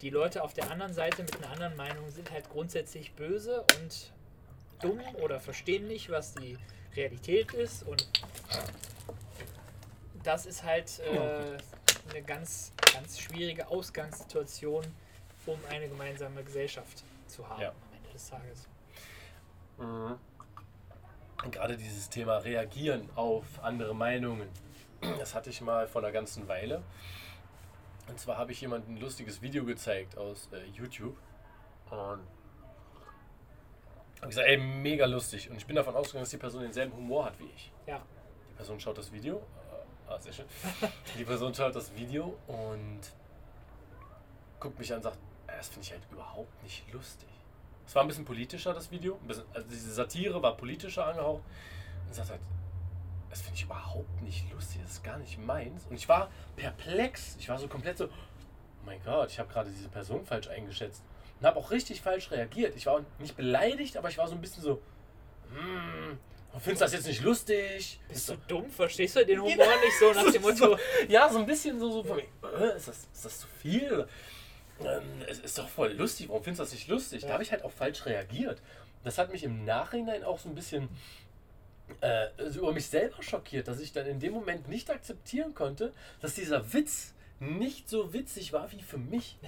[0.00, 4.12] die Leute auf der anderen Seite mit einer anderen Meinung sind halt grundsätzlich böse und
[4.80, 6.58] dumm oder verstehen nicht, was die
[6.96, 8.06] Realität ist und
[10.22, 11.58] das ist halt äh,
[12.10, 14.84] eine ganz, ganz schwierige Ausgangssituation,
[15.46, 17.68] um eine gemeinsame Gesellschaft zu haben Ja.
[17.70, 18.68] am Ende des Tages.
[19.78, 20.18] Mhm.
[21.50, 24.48] Gerade dieses Thema Reagieren auf andere Meinungen,
[25.18, 26.82] das hatte ich mal vor einer ganzen Weile.
[28.08, 31.16] Und zwar habe ich jemandem ein lustiges Video gezeigt aus äh, YouTube.
[31.90, 31.98] Und
[34.20, 35.50] habe gesagt, ey, mega lustig.
[35.50, 37.72] Und ich bin davon ausgegangen, dass die Person denselben Humor hat wie ich.
[37.86, 38.00] Ja,
[38.50, 39.36] Die Person schaut das Video.
[40.08, 40.46] Äh, ah, sehr schön.
[41.18, 43.00] Die Person schaut das Video und
[44.60, 45.33] guckt mich an und sagt, "Äh,
[45.64, 47.28] das finde ich halt überhaupt nicht lustig.
[47.86, 49.16] Es war ein bisschen politischer, das Video.
[49.26, 51.42] Bisschen, also diese Satire war politischer angehaucht.
[52.06, 52.40] Und sagt halt,
[53.30, 55.84] das finde ich überhaupt nicht lustig, das ist gar nicht meins.
[55.88, 57.36] Und ich war perplex.
[57.38, 58.10] Ich war so komplett so, oh
[58.86, 61.02] mein Gott, ich habe gerade diese Person falsch eingeschätzt.
[61.40, 62.76] Und habe auch richtig falsch reagiert.
[62.76, 64.80] Ich war nicht beleidigt, aber ich war so ein bisschen so,
[65.52, 66.18] hm,
[66.60, 68.00] findest das jetzt nicht lustig?
[68.08, 68.70] bist Ist du so- dumm?
[68.70, 70.78] Verstehst du den Humor nicht so nach dem Motto?
[71.08, 72.24] ja, so ein bisschen so, so von mir,
[72.60, 74.06] äh, ist, das, ist das zu viel?
[74.80, 77.22] Ähm, es ist doch voll lustig, warum findest du das nicht lustig?
[77.22, 77.28] Ja.
[77.28, 78.60] Da habe ich halt auch falsch reagiert.
[79.04, 80.88] Das hat mich im Nachhinein auch so ein bisschen
[82.00, 85.92] äh, so über mich selber schockiert, dass ich dann in dem Moment nicht akzeptieren konnte,
[86.20, 89.38] dass dieser Witz nicht so witzig war wie für mich.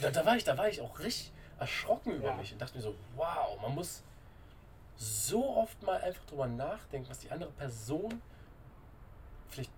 [0.00, 2.36] Da, da war ich, da war ich auch richtig erschrocken über Ja.
[2.36, 4.02] mich und dachte mir so, wow, man muss
[4.96, 8.20] so oft mal einfach drüber nachdenken, was die andere Person
[9.50, 9.70] vielleicht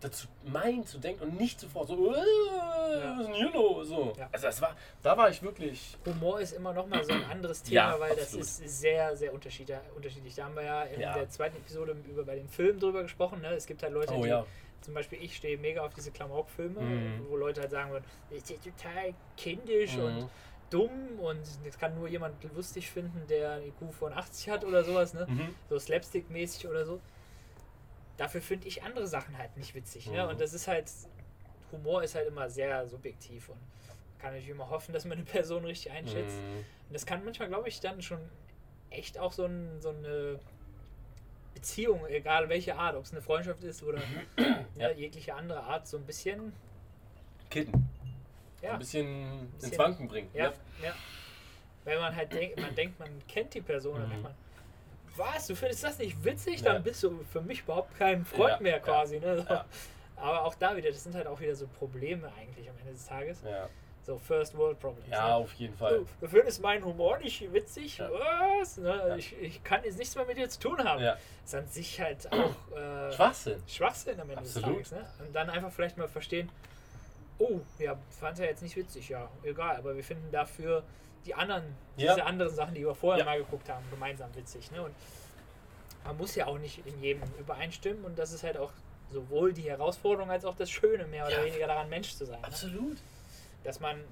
[0.00, 3.88] dazu meint zu denken und nicht sofort so, äh, was ist denn hier los?
[3.88, 4.12] So.
[4.18, 4.28] Ja.
[4.30, 5.96] Also das war, da war ich wirklich.
[6.04, 8.40] Humor ist immer noch mal so ein anderes Thema, Ja, weil absolut.
[8.46, 10.34] das ist sehr, sehr unterschiedlich.
[10.34, 11.14] Da haben wir ja in Ja.
[11.14, 13.40] der zweiten Episode über bei den Filmen drüber gesprochen.
[13.40, 13.48] Ne?
[13.54, 14.44] Es gibt halt Leute, Oh die ja.
[14.82, 17.26] zum Beispiel ich stehe mega auf diese Klamauk-Filme, Mhm.
[17.30, 20.28] wo Leute halt sagen würden, das ist ja total kindisch und Mhm.
[20.70, 24.84] dumm und das kann nur jemand lustig finden, der ein IQ von 80 hat oder
[24.84, 25.24] sowas, ne?
[25.28, 25.54] Mhm.
[25.70, 27.00] so Slapstick-mäßig oder so.
[28.16, 30.06] Dafür finde ich andere Sachen halt nicht witzig.
[30.10, 30.22] Ne?
[30.24, 30.30] Mhm.
[30.30, 30.90] Und das ist halt,
[31.72, 33.58] Humor ist halt immer sehr subjektiv und
[34.18, 36.36] kann natürlich immer hoffen, dass man eine Person richtig einschätzt.
[36.38, 36.56] Mhm.
[36.88, 38.20] Und das kann manchmal, glaube ich, dann schon
[38.90, 40.38] echt auch so, ein, so eine
[41.54, 44.00] Beziehung, egal welche Art, ob es eine Freundschaft ist oder
[44.38, 44.64] Ja.
[44.76, 46.52] ne, jegliche andere Art, so ein bisschen,
[47.50, 47.88] Kitten.
[48.62, 50.28] ja, Ein bisschen, bisschen- ins Wanken bringen.
[50.34, 50.52] ja,
[50.82, 50.94] ja.
[51.84, 54.10] Wenn man halt denkt, man denkt, man kennt die Person, dann Mhm.
[54.10, 54.34] denkt man,
[55.16, 56.62] was, du findest das nicht witzig?
[56.62, 59.18] Dann bist du für mich überhaupt kein Freund mehr quasi.
[59.18, 59.42] Ne?
[59.42, 59.54] So.
[60.16, 63.06] Aber auch da wieder, das sind halt auch wieder so Probleme eigentlich am Ende des
[63.06, 63.42] Tages.
[64.02, 65.10] So First World Problems.
[65.10, 65.34] ja, ne?
[65.34, 65.98] auf jeden Fall.
[65.98, 67.98] Du, du findest meinen Humor nicht witzig?
[67.98, 68.08] Ja.
[68.60, 68.76] Was?
[68.76, 68.88] Ne?
[68.88, 69.16] Ja.
[69.16, 71.02] Ich, ich kann jetzt nichts mehr mit dir zu tun haben.
[71.02, 71.16] Ja.
[71.44, 73.60] ist an sich halt auch äh, Schwachsinn.
[73.66, 74.80] Schwachsinn am Ende Absolut.
[74.80, 74.92] des Tages.
[74.92, 75.26] Ne?
[75.26, 76.48] Und dann einfach vielleicht mal verstehen,
[77.38, 80.84] oh, ja, fand er jetzt nicht witzig, ja, egal, aber wir finden dafür
[81.24, 81.64] die anderen,
[81.96, 82.14] Ja.
[82.14, 83.24] diese anderen Sachen, die wir vorher Ja.
[83.24, 84.70] mal geguckt haben, gemeinsam witzig.
[84.70, 84.82] Ne?
[84.82, 84.94] Und
[86.04, 88.72] man muss ja auch nicht in jedem übereinstimmen und das ist halt auch
[89.10, 91.44] sowohl die Herausforderung als auch das Schöne, mehr oder Ja.
[91.44, 92.40] weniger daran, Mensch zu sein.
[92.40, 92.46] Ne?
[92.46, 92.98] Absolut.
[93.64, 94.02] Dass man,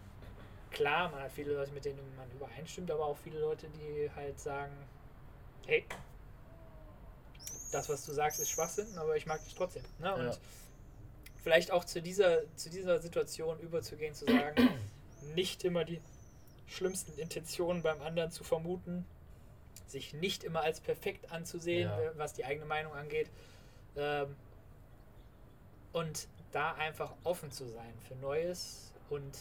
[0.71, 4.39] klar, man hat viele Leute, mit denen man übereinstimmt, aber auch viele Leute, die halt
[4.41, 4.73] sagen,
[5.67, 5.85] hey,
[7.71, 9.83] das, was du sagst, ist Schwachsinn, aber ich mag dich trotzdem.
[9.99, 10.15] Ne?
[10.15, 10.37] Und Ja.
[11.43, 14.57] vielleicht auch zu dieser, zu dieser Situation überzugehen, zu sagen,
[15.35, 16.01] nicht immer die
[16.67, 19.05] schlimmsten Intentionen beim anderen zu vermuten,
[19.87, 22.01] sich nicht immer als perfekt anzusehen, Ja.
[22.01, 23.31] äh, was die eigene Meinung angeht.
[23.97, 24.35] Ähm,
[25.93, 29.37] und da einfach offen zu sein für Neues und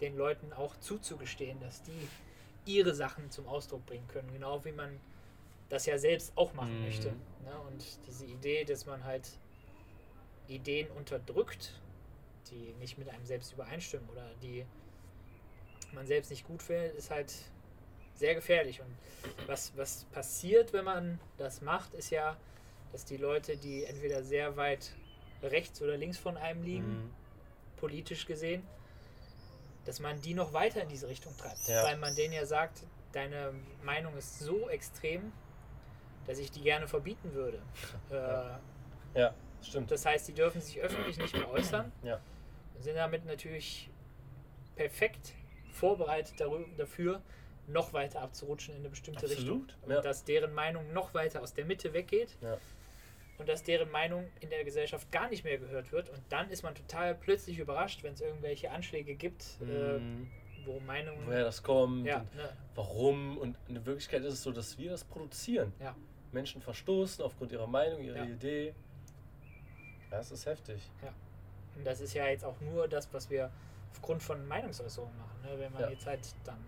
[0.00, 2.08] den Leuten auch zuzugestehen, dass die
[2.64, 4.98] ihre Sachen zum Ausdruck bringen können, genau wie man
[5.68, 6.82] das ja selbst auch machen Mhm.
[6.86, 7.08] möchte.
[7.44, 7.58] Ne?
[7.68, 9.28] Und diese Idee, dass man halt
[10.48, 11.72] Ideen unterdrückt,
[12.50, 14.64] die nicht mit einem selbst übereinstimmen oder die
[15.92, 17.32] man selbst nicht gut findet, ist halt
[18.14, 18.80] sehr gefährlich.
[18.80, 18.94] Und
[19.46, 22.36] was, was passiert, wenn man das macht, ist ja,
[22.92, 24.92] dass die Leute, die entweder sehr weit
[25.42, 27.10] rechts oder links von einem liegen, Mhm.
[27.78, 28.62] politisch gesehen,
[29.86, 31.66] dass man die noch weiter in diese Richtung treibt.
[31.66, 31.84] Ja.
[31.84, 32.82] Weil man denen ja sagt,
[33.12, 35.32] deine Meinung ist so extrem,
[36.26, 37.62] dass ich die gerne verbieten würde.
[38.10, 39.90] Äh, Ja, stimmt.
[39.90, 42.20] das heißt, die dürfen sich öffentlich nicht mehr äußern Ja.
[42.76, 43.88] und sind damit natürlich
[44.76, 45.32] perfekt
[45.70, 46.34] vorbereitet
[46.76, 47.20] dafür,
[47.66, 49.62] noch weiter abzurutschen in eine bestimmte Richtung.
[49.62, 49.76] Absolut.
[49.82, 50.00] Und Ja.
[50.00, 52.58] dass deren Meinung noch weiter aus der Mitte weggeht Ja.
[53.38, 56.08] und dass deren Meinung in der Gesellschaft gar nicht mehr gehört wird.
[56.10, 59.70] Und dann ist man total plötzlich überrascht, wenn es irgendwelche Anschläge gibt, Mhm.
[59.70, 61.26] äh, wo Meinungen.
[61.26, 63.38] Woher das kommt ja, und ne, warum.
[63.38, 65.72] Und in Wirklichkeit ist es so, dass wir das produzieren.
[65.80, 65.94] Ja.
[66.32, 68.24] Menschen verstoßen aufgrund ihrer Meinung, ihrer Ja.
[68.24, 68.74] Idee.
[70.10, 70.82] Das ist heftig.
[71.76, 73.50] und das ist ja jetzt auch nur das, was wir
[73.92, 75.29] aufgrund von Meinungsäußerungen machen.
[75.42, 75.58] Ne?
[75.58, 75.90] Wenn man Ja.
[75.90, 76.58] jetzt halt dann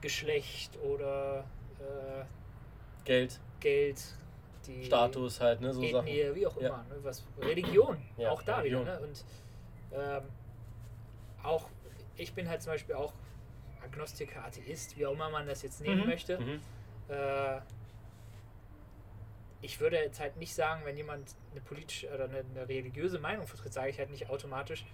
[0.00, 1.44] Geschlecht oder
[1.78, 2.24] äh,
[3.04, 4.02] Geld, Geld,
[4.66, 6.06] die Status halt, ne, so Sachen.
[6.06, 6.68] wie auch Ja.
[6.68, 6.84] immer.
[6.84, 6.96] Ne?
[7.02, 8.82] Was, Religion, Ja, auch da Religion.
[8.82, 9.00] wieder.
[9.00, 9.06] Ne?
[9.06, 9.24] Und
[9.92, 10.22] ähm,
[11.42, 11.68] auch,
[12.16, 13.12] ich bin halt zum Beispiel auch
[13.82, 16.06] Agnostiker, Atheist, wie auch immer man das jetzt nehmen Mhm.
[16.06, 16.38] möchte.
[16.38, 16.60] Mhm.
[17.08, 17.60] Äh,
[19.62, 23.46] ich würde jetzt halt nicht sagen, wenn jemand eine politische oder eine, eine religiöse Meinung
[23.46, 24.86] vertritt, sage ich halt nicht automatisch,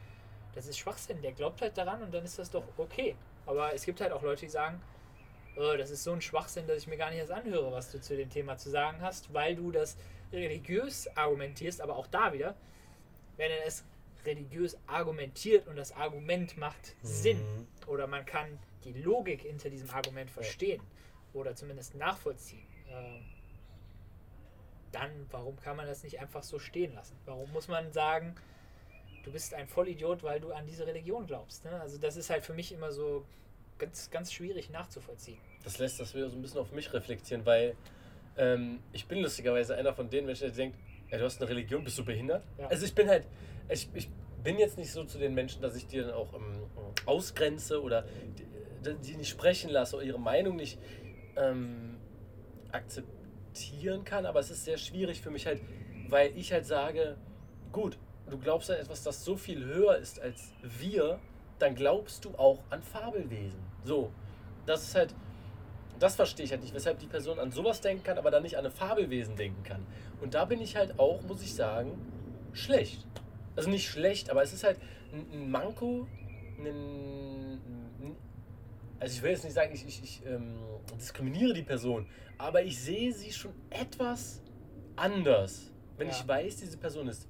[0.57, 3.15] das ist Schwachsinn, der glaubt halt daran und dann ist das doch okay.
[3.47, 4.81] Aber es gibt halt auch Leute, die sagen,
[5.57, 8.01] oh, das ist so ein Schwachsinn, dass ich mir gar nicht erst anhöre, was du
[8.01, 9.97] zu dem Thema zu sagen hast, weil du das
[10.33, 12.57] religiös argumentierst, aber auch da wieder,
[13.37, 13.85] wenn er es
[14.25, 17.67] religiös argumentiert und das Argument macht Sinn Mhm.
[17.87, 20.83] oder man kann die Logik hinter diesem Argument verstehen
[21.33, 23.21] oder zumindest nachvollziehen, äh,
[24.93, 27.17] dann warum kann man das nicht einfach so stehen lassen?
[27.27, 28.35] Warum muss man sagen,
[29.27, 31.65] du bist ein Vollidiot, weil du an diese Religion glaubst?
[31.65, 31.73] Ne?
[31.81, 33.27] Also das ist halt für mich immer so
[33.77, 35.39] ganz, ganz schwierig nachzuvollziehen.
[35.65, 37.77] Das lässt das wieder so ein bisschen auf mich reflektieren, weil
[38.39, 40.79] ähm, ich bin lustigerweise einer von den Menschen, der denkt,
[41.11, 42.45] ja, du hast eine Religion, bist du behindert?
[42.57, 42.69] Ja.
[42.69, 43.27] Also ich bin halt,
[43.69, 44.09] ich, ich
[44.45, 46.63] bin jetzt nicht so zu den Menschen, dass ich die dann auch ähm,
[47.05, 48.07] ausgrenze oder
[48.85, 50.79] die, die nicht sprechen lasse oder ihre Meinung nicht
[51.37, 51.97] ähm,
[52.71, 55.61] akzeptieren kann, aber es ist sehr schwierig für mich halt,
[56.09, 57.17] weil ich halt sage,
[57.73, 57.99] gut,
[58.31, 61.19] du glaubst an etwas, das so viel höher ist als wir,
[61.59, 63.59] dann glaubst du auch an Fabelwesen.
[63.85, 64.11] So,
[64.67, 65.15] das ist halt,
[65.99, 68.57] das verstehe ich halt nicht, weshalb die Person an sowas denken kann, aber dann nicht
[68.59, 69.87] an ein Fabelwesen denken kann.
[70.21, 71.93] Und da bin ich halt auch, muss ich sagen,
[72.53, 73.07] schlecht.
[73.55, 74.79] Also nicht schlecht, aber es ist halt
[75.13, 76.07] ein, Manko,
[76.59, 77.61] ein,
[78.99, 80.57] also ich will jetzt nicht sagen, ich, ich, ich ähm,
[80.99, 82.07] diskriminiere die Person,
[82.39, 84.43] aber ich sehe sie schon etwas
[84.97, 86.15] anders, wenn Ja.
[86.15, 87.27] ich weiß, diese Person ist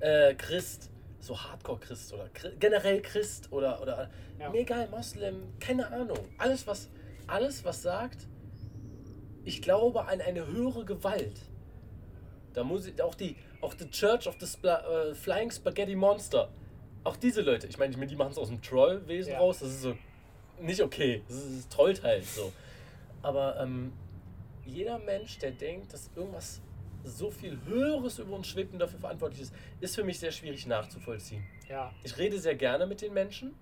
[0.00, 0.90] äh, Christ,
[1.20, 4.50] so Hardcore-Christ oder Chri- generell Christ oder, oder Ja.
[4.50, 6.18] mir egal, Moslem, keine Ahnung.
[6.38, 6.90] Alles was,
[7.26, 8.26] alles, was sagt,
[9.44, 11.40] ich glaube an eine höhere Gewalt.
[12.52, 16.48] Da muss ich, auch die, auch die Church of the Spla äh, Flying Spaghetti Monster.
[17.04, 19.38] Auch diese Leute, ich meine, ich meine, die machen es aus dem Trollwesen Ja.
[19.38, 19.96] raus, das ist so
[20.60, 21.22] nicht okay.
[21.28, 22.50] Das ist, das trollt halt so.
[23.22, 23.92] Aber ähm,
[24.64, 26.60] jeder Mensch, der denkt, dass irgendwas
[27.06, 30.66] so viel Höheres über uns schwebt und dafür verantwortlich ist, ist für mich sehr schwierig
[30.66, 31.46] nachzuvollziehen.
[31.68, 31.92] Ja.
[32.04, 33.54] Ich rede sehr gerne mit den Menschen.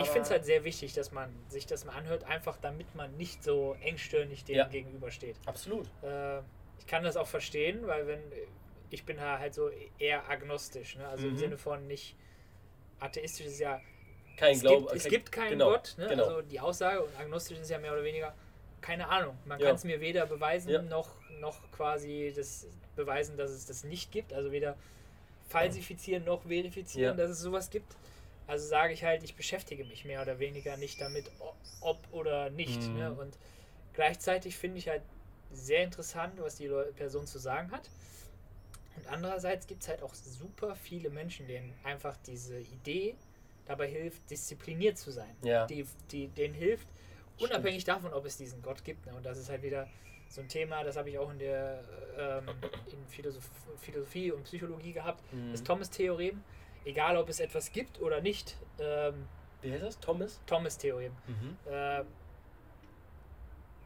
[0.00, 3.16] Ich finde es halt sehr wichtig, dass man sich das mal anhört, einfach damit man
[3.16, 4.66] nicht so engstirnig dem Ja.
[4.66, 5.36] gegenübersteht.
[5.46, 5.86] Absolut.
[6.02, 6.40] Äh,
[6.80, 8.20] ich kann das auch verstehen, weil wenn
[8.90, 11.06] ich bin halt so eher agnostisch, ne?
[11.08, 11.38] also im Mhm.
[11.38, 12.16] Sinne von nicht
[13.00, 13.80] atheistisch ist ja
[14.36, 14.92] Kein Glaube.
[14.94, 16.08] es gibt keinen genau, Gott, ne?
[16.08, 16.24] Genau.
[16.24, 18.34] also die Aussage und agnostisch ist ja mehr oder weniger
[18.84, 19.38] keine Ahnung.
[19.46, 19.68] Man Ja.
[19.68, 20.82] kann es mir weder beweisen Ja.
[20.82, 21.08] noch,
[21.40, 22.66] noch quasi das
[22.96, 24.76] beweisen, dass es das nicht gibt, also weder
[25.48, 27.96] falsifizieren noch verifizieren, dass es sowas gibt.
[28.46, 31.30] Also sage ich halt, ich beschäftige mich mehr oder weniger nicht damit,
[31.80, 32.90] ob oder nicht.
[32.90, 32.98] Mhm.
[32.98, 33.12] Ne?
[33.14, 33.38] Und
[33.94, 35.02] gleichzeitig finde ich halt
[35.50, 37.88] sehr interessant, was die Person zu sagen hat.
[38.96, 43.14] Und andererseits gibt es halt auch super viele Menschen, denen einfach diese Idee
[43.64, 45.34] dabei hilft, diszipliniert zu sein.
[45.42, 45.66] Ja.
[45.66, 46.86] Die, die, denen hilft,
[47.36, 47.50] Stimmt.
[47.50, 49.06] unabhängig davon, ob es diesen Gott gibt.
[49.06, 49.14] Ne?
[49.14, 49.88] Und das ist halt wieder
[50.28, 51.82] so ein Thema, das habe ich auch in der
[52.18, 52.48] ähm,
[52.90, 53.48] in Philosoph
[53.78, 55.52] Philosophie und Psychologie gehabt, Mhm.
[55.52, 56.42] das Thomas-Theorem.
[56.84, 59.26] Egal, ob es etwas gibt oder nicht, ähm,
[59.62, 60.00] Wie heißt das?
[60.00, 60.40] Thomas?
[60.46, 61.12] Thomas-Theorem.
[61.26, 61.56] Mhm.
[61.70, 62.06] Ähm,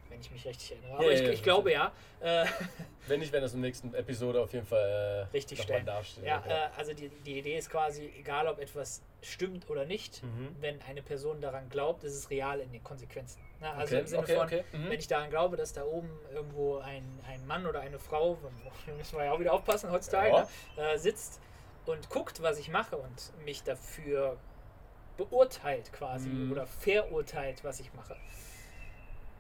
[0.08, 0.94] wenn ich mich richtig erinnere.
[0.94, 1.44] Aber Ja, ich, ja, ich ja.
[1.44, 1.92] glaube ja.
[2.20, 2.46] Äh,
[3.06, 5.84] Wenn nicht, wenn das in der nächsten Episode auf jeden Fall äh, Richtig stellen.
[5.86, 6.24] dasteht.
[6.24, 6.50] ja, okay.
[6.50, 10.54] äh, also die, die Idee ist quasi, egal ob etwas stimmt oder nicht, Mhm.
[10.60, 13.40] wenn eine Person daran glaubt, ist es real in den Konsequenzen.
[13.60, 14.64] Na, also Okay, im Sinne okay, von, okay.
[14.72, 14.90] Mhm.
[14.90, 18.38] wenn ich daran glaube, dass da oben irgendwo ein, ein Mann oder eine Frau,
[18.86, 20.48] da müssen wir ja auch wieder aufpassen heutzutage, Ja.
[20.76, 21.40] ne, äh, sitzt
[21.86, 24.36] und guckt, was ich mache und mich dafür
[25.16, 26.52] beurteilt quasi Mhm.
[26.52, 28.16] oder verurteilt, was ich mache,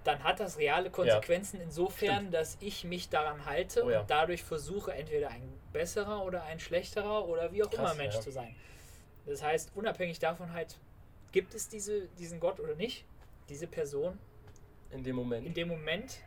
[0.04, 2.34] dann hat das reale Konsequenzen insofern, Stimmt.
[2.34, 4.00] dass ich mich daran halte Oh ja.
[4.00, 5.42] und dadurch versuche, entweder ein
[5.72, 8.20] besserer oder ein schlechterer oder wie auch Krass, immer Mensch ja.
[8.20, 8.56] zu sein.
[9.28, 10.76] Das heißt, unabhängig davon halt,
[11.32, 13.04] gibt es diese, diesen Gott oder nicht,
[13.48, 14.18] diese Person
[14.90, 15.46] in dem Moment.
[15.46, 16.18] in dem Moment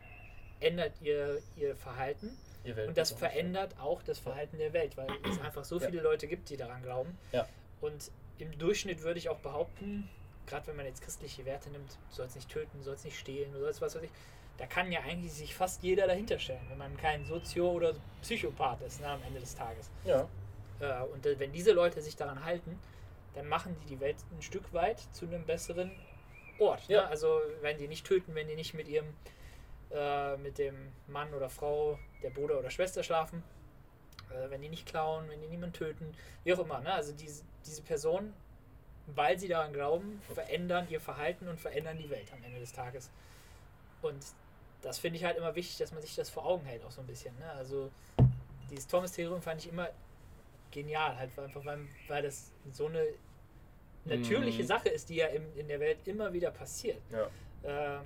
[0.60, 5.40] ändert ihr, ihr Verhalten Ihr und das verändert auch das Verhalten der Welt, weil es
[5.40, 5.88] einfach so Ja.
[5.88, 7.18] viele Leute gibt, die daran glauben.
[7.32, 7.48] Ja.
[7.80, 10.08] Und im Durchschnitt würde ich auch behaupten,
[10.46, 13.52] gerade wenn man jetzt christliche Werte nimmt, du sollst nicht töten, du sollst nicht stehlen,
[13.52, 14.10] du sollst was weiß ich,
[14.58, 18.80] da kann ja eigentlich sich fast jeder dahinter stellen, wenn man kein Sozio- oder Psychopath
[18.82, 19.90] ist ne, am Ende des Tages.
[20.04, 20.28] Ja.
[20.82, 22.78] Äh, und wenn diese Leute sich daran halten,
[23.34, 25.90] dann machen die die Welt ein Stück weit zu einem besseren
[26.58, 26.88] Ort.
[26.88, 26.96] Ne?
[26.96, 27.06] Ja.
[27.06, 29.06] Also wenn die nicht töten, wenn die nicht mit ihrem
[29.90, 30.74] äh, mit dem
[31.06, 33.42] Mann oder Frau, der Bruder oder Schwester schlafen,
[34.30, 36.14] äh, wenn die nicht klauen, wenn die niemanden töten,
[36.44, 36.80] wie auch immer.
[36.80, 36.92] Ne?
[36.92, 38.32] Also diese, diese Personen,
[39.06, 43.10] weil sie daran glauben, verändern ihr Verhalten und verändern die Welt am Ende des Tages.
[44.00, 44.24] Und
[44.80, 47.00] das finde ich halt immer wichtig, dass man sich das vor Augen hält, auch so
[47.00, 47.36] ein bisschen.
[47.38, 47.50] Ne?
[47.52, 47.90] Also
[48.70, 49.90] dieses Thomas-Theorem fand ich immer
[50.72, 53.04] genial, halt einfach, weil, weil das so eine
[54.04, 54.66] natürliche Mhm.
[54.66, 57.00] Sache ist, die ja im, in der Welt immer wieder passiert.
[57.12, 57.98] Ja.
[57.98, 58.00] Äh,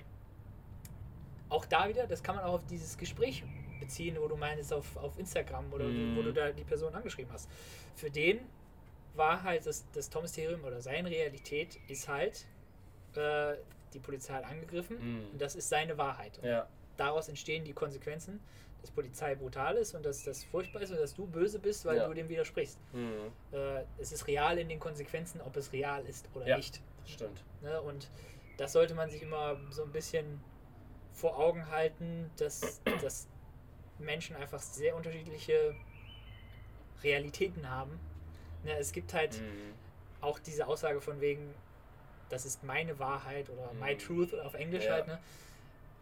[1.49, 3.43] auch da wieder, das kann man auch auf dieses Gespräch
[3.79, 6.15] beziehen, wo du meinst auf, auf Instagram oder Mhm.
[6.17, 7.49] wo du da die Person angeschrieben hast.
[7.95, 8.39] Für den
[9.15, 12.45] war halt das, das Thomas-Theorem oder seine Realität ist halt,
[13.15, 13.55] äh,
[13.93, 15.31] die Polizei hat angegriffen Mhm.
[15.31, 16.39] und das ist seine Wahrheit.
[16.43, 16.67] Ja.
[16.97, 18.39] daraus entstehen die Konsequenzen,
[18.87, 21.97] dass Polizei brutal ist und dass das furchtbar ist und dass du böse bist, weil
[21.97, 22.07] Ja.
[22.07, 22.79] du dem widersprichst.
[22.93, 23.31] Mhm.
[23.51, 26.57] Äh, es ist real in den Konsequenzen, ob es real ist oder Ja.
[26.57, 26.81] nicht.
[27.01, 27.43] Das stimmt.
[27.61, 27.81] Ne?
[27.81, 28.09] Und
[28.57, 30.39] das sollte man sich immer so ein bisschen
[31.11, 33.27] vor Augen halten, dass, dass
[33.99, 35.75] Menschen einfach sehr unterschiedliche
[37.03, 37.99] Realitäten haben.
[38.63, 38.77] Ne?
[38.77, 39.73] Es gibt halt Mhm.
[40.21, 41.53] auch diese Aussage von wegen,
[42.29, 43.99] das ist meine Wahrheit oder my Mhm.
[43.99, 44.93] truth auf Englisch Ja.
[44.93, 45.07] halt.
[45.07, 45.19] Ne?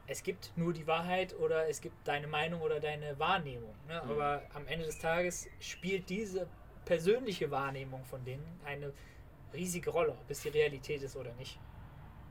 [0.08, 3.74] Es gibt nur die Wahrheit oder es gibt deine Meinung oder deine Wahrnehmung.
[3.88, 4.02] Ne?
[4.04, 4.12] Mhm.
[4.12, 6.48] Aber am Ende des Tages spielt diese
[6.86, 8.94] persönliche Wahrnehmung von denen eine
[9.54, 11.58] riesige Rolle, ob es die Realität ist oder nicht.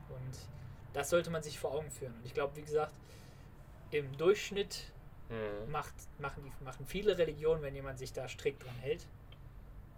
[0.09, 0.37] Und
[0.93, 2.13] das sollte man sich vor Augen führen.
[2.13, 2.93] Und ich glaube, wie gesagt,
[3.91, 4.91] im Durchschnitt
[5.29, 5.71] Mhm.
[5.71, 9.07] macht, machen, die, machen viele Religionen, wenn jemand sich da strikt dran hält,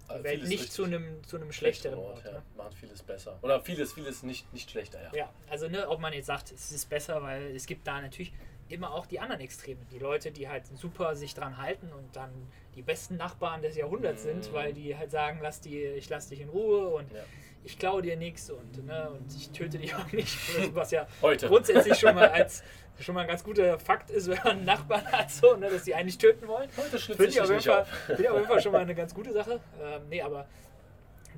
[0.07, 2.23] die Also Welt vieles nicht richtig zu einem, zu einem schlechteren Ort.
[2.25, 2.31] ja.
[2.33, 2.43] ne?
[2.55, 3.37] Machen vieles besser.
[3.41, 5.11] Oder vieles, vieles nicht, nicht schlechter, ja.
[5.13, 8.31] Ja, also ne, ob man jetzt sagt, es ist besser, weil es gibt da natürlich
[8.69, 9.79] immer auch die anderen Extreme.
[9.91, 12.31] Die Leute, die halt super sich dran halten und dann
[12.75, 14.53] die besten Nachbarn des Jahrhunderts sind, Mhm.
[14.53, 17.23] weil die halt sagen, lass die, ich lass dich in Ruhe und Ja.
[17.63, 20.37] ich klaue dir nichts und, ne, und ich töte dich auch nicht.
[20.75, 21.47] Was ja Heute.
[21.47, 22.61] grundsätzlich schon mal als
[22.99, 25.93] schon mal ein ganz guter Fakt ist, wenn man Nachbarn hat, so, ne, dass die
[25.95, 26.69] einen nicht töten wollen.
[26.71, 28.19] Schlüpft Finde ich ich, auf jeden Fall- auf.
[28.19, 29.59] jeden Fall schon mal eine ganz gute Sache.
[29.81, 30.47] Ähm, nee, aber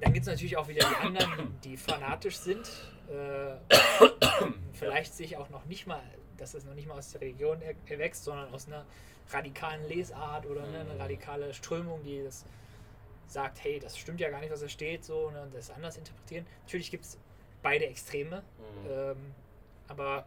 [0.02, 2.70] dann gibt es natürlich auch wieder die anderen, die fanatisch sind.
[3.10, 3.56] Äh,
[4.74, 6.02] vielleicht sich auch noch nicht mal,
[6.38, 8.86] dass das noch nicht mal aus der Religion er- erwächst, sondern aus einer
[9.32, 11.02] radikalen Lesart oder ne, eine Mhm.
[11.02, 12.46] radikale Strömung, die das
[13.28, 15.98] sagt, hey, das stimmt ja gar nicht, was da steht, so, ne, und das anders
[15.98, 16.46] interpretieren.
[16.64, 17.18] Natürlich gibt es
[17.62, 18.90] beide Extreme, Mhm.
[18.92, 19.18] ähm,
[19.88, 20.26] aber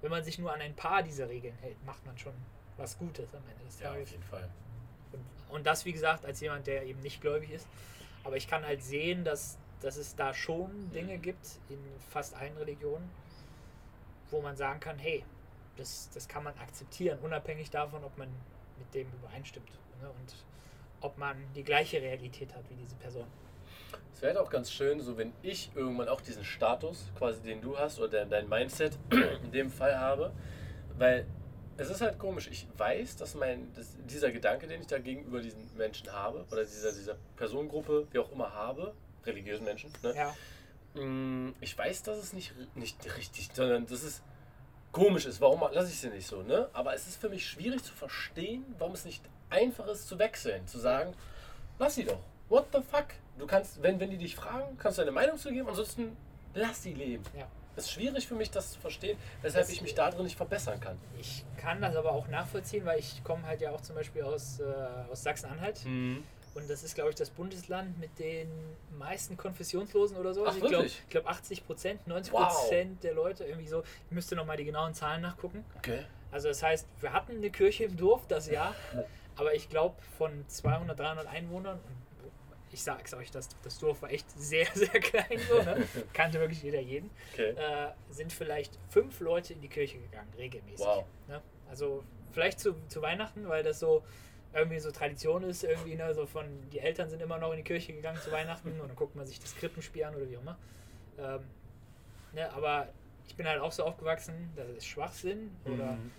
[0.00, 2.34] wenn man sich nur an ein paar dieser Regeln hält, macht man schon
[2.76, 4.04] was Gutes am Ende des Ja, Tages.
[4.04, 4.48] auf jeden Fall.
[5.12, 5.24] Und,
[5.56, 7.66] und das, wie gesagt, als jemand, der eben nicht gläubig ist.
[8.24, 11.22] Aber ich kann halt sehen, dass, dass es da schon Dinge Mhm.
[11.22, 11.78] gibt in
[12.10, 13.08] fast allen Religionen,
[14.30, 15.24] wo man sagen kann, hey,
[15.76, 18.28] das, das kann man akzeptieren, unabhängig davon, ob man
[18.78, 19.70] mit dem übereinstimmt.
[20.02, 20.08] Ne?
[20.10, 20.44] Und
[21.00, 23.26] ob man die gleiche Realität hat wie diese Person.
[24.14, 27.78] Es wäre auch ganz schön, so wenn ich irgendwann auch diesen Status, quasi den du
[27.78, 28.98] hast, oder dein, dein Mindset
[29.44, 30.32] in dem Fall habe,
[30.98, 31.24] weil
[31.76, 32.48] es ist halt komisch.
[32.50, 36.64] Ich weiß, dass mein, dass dieser Gedanke, den ich da gegenüber diesen Menschen habe, oder
[36.64, 38.92] dieser, dieser Personengruppe, wie auch immer habe,
[39.24, 40.14] religiösen Menschen, ne?
[40.16, 40.34] Ja,
[40.94, 44.22] Mm, Ich weiß, dass es nicht, nicht richtig, sondern dass es
[44.90, 45.40] komisch ist.
[45.40, 46.68] Warum lasse ich sie nicht so, ne?
[46.72, 50.66] Aber es ist für mich schwierig zu verstehen, warum es nicht einfach ist zu wechseln,
[50.66, 51.14] zu sagen,
[51.78, 52.18] lass sie doch.
[52.48, 53.06] What the fuck?
[53.38, 56.16] Du kannst, wenn, wenn die dich fragen, kannst du deine Meinung zu geben, ansonsten
[56.54, 57.22] lass sie leben.
[57.36, 57.46] ja.
[57.76, 60.80] Es ist schwierig für mich, das zu verstehen, weshalb Das- ich mich darin nicht verbessern
[60.80, 60.98] kann.
[61.20, 64.58] Ich kann das aber auch nachvollziehen, weil ich komme halt ja auch zum Beispiel aus,
[64.58, 64.64] äh,
[65.12, 65.84] aus Sachsen-Anhalt.
[65.86, 68.50] Und das ist, glaube ich, das Bundesland mit den
[68.98, 70.44] meisten Konfessionslosen oder so.
[70.44, 72.48] Ach, ich glaube, glaub 80 Prozent, 90 Wow.
[72.48, 73.84] Prozent der Leute irgendwie so.
[74.06, 75.64] Ich müsste nochmal die genauen Zahlen nachgucken.
[75.76, 76.04] Okay.
[76.32, 78.74] Also das heißt, wir hatten eine Kirche im Dorf das Jahr,
[79.36, 82.07] aber ich glaube von 200, 300 Einwohnern, und
[82.72, 85.86] ich sag's euch, das, das Dorf war echt sehr, sehr klein, so, ne?
[86.12, 87.50] kannte wirklich jeder jeden, Okay.
[87.50, 90.84] äh, sind vielleicht fünf Leute in die Kirche gegangen, regelmäßig.
[90.86, 91.04] Wow.
[91.28, 91.40] Ne?
[91.70, 94.02] Also vielleicht zu, zu Weihnachten, weil das so
[94.54, 97.62] irgendwie so Tradition ist, irgendwie, ne, so von die Eltern sind immer noch in die
[97.64, 100.40] Kirche gegangen zu Weihnachten und dann guckt man sich das Krippenspiel an oder wie auch
[100.42, 100.58] immer.
[101.18, 101.40] Ähm,
[102.32, 102.88] ne, aber
[103.26, 106.10] ich bin halt auch so aufgewachsen, das ist Schwachsinn oder Mhm.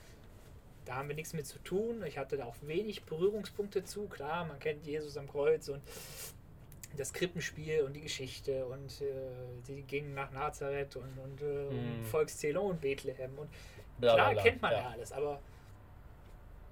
[0.85, 2.03] da haben wir nichts mit zu tun.
[2.05, 4.07] Ich hatte da auch wenig Berührungspunkte zu.
[4.07, 5.81] Klar, man kennt Jesus am Kreuz und
[6.97, 9.05] das Krippenspiel und die Geschichte und äh,
[9.67, 12.03] die gingen nach Nazareth und, und äh, Mhm.
[12.03, 13.49] Volkszählung und Bethlehem und
[13.99, 14.43] Bla, bla, klar bla.
[14.43, 14.79] kennt man ja.
[14.79, 14.89] Ja.
[14.89, 15.39] alles, aber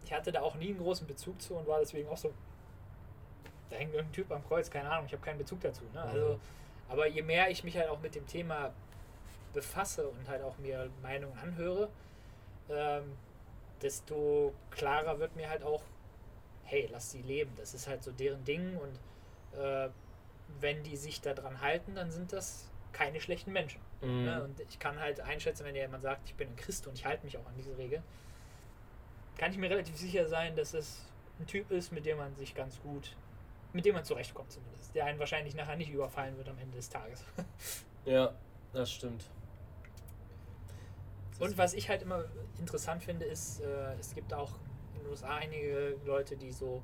[0.03, 2.33] ich hatte da auch nie einen großen Bezug zu und war deswegen auch so,
[3.69, 5.83] da hängt irgendein Typ am Kreuz, keine Ahnung, ich habe keinen Bezug dazu.
[5.93, 6.01] Ne?
[6.01, 6.39] Also, Mhm.
[6.89, 8.73] aber je mehr ich mich halt auch mit dem Thema
[9.53, 11.89] befasse und halt auch mir Meinungen anhöre,
[12.69, 13.03] ähm,
[13.81, 15.83] desto klarer wird mir halt auch,
[16.63, 17.51] hey, lass sie leben.
[17.57, 19.89] Das ist halt so deren Ding und äh,
[20.59, 23.81] wenn die sich daran halten, dann sind das keine schlechten Menschen.
[24.01, 24.25] Mhm.
[24.25, 24.43] Ne?
[24.43, 27.25] Und ich kann halt einschätzen, wenn jemand sagt, ich bin ein Christ und ich halte
[27.25, 28.01] mich auch an diese Regel,
[29.37, 31.05] kann ich mir relativ sicher sein, dass es
[31.39, 33.15] ein Typ ist, mit dem man sich ganz gut,
[33.73, 34.95] mit dem man zurechtkommt zumindest.
[34.95, 37.23] Der einen wahrscheinlich nachher nicht überfallen wird am Ende des Tages.
[38.05, 38.33] Ja,
[38.71, 39.25] das stimmt.
[41.31, 42.23] Das Und was ich halt immer
[42.57, 44.53] interessant finde, ist, äh, es gibt auch
[44.95, 46.81] in den USA einige Leute, die so,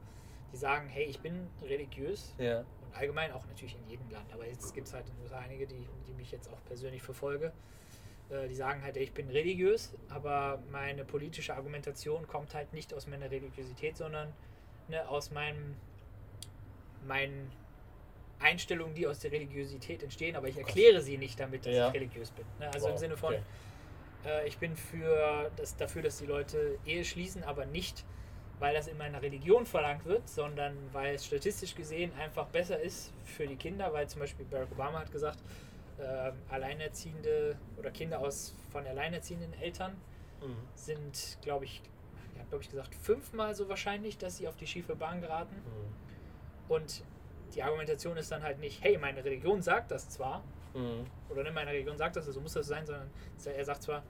[0.52, 2.66] die sagen, hey, ich bin religiös Ja.
[2.96, 5.66] Allgemein auch natürlich in jedem Land, aber jetzt gibt es halt in den USA einige,
[5.68, 7.52] die, die mich jetzt auch persönlich verfolge,
[8.30, 13.08] äh, die sagen halt, ich bin religiös, aber meine politische Argumentation kommt halt nicht aus
[13.08, 14.34] meiner Religiosität, sondern
[14.88, 15.76] ne, aus meinem,
[17.06, 17.52] meinen
[18.40, 21.88] Einstellungen, die aus der Religiosität entstehen, aber ich erkläre sie nicht damit, dass Ja.
[21.90, 22.46] ich religiös bin.
[22.60, 22.70] Ne?
[22.74, 23.44] Also im Wow, Sinne von, okay.
[24.26, 28.04] äh, ich bin für das, dafür, dass die Leute Ehe schließen, aber nicht,
[28.64, 33.12] weil das in meiner Religion verlangt wird, sondern weil es statistisch gesehen einfach besser ist
[33.26, 35.38] für die Kinder, weil zum Beispiel Barack Obama hat gesagt,
[36.00, 39.92] äh, Alleinerziehende oder Kinder aus von alleinerziehenden Eltern
[40.42, 40.56] Mhm.
[40.76, 41.82] sind, glaube ich,
[42.36, 45.56] er hat glaube ich gesagt, fünfmal so wahrscheinlich, dass sie auf die schiefe Bahn geraten.
[45.56, 46.72] Mhm.
[46.74, 47.04] Und
[47.56, 50.42] die Argumentation ist dann halt nicht, hey, meine Religion sagt das zwar,
[50.74, 51.06] Mhm.
[51.30, 53.10] oder ne, meine Religion sagt das, so muss das sein, sondern
[53.46, 54.04] er sagt zwar,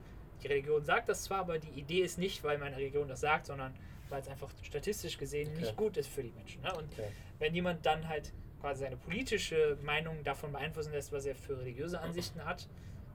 [0.44, 3.46] die Religion sagt das zwar, aber die Idee ist nicht, weil meine Religion das sagt,
[3.46, 3.74] sondern
[4.10, 5.60] weil es einfach statistisch gesehen Okay.
[5.60, 6.62] nicht gut ist für die Menschen.
[6.62, 6.74] Ne?
[6.74, 7.08] Und Okay.
[7.38, 12.00] wenn jemand dann halt quasi seine politische Meinung davon beeinflussen lässt, was er für religiöse
[12.00, 12.68] Ansichten hat,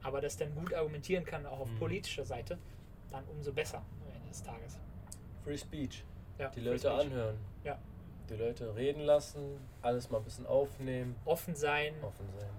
[0.03, 1.79] aber das dann gut argumentieren kann, auch auf Mhm.
[1.79, 2.57] politischer Seite,
[3.09, 4.79] dann umso besser am Ende des Tages.
[5.43, 6.03] Free Speech.
[6.37, 6.91] Ja, Die Free Leute Speech.
[7.07, 7.37] anhören.
[7.63, 7.79] Ja.
[8.29, 12.49] Die Leute reden lassen, alles mal ein bisschen aufnehmen, Offen sein, offen sein.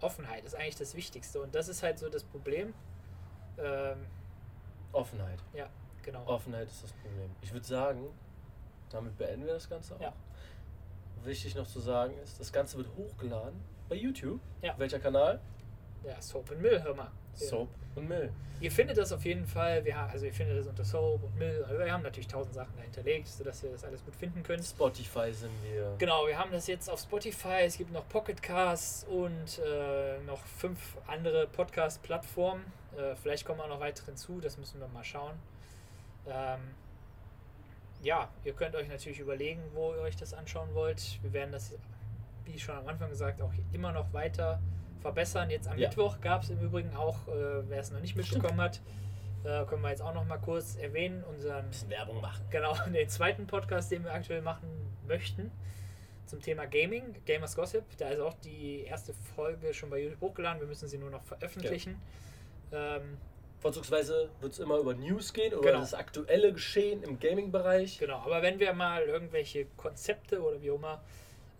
[0.00, 1.40] Offenheit ist eigentlich das Wichtigste.
[1.40, 2.74] Und das ist halt so das Problem.
[3.58, 4.06] Ähm,
[4.92, 5.38] Offenheit.
[5.52, 5.68] ja,
[6.12, 6.26] genau.
[6.26, 7.30] Offenheit ist das Problem.
[7.42, 8.06] Ich würde sagen,
[8.90, 10.00] damit beenden wir das Ganze auch.
[10.00, 10.12] Ja.
[11.24, 14.40] Wichtig noch zu sagen ist, das Ganze wird hochgeladen bei YouTube.
[14.62, 14.74] Ja.
[14.78, 15.40] Welcher Kanal?
[16.04, 17.10] Ja, Soap und Mill, hör mal.
[17.34, 18.32] Soap und Mill.
[18.60, 21.36] Ihr findet das auf jeden Fall, wir, ha- also ihr findet das unter Soap und
[21.36, 24.42] Mill, aber wir haben natürlich tausend Sachen da hinterlegt, sodass ihr das alles gut finden
[24.42, 24.64] könnt.
[24.64, 25.94] Spotify sind wir.
[25.98, 30.40] Genau, wir haben das jetzt auf Spotify, es gibt noch Pocket Casts und äh, noch
[30.44, 32.64] fünf andere Podcast-Plattformen.
[32.96, 35.34] Äh, vielleicht kommen auch noch weitere hinzu, das müssen wir mal schauen.
[36.28, 36.60] Ähm,
[38.02, 41.18] ja, ihr könnt euch natürlich überlegen, wo ihr euch das anschauen wollt.
[41.22, 41.74] Wir werden das,
[42.44, 44.60] wie schon am Anfang gesagt, auch immer noch weiter
[45.00, 45.50] verbessern.
[45.50, 45.88] Jetzt am Ja.
[45.88, 48.80] Mittwoch gab es im Übrigen auch, äh, wer es noch nicht mitbekommen hat,
[49.44, 52.44] äh, können wir jetzt auch noch mal kurz erwähnen, unseren Werbung machen.
[52.50, 54.68] Genau, den zweiten Podcast, den wir aktuell machen
[55.06, 55.50] möchten,
[56.26, 57.84] zum Thema Gaming, Gamers Gossip.
[57.96, 60.60] Da ist auch die erste Folge schon bei YouTube hochgeladen.
[60.60, 62.00] Wir müssen sie nur noch veröffentlichen.
[62.72, 63.16] Ähm,
[63.60, 65.80] Vorzugsweise wird es immer über News gehen, über Genau.
[65.80, 67.98] das aktuelle Geschehen im Gaming-Bereich.
[67.98, 71.02] genau, aber wenn wir mal irgendwelche Konzepte oder wie auch immer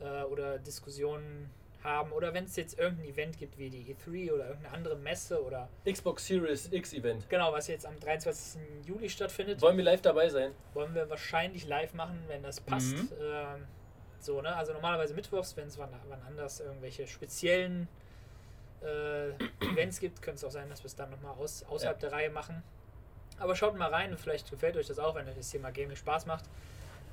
[0.00, 1.50] äh, oder Diskussionen
[1.82, 5.42] haben oder wenn es jetzt irgendein Event gibt wie die E3 oder irgendeine andere Messe
[5.42, 7.28] oder Xbox Series X Event.
[7.28, 8.60] genau, was jetzt am 23.
[8.86, 10.52] Juli stattfindet, Wollen wir live dabei sein?
[10.74, 12.96] wollen wir wahrscheinlich live machen, wenn das passt.
[12.96, 13.08] Mhm.
[13.20, 13.66] Ähm,
[14.20, 14.54] so, ne?
[14.56, 17.86] Also normalerweise mittwochs, wenn es wann, wann anders irgendwelche speziellen
[18.82, 19.30] äh,
[19.64, 22.30] Events gibt, könnte es auch sein, dass wir es dann nochmal aus, außerhalb der Reihe
[22.30, 22.62] machen.
[23.38, 26.26] Aber schaut mal rein, vielleicht gefällt euch das auch, wenn euch das Thema Gaming Spaß
[26.26, 26.44] macht.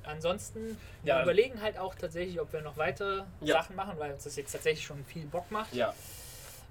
[0.04, 1.16] Ansonsten Ja.
[1.18, 3.54] wir überlegen halt auch tatsächlich, ob wir noch weitere Ja.
[3.62, 5.72] Sachen machen, weil uns das jetzt tatsächlich schon viel Bock macht.
[5.74, 5.92] Ja.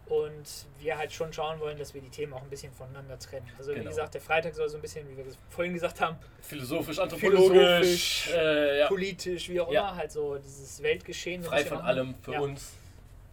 [0.08, 3.50] Und wir halt schon schauen wollen, dass wir die Themen auch ein bisschen voneinander trennen.
[3.58, 3.90] Also wie Genau.
[3.90, 8.80] gesagt, der Freitag soll so ein bisschen, wie wir vorhin gesagt haben, Philosophisch, anthropologisch, äh,
[8.82, 8.88] ja.
[8.88, 9.88] politisch, wie auch Ja.
[9.90, 11.44] immer, halt so dieses Weltgeschehen.
[11.44, 12.40] Frei von noch- allem für ja.
[12.40, 12.74] uns.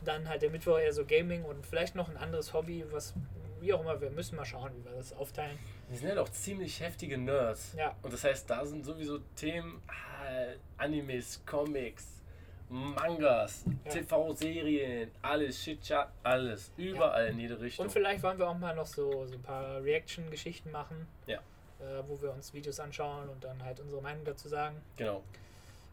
[0.04, 3.14] Dann halt der Mittwoch eher so Gaming und vielleicht noch ein anderes Hobby, was,
[3.60, 5.58] wie auch immer, wir müssen mal schauen, wie wir das aufteilen.
[5.88, 7.74] Wir sind ja doch ziemlich heftige Nerds.
[7.76, 7.94] Ja.
[8.02, 12.20] Und das heißt, da sind sowieso Themen, ah, Animes, Comics,
[12.68, 13.90] Mangas, Ja.
[13.92, 16.72] TV-Serien, alles, Shit-Chat, alles.
[16.76, 17.84] Überall in jede Richtung.
[17.84, 21.38] Und vielleicht wollen wir auch mal noch so, so ein paar Reaction-Geschichten machen, Ja.
[21.80, 24.80] äh, wo wir uns Videos anschauen und dann halt unsere Meinung dazu sagen.
[24.96, 25.22] Genau.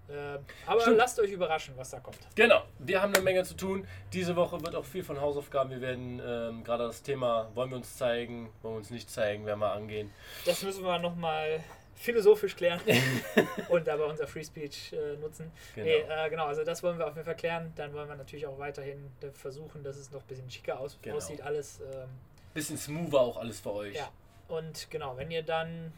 [0.10, 0.98] Äh, aber Stimmt.
[0.98, 2.18] lasst euch überraschen, was da kommt.
[2.36, 3.88] Genau, wir haben eine Menge zu tun.
[4.12, 5.70] Diese Woche wird auch viel von Hausaufgaben.
[5.70, 9.46] Wir werden ähm, gerade das Thema, wollen wir uns zeigen, wollen wir uns nicht zeigen,
[9.46, 10.12] werden wir angehen.
[10.46, 11.64] Das müssen wir nochmal
[11.96, 12.80] philosophisch klären
[13.70, 15.52] und dabei unser Free Speech äh, nutzen.
[15.76, 15.86] Genau.
[15.86, 17.74] Nee, äh, genau, also das wollen wir auf jeden Fall klären.
[17.76, 20.98] Dann wollen wir natürlich auch weiterhin äh, versuchen, dass es noch ein bisschen schicker aus
[21.02, 21.18] Genau.
[21.18, 21.82] aussieht, alles.
[21.82, 22.08] Ähm,
[22.54, 23.96] Bisschen smoother auch alles für euch.
[23.96, 24.10] ja.
[24.48, 25.92] Und genau, wenn ihr dann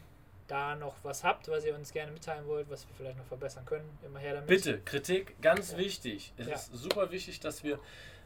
[0.52, 3.64] da noch was habt, was ihr uns gerne mitteilen wollt, was wir vielleicht noch verbessern
[3.64, 4.48] können, immer her damit.
[4.48, 6.34] Bitte, Kritik, ganz wichtig.
[6.36, 6.54] Es Ja.
[6.54, 7.78] ist super wichtig, dass wir,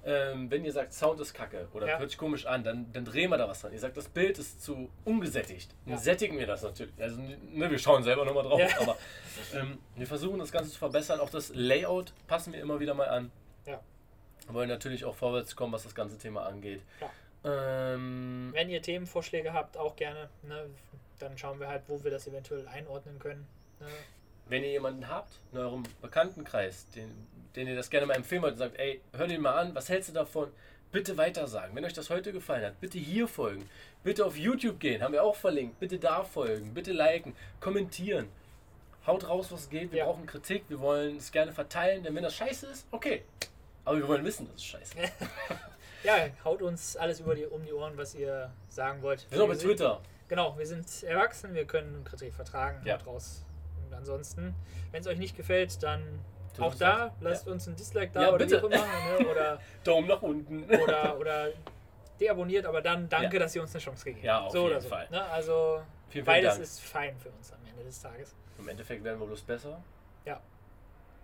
[0.05, 1.99] ähm, wenn ihr sagt, Sound ist kacke oder Ja.
[2.01, 3.73] hört sich komisch an, dann, dann drehen wir da was dran.
[3.73, 5.71] Ihr sagt, das Bild ist zu ungesättigt.
[5.85, 5.99] Dann Ja.
[6.01, 6.93] sättigen wir das natürlich.
[7.01, 8.97] Also, ne, wir schauen selber nochmal drauf, aber
[9.55, 11.21] ähm, wir versuchen das Ganze zu verbessern.
[11.21, 13.31] Auch das Layout passen wir immer wieder mal an.
[13.67, 13.81] Ja.
[14.47, 16.83] Wir wollen natürlich auch vorwärts kommen, was das ganze Thema angeht.
[17.01, 17.11] Ja.
[17.95, 20.29] Ähm, Wenn ihr Themenvorschläge habt, auch gerne.
[20.43, 20.67] Ne?
[21.19, 23.47] Dann schauen wir halt, wo wir das eventuell einordnen können.
[23.81, 23.87] Ne?
[24.49, 27.11] wenn ihr jemanden habt in eurem Bekanntenkreis, den,
[27.57, 29.89] den ihr das gerne mal empfehlen wollt und sagt, ey, hör den mal an, was
[29.89, 30.53] hältst du davon?
[30.93, 31.75] Bitte weitersagen.
[31.75, 33.69] Wenn euch das heute gefallen hat, bitte hier folgen.
[34.05, 35.81] Bitte auf YouTube gehen, haben wir auch verlinkt.
[35.81, 38.29] Bitte da folgen, bitte liken, kommentieren.
[39.05, 39.91] Haut raus, was geht.
[39.91, 40.05] Wir Ja.
[40.05, 43.25] brauchen Kritik, wir wollen es gerne verteilen, denn wenn das scheiße ist, okay.
[43.85, 45.13] Aber wir wollen wissen, dass es scheiße ist.
[46.05, 46.15] Ja,
[46.45, 49.27] haut uns alles über die, um die Ohren, was ihr sagen wollt.
[49.29, 50.01] Wir sind auch bei Twitter.
[50.29, 52.81] Genau, wir sind erwachsen, wir können Kritik vertragen.
[52.85, 52.95] Ja.
[52.95, 53.45] Haut raus.
[53.85, 54.55] Und ansonsten,
[54.91, 56.03] wenn es euch nicht gefällt, dann
[56.55, 57.13] Tut auch da, leid.
[57.21, 58.57] lasst uns ein Dislike da Ja, oder bitte.
[58.63, 59.19] wie auch immer.
[59.21, 59.29] Ne?
[59.31, 60.65] Oder, Daumen nach unten.
[60.65, 61.49] oder, oder
[62.21, 64.47] deabonniert, aber dann danke, dass ihr uns eine Chance gegeben Ja, habt.
[64.47, 64.89] auf so oder jeden so.
[64.89, 65.07] Fall.
[65.11, 65.23] Ne?
[65.27, 66.63] Also Vielen, vielen beides Dank.
[66.63, 68.35] ist fein für uns am Ende des Tages.
[68.59, 69.83] Im Endeffekt werden wir bloß besser.
[70.25, 70.41] Ja.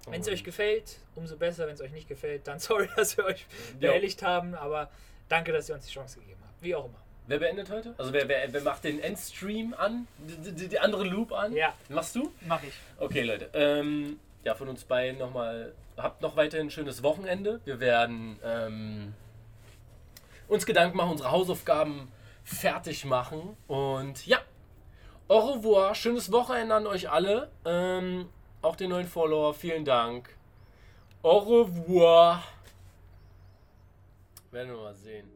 [0.09, 1.66] Wenn es euch gefällt, umso besser.
[1.66, 3.47] Wenn es euch nicht gefällt, dann sorry, dass wir euch
[3.81, 4.91] behelligt haben, aber
[5.29, 6.62] danke, dass ihr uns die Chance gegeben habt.
[6.62, 7.01] Wie auch immer.
[7.27, 7.94] Wer beendet heute?
[7.99, 10.07] Also wer, wer, wer macht den Endstream an?
[10.19, 11.53] Die, andere Loop an?
[11.55, 12.32] Ja, Machst du?
[12.47, 12.74] mache ich.
[12.99, 13.49] Okay, Leute.
[13.55, 15.73] Ähm, ja, von uns beiden nochmal.
[15.97, 17.61] Habt noch weiterhin ein schönes Wochenende.
[17.65, 19.15] Wir werden ähm,
[20.49, 22.11] uns Gedanken machen, unsere Hausaufgaben
[22.44, 23.57] fertig machen.
[23.69, 24.39] Und ja,
[25.32, 27.51] Au revoir, schönes Wochenende an euch alle.
[27.65, 28.28] Ähm,
[28.61, 30.28] auch den neuen Follower, vielen Dank.
[31.23, 32.43] Au revoir.
[34.51, 35.27] Werden wir mal sehen.